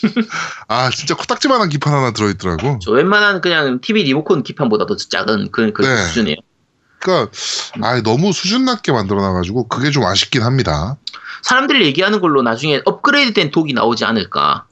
[0.68, 2.78] 아 진짜 코딱지만한 기판 하나 들어있더라고.
[2.82, 6.06] 저 웬만한 그냥 TV 리모컨 기판보다도 작은 그, 그 네.
[6.06, 6.36] 수준이에요.
[6.98, 7.30] 그러니까
[7.82, 10.96] 아 너무 수준 낮게 만들어놔가지고 그게 좀 아쉽긴 합니다.
[11.42, 14.66] 사람들이 얘기하는 걸로 나중에 업그레이드된 독이 나오지 않을까.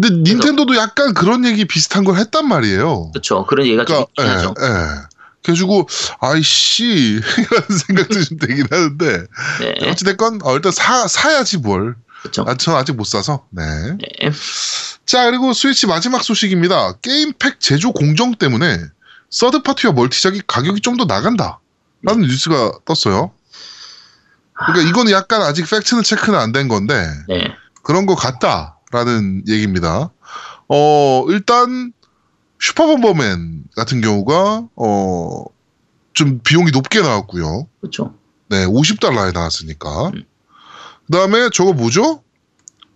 [0.00, 3.10] 근데 닌텐도도 약간 그런 얘기 비슷한 걸 했단 말이에요.
[3.12, 3.44] 그렇죠.
[3.46, 4.54] 그런 얘기가 좀 그러니까 있긴 하죠.
[4.60, 5.02] 예, 예.
[5.42, 5.88] 그래가지고
[6.20, 6.84] 아이씨
[7.38, 9.26] 이런 생각도 좀 되긴 하는데
[9.60, 9.90] 네.
[9.90, 11.96] 어찌됐건 어, 일단 사 사야지 뭘.
[12.22, 12.44] 그렇죠.
[12.46, 13.44] 아, 전 아직 못 사서.
[13.50, 13.62] 네.
[13.92, 14.30] 네.
[15.06, 16.94] 자, 그리고 스위치 마지막 소식입니다.
[17.00, 18.80] 게임팩 제조 공정 때문에
[19.30, 21.60] 서드파티와 멀티작이 가격이 좀 더 나간다.
[22.02, 23.32] 라는 뉴스가 떴어요.
[24.54, 27.54] 그러니까 이거는 약간 아직 팩트는 체크는 안 된 건데 네.
[27.84, 30.10] 그런 것 같다 라는 얘기입니다.
[30.68, 31.92] 어, 일단
[32.60, 35.44] 슈퍼봄버맨 같은 경우가 어,
[36.12, 37.68] 좀 비용이 높게 나왔고요.
[37.80, 38.14] 그렇죠.
[38.48, 40.08] 네, 50달러에 나왔으니까.
[40.08, 40.24] 음.
[41.06, 42.22] 그 다음에 저거 뭐죠?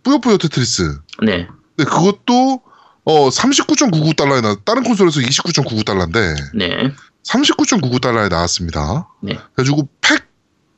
[0.02, 0.98] 뿌요뿌요 테트리스.
[1.24, 1.46] 네.
[1.76, 2.62] 네, 그것도
[3.04, 6.92] 어 39.99달러에 나 다른 콘솔에서 29.99달러인데 네.
[7.24, 9.08] 39.99달러에 나왔습니다.
[9.22, 9.38] 네.
[9.54, 10.32] 그래가지고 팩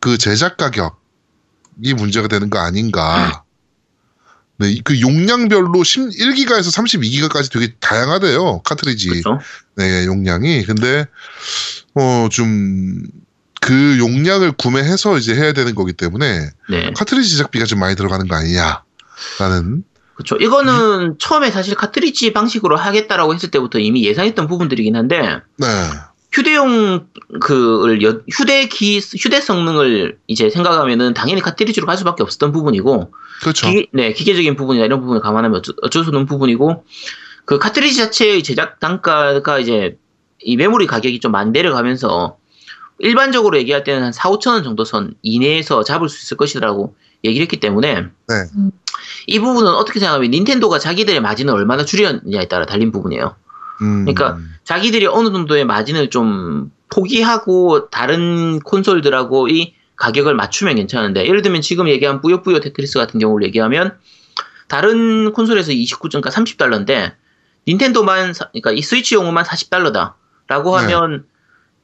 [0.04, 3.43] 그 제작 가격이 문제가 되는 거 아닌가.
[4.64, 8.62] 네, 이그 용량별로 1기가에서 32기가까지 되게 다양하대요.
[8.62, 9.08] 카트리지.
[9.08, 9.40] 그렇죠.
[9.76, 10.64] 네, 용량이.
[10.64, 11.06] 근데
[11.94, 13.24] 어 좀
[13.64, 16.92] 그 용량을 구매해서 이제 해야 되는 거기 때문에 네.
[16.94, 19.84] 카트리지 제작비가 좀 많이 들어가는 거 아니냐라는
[20.16, 20.36] 그렇죠.
[20.36, 25.66] 이거는 처음에 사실 카트리지 방식으로 하겠다라고 했을 때부터 이미 예상했던 부분들이긴 한데 네.
[26.34, 27.06] 휴대용
[27.40, 33.68] 그을 여- 휴대기 휴대 성능을 이제 생각하면은 당연히 카트리지로 갈 수밖에 없었던 부분이고 그렇죠.
[33.68, 36.84] 기계, 네 기계적인 부분이나 이런 부분을 감안하면 어쩔, 어쩔 수 없는 부분이고
[37.44, 39.96] 그 카트리지 자체의 제작 단가가 이제
[40.40, 42.36] 이 메모리 가격이 좀 많이 내려가면서
[42.98, 47.42] 일반적으로 얘기할 때는 한 4, 5천 원 정도 선 이내에서 잡을 수 있을 것이라고 얘기를
[47.42, 48.34] 했기 때문에 네.
[48.56, 48.70] 음.
[49.26, 53.36] 이 부분은 어떻게 생각하면 닌텐도가 자기들의 마진을 얼마나 줄였느냐에 따라 달린 부분이에요.
[53.82, 54.04] 음.
[54.04, 61.60] 그러니까 자기들이 어느 정도의 마진을 좀 포기하고 다른 콘솔들하고 이 가격을 맞추면 괜찮은데 예를 들면
[61.62, 63.96] 지금 얘기한 뿌요뿌요 테트리스 같은 경우를 얘기하면
[64.68, 67.12] 다른 콘솔에서 29.가 30달러인데
[67.68, 70.94] 닌텐도만 사- 그러니까 이 스위치용으만 40달러다라고 네.
[70.94, 71.24] 하면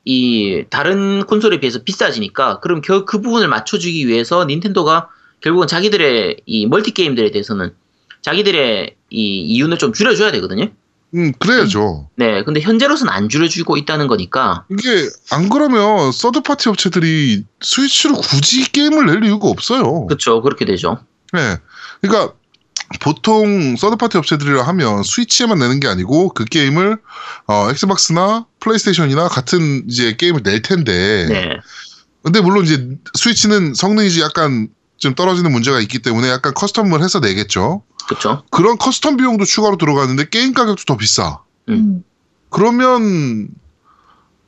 [0.05, 5.09] 이 다른 콘솔에 비해서 비싸지니까 그럼 겨- 그 부분을 맞춰주기 위해서 닌텐도가
[5.41, 7.75] 결국은 자기들의 이 멀티 게임들에 대해서는
[8.23, 10.67] 자기들의 이 이윤을 좀 줄여줘야 되거든요.
[11.15, 12.09] 음, 그래야죠.
[12.17, 18.71] 네, 근데 현재로서는 안 줄여주고 있다는 거니까 이게 안 그러면 third party 업체들이 스위치로 굳이
[18.71, 20.07] 게임을 낼 이유가 없어요.
[20.07, 20.99] 그렇죠, 그렇게 되죠.
[21.33, 21.57] 네.
[22.01, 22.35] 그러니까
[23.01, 26.99] 보통 third party 업체들이라 하면 스위치에만 내는 게 아니고 그 게임을
[27.47, 31.27] 어, 엑스박스나 플레이스테이션이나 같은 이제 게임을 낼 텐데.
[31.29, 31.57] 네,
[32.23, 34.69] 근데 물론 이제 스위치는 성능이 약간
[35.01, 37.83] 좀 떨어지는 문제가 있기 때문에 약간 custom을 해서 내겠죠.
[38.07, 38.45] 그렇죠.
[38.51, 41.41] 그런 custom 비용도 추가로 들어가는데 게임 가격도 더 비싸.
[41.69, 42.05] 음.
[42.51, 43.49] 그러면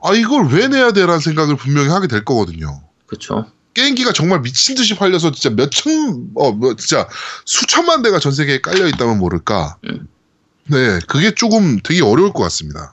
[0.03, 2.83] 아 이걸 왜 내야 돼라는 생각을 분명히 하게 될 거거든요.
[3.07, 3.47] 그렇죠.
[3.75, 7.09] 게임기가 정말 미친 듯이 팔려서 진짜 몇천 어 뭐 진짜
[7.47, 9.77] 수천만 대가 전 세계에 깔려 있다면 모를까.
[9.89, 10.07] 음.
[10.67, 12.93] 네, 그게 조금 되게 어려울 것 같습니다.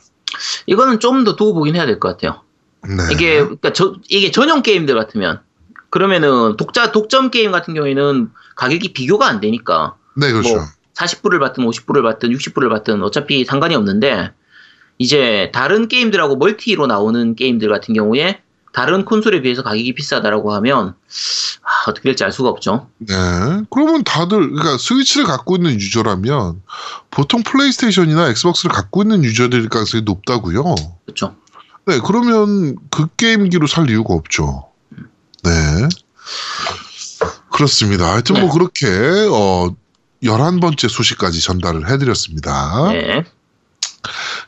[0.65, 2.41] 이거는 좀 더 두고 보긴 해야 될 것 같아요.
[2.87, 3.03] 네.
[3.11, 5.41] 이게 그러니까 저 이게 전용 게임들 같으면
[5.89, 10.55] 그러면은 독자 독점 게임 같은 경우에는 가격이 비교가 안 되니까 네, 그렇죠.
[10.55, 14.31] 뭐 40불을 받든 50불을 받든 60불을 받든 어차피 상관이 없는데
[14.97, 18.41] 이제 다른 게임들하고 멀티로 나오는 게임들 같은 경우에
[18.71, 20.93] 다른 콘솔에 비해서 가격이 비싸다라고 하면
[21.63, 22.87] 아, 어떻게 될지 알 수가 없죠.
[22.99, 23.15] 네.
[23.71, 26.61] 그러면 다들 그러니까 스위치를 갖고 있는 유저라면
[27.09, 30.75] 보통 플레이스테이션이나 엑스박스를 갖고 있는 유저들 가능성이 높다고요.
[31.05, 31.35] 그렇죠.
[31.85, 34.68] 네, 그러면 그 게임기로 살 이유가 없죠.
[35.43, 35.87] 네.
[37.51, 38.11] 그렇습니다.
[38.11, 38.49] 하여튼 뭐 네.
[38.53, 38.87] 그렇게
[39.31, 39.69] 어
[40.23, 42.89] 11번째 소식까지 전달을 해드렸습니다.
[42.91, 43.23] 네.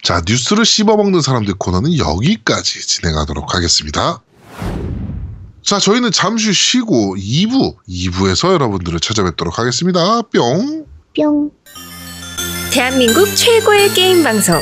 [0.04, 4.22] 자, 뉴스를 씹어먹는 사람들 코너는 여기까지 진행하도록 하겠습니다.
[5.64, 10.22] 자, 저희는 잠시 쉬고 2부, 2부에서 여러분들을 찾아뵙도록 하겠습니다.
[10.24, 10.86] 뿅!
[11.16, 11.52] 뿅.
[12.72, 14.62] 대한민국 최고의 게임 방송